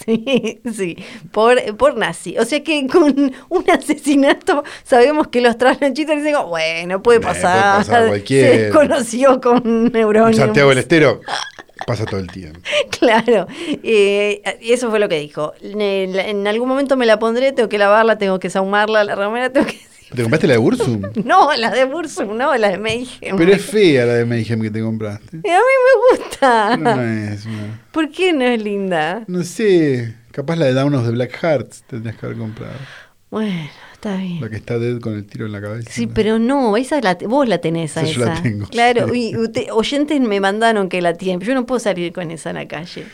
Sí, 0.05 0.61
sí, 0.75 0.97
por, 1.31 1.77
por 1.77 1.95
nazi. 1.95 2.37
O 2.39 2.45
sea 2.45 2.63
que 2.63 2.87
con 2.87 3.31
un 3.49 3.69
asesinato 3.69 4.63
sabemos 4.83 5.27
que 5.27 5.41
los 5.41 5.57
trasnochitos 5.59 6.15
dicen, 6.17 6.35
bueno, 6.47 7.03
puede 7.03 7.17
Eh, 7.17 7.19
puede 7.19 7.19
pasar. 7.21 7.77
pasar 7.77 8.07
cualquiera. 8.07 8.49
Se 8.49 8.57
desconoció 8.63 9.39
con 9.39 9.91
neuronas. 9.91 10.35
Santiago 10.35 10.69
del 10.69 10.79
Estero 10.79 11.21
pasa 11.85 12.05
todo 12.05 12.19
el 12.19 12.27
tiempo. 12.31 12.59
Claro, 12.99 13.47
eh, 13.83 14.41
eso 14.61 14.89
fue 14.89 14.99
lo 14.99 15.07
que 15.07 15.19
dijo. 15.19 15.53
En, 15.61 15.81
el- 15.81 16.19
en 16.19 16.47
algún 16.47 16.67
momento 16.67 16.97
me 16.97 17.05
la 17.05 17.19
pondré, 17.19 17.51
tengo 17.51 17.69
que 17.69 17.77
lavarla, 17.77 18.17
tengo 18.17 18.39
que 18.39 18.49
saumarla, 18.49 19.03
la 19.03 19.13
remera, 19.15 19.51
tengo 19.51 19.67
que... 19.67 19.79
¿Te 20.15 20.21
compraste 20.21 20.47
la 20.47 20.53
de 20.53 20.59
Bursum? 20.59 21.01
No, 21.25 21.53
la 21.55 21.69
de 21.71 21.85
Bursum, 21.85 22.35
no, 22.37 22.55
la 22.55 22.69
de 22.69 22.77
Mayhem. 22.77 23.35
Pero 23.37 23.51
es 23.53 23.61
fea 23.65 24.05
la 24.05 24.13
de 24.15 24.25
Mayhem 24.25 24.61
que 24.61 24.71
te 24.71 24.81
compraste. 24.81 25.37
Y 25.43 25.49
a 25.49 25.57
mí 25.57 25.73
me 25.85 26.17
gusta. 26.17 26.77
No, 26.77 26.95
no 26.95 27.01
es 27.01 27.45
una- 27.45 27.81
¿Por 27.91 28.09
qué 28.11 28.33
no 28.33 28.43
es 28.45 28.61
linda? 28.61 29.23
No 29.27 29.43
sé, 29.43 30.15
capaz 30.31 30.55
la 30.55 30.65
de 30.65 30.73
Down 30.73 30.93
of 30.95 31.05
the 31.05 31.11
Black 31.11 31.31
Hearts 31.41 31.83
tendrías 31.87 32.15
que 32.17 32.25
haber 32.25 32.37
comprado. 32.37 32.73
Bueno, 33.31 33.67
está 33.93 34.17
bien. 34.17 34.41
La 34.41 34.49
que 34.49 34.57
está 34.57 34.77
dead 34.77 34.99
con 34.99 35.13
el 35.15 35.25
tiro 35.25 35.47
en 35.47 35.51
la 35.53 35.61
cabeza. 35.61 35.89
Sí, 35.91 36.05
pero 36.07 36.37
no, 36.37 36.77
esa 36.77 37.01
la, 37.01 37.17
vos 37.27 37.47
la 37.49 37.57
tenés 37.59 37.97
a 37.97 38.01
Esa 38.01 38.09
esa. 38.11 38.19
yo 38.19 38.25
la 38.25 38.41
tengo, 38.43 38.67
Claro, 38.67 39.09
sí. 39.11 39.31
y 39.31 39.37
usted- 39.37 39.67
oyentes 39.71 40.19
me 40.21 40.39
mandaron 40.39 40.87
que 40.89 41.01
la 41.01 41.15
tienen, 41.15 41.39
yo 41.45 41.55
no 41.55 41.65
puedo 41.65 41.79
salir 41.79 42.13
con 42.13 42.29
esa 42.29 42.51
en 42.51 42.57
la 42.57 42.67
calle. 42.67 43.05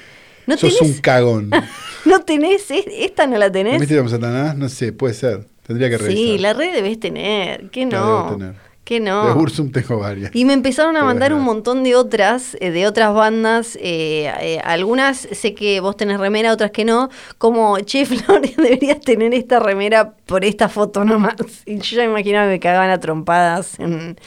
¿No 0.45 0.57
Sos 0.57 0.77
tenés? 0.77 0.95
un 0.95 1.01
cagón. 1.01 1.51
¿No 2.05 2.19
tenés? 2.21 2.69
¿Es- 2.71 2.85
¿Esta 2.91 3.27
no 3.27 3.37
la 3.37 3.49
tenés? 3.51 3.79
¿Viste 3.79 3.97
a 3.97 4.07
Satanás? 4.09 4.57
No 4.57 4.67
sé, 4.67 4.91
puede 4.91 5.13
ser. 5.13 5.45
Tendría 5.69 5.87
que 5.87 5.99
revisar. 5.99 6.17
Sí, 6.17 6.37
la 6.39 6.53
red 6.53 6.73
debes 6.73 6.99
tener. 6.99 7.69
¿Qué 7.69 7.85
La 7.85 7.99
no? 7.99 8.07
debo 8.07 8.37
tener. 8.37 8.55
¿Qué 8.83 8.95
De 8.95 9.01
no? 9.01 9.35
Bursum 9.35 9.71
tengo 9.71 9.99
varias. 9.99 10.35
Y 10.35 10.43
me 10.45 10.53
empezaron 10.53 10.97
a 10.97 11.03
mandar 11.03 11.31
un 11.31 11.43
montón 11.43 11.83
de 11.83 11.95
otras, 11.95 12.57
eh, 12.59 12.71
de 12.71 12.87
otras 12.87 13.13
bandas, 13.13 13.75
eh, 13.75 14.33
eh, 14.41 14.59
algunas 14.63 15.27
sé 15.31 15.53
que 15.53 15.79
vos 15.79 15.95
tenés 15.95 16.19
remera, 16.19 16.51
otras 16.51 16.71
que 16.71 16.85
no, 16.85 17.09
como, 17.37 17.77
che, 17.81 18.03
Flor, 18.07 18.41
deberías 18.41 18.99
tener 18.99 19.31
esta 19.35 19.59
remera 19.59 20.15
por 20.25 20.43
esta 20.43 20.69
foto 20.69 21.05
nomás. 21.05 21.35
Y 21.67 21.77
yo 21.77 21.97
ya 21.97 22.03
me 22.05 22.09
imaginaba 22.09 22.45
que 22.47 22.53
me 22.53 22.59
cagaban 22.59 22.89
a 22.89 22.99
trompadas 22.99 23.79
en... 23.79 24.17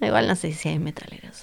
no, 0.00 0.06
igual 0.06 0.26
no 0.26 0.34
sé 0.34 0.50
si 0.52 0.70
hay 0.70 0.78
metaleros. 0.78 1.35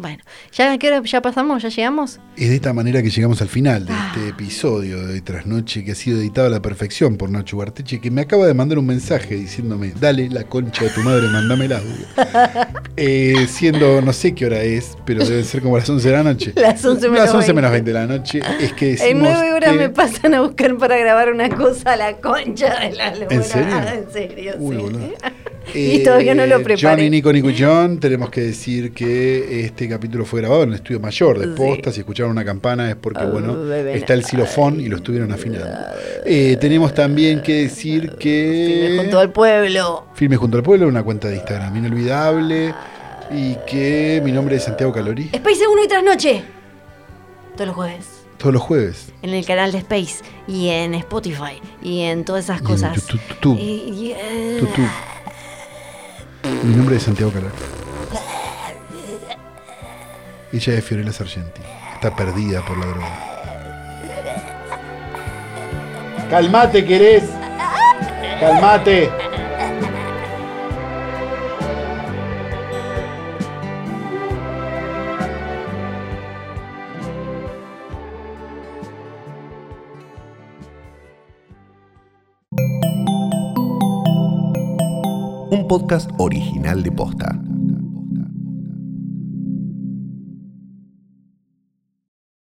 En- 0.00 0.02
Bueno, 0.02 0.22
¿ya, 0.52 0.72
¿a 0.72 0.78
qué 0.78 0.88
hora 0.88 1.02
ya 1.04 1.20
pasamos? 1.22 1.62
¿Ya 1.62 1.68
llegamos? 1.68 2.20
Es 2.36 2.48
de 2.48 2.54
esta 2.56 2.72
manera 2.72 3.02
que 3.02 3.10
llegamos 3.10 3.40
al 3.42 3.48
final 3.48 3.84
de 3.86 3.92
Ah. 3.92 4.12
este 4.14 4.28
episodio 4.30 5.06
de 5.06 5.20
Trasnoche 5.20 5.84
que 5.84 5.92
ha 5.92 5.94
sido 5.94 6.18
editado 6.18 6.46
a 6.46 6.50
la 6.50 6.62
perfección 6.62 7.16
por 7.16 7.30
Nacho 7.30 7.56
Barteche, 7.58 8.00
que 8.00 8.10
me 8.10 8.22
acaba 8.22 8.46
de 8.46 8.54
mandar 8.54 8.78
un 8.78 8.86
mensaje 8.86 9.34
diciéndome, 9.36 9.92
dale 10.00 10.28
la 10.30 10.44
concha 10.44 10.84
de 10.84 10.90
tu 10.90 11.00
madre, 11.02 11.28
mandame 11.28 11.66
el 11.66 11.72
audio. 11.74 12.06
Eh, 12.96 13.46
siendo, 13.48 14.02
no 14.02 14.12
sé 14.12 14.34
qué 14.34 14.44
hora 14.46 14.62
es, 14.62 14.96
pero 15.06 15.24
deben 15.24 15.44
ser 15.44 15.62
como 15.62 15.78
las 15.78 15.88
11 15.88 16.08
de 16.08 16.14
la 16.14 16.22
noche. 16.22 16.52
Las 16.56 16.84
11 16.84 17.08
menos 17.08 17.24
Las 17.26 17.34
11 17.34 17.52
20. 17.52 17.52
menos 17.54 17.70
20 17.70 17.92
de 17.92 17.94
la 17.98 18.06
noche. 18.06 18.40
Es 18.60 18.72
que 18.74 18.90
En 18.90 18.96
decimos 18.96 19.22
nueve 19.32 19.52
horas 19.54 19.72
que- 19.72 19.78
me 19.78 19.88
pasan 19.88 20.34
a 20.34 20.40
buscar 20.42 20.76
para 20.76 20.98
grabar 20.98 21.32
una 21.32 21.48
cosa 21.48 21.92
a 21.92 21.96
la 21.96 22.16
concha 22.18 22.78
de 22.80 22.92
la 22.92 23.14
luna. 23.14 23.26
¿En 23.30 23.42
serio? 23.44 23.76
En 23.94 24.12
serio, 24.12 24.52
Uy, 24.58 24.76
sí. 25.72 25.78
y 25.78 26.02
todavía 26.02 26.34
no 26.34 26.44
lo 26.46 26.56
Eh, 26.56 26.60
preparé. 26.64 26.88
Johnny, 26.96 27.08
Nico, 27.10 27.32
Nico 27.32 27.48
y 27.48 27.56
John, 27.58 27.98
tenemos 28.00 28.28
que 28.28 28.42
decir 28.42 28.92
que 28.92 29.64
este 29.64 29.88
capítulo 29.90 30.24
fue 30.24 30.40
grabado 30.40 30.62
en 30.62 30.70
el 30.70 30.74
estudio 30.76 31.00
mayor 31.00 31.38
de 31.38 31.46
Sí. 31.46 31.52
posta. 31.56 31.92
Si 31.92 32.00
escucharon 32.00 32.32
una 32.32 32.44
campana 32.44 32.88
es 32.88 32.96
porque, 32.96 33.20
Ah, 33.20 33.26
bueno, 33.26 33.54
bebé. 33.64 33.96
está 33.96 34.14
el 34.14 34.24
xilofón 34.24 34.80
y 34.80 34.86
lo 34.86 34.96
estuvieron 34.96 35.30
afinando. 35.32 35.68
Eh, 36.24 36.56
tenemos 36.60 36.94
también 36.94 37.42
que 37.42 37.62
decir 37.62 38.12
que. 38.18 38.86
Firme 38.86 39.02
junto 39.02 39.18
al 39.18 39.30
pueblo. 39.32 40.06
Firme 40.14 40.36
junto 40.36 40.56
al 40.56 40.62
pueblo, 40.62 40.88
una 40.88 41.02
cuenta 41.02 41.28
de 41.28 41.36
Instagram 41.36 41.76
inolvidable. 41.76 42.74
Y 43.32 43.54
que 43.66 44.20
mi 44.24 44.32
nombre 44.32 44.56
es 44.56 44.64
Santiago 44.64 44.92
Calori. 44.92 45.30
Space 45.32 45.66
1 45.68 45.84
y 45.84 45.88
trasnoche. 45.88 46.42
Todos 47.54 47.66
los 47.68 47.76
jueves. 47.76 48.06
Todos 48.38 48.54
los 48.54 48.62
jueves. 48.62 49.12
En 49.22 49.30
el 49.34 49.44
canal 49.46 49.70
de 49.70 49.78
Space. 49.78 50.24
Y 50.48 50.68
en 50.68 50.94
Spotify. 50.94 51.60
Y 51.82 52.00
en 52.00 52.24
todas 52.24 52.44
esas 52.46 52.56
Y 52.56 52.60
en 52.60 52.66
cosas. 52.66 53.06
YouTube. 53.06 53.58
Y- 53.58 53.62
y, 53.62 54.12
eh. 54.18 54.60
Mi 56.64 56.74
nombre 56.74 56.96
es 56.96 57.02
Santiago 57.04 57.30
Calori. 57.30 57.52
Ella 60.52 60.74
es 60.74 60.84
Fiorella 60.84 61.12
Sargenti. 61.12 61.60
Está 61.94 62.14
perdida 62.14 62.64
por 62.64 62.76
la 62.76 62.86
droga. 62.86 63.30
Calmate, 66.28 66.84
querés. 66.84 67.24
Calmate. 68.40 69.10
Un 85.50 85.66
podcast 85.68 86.10
original 86.18 86.82
de 86.82 86.90
Posta. 86.90 87.49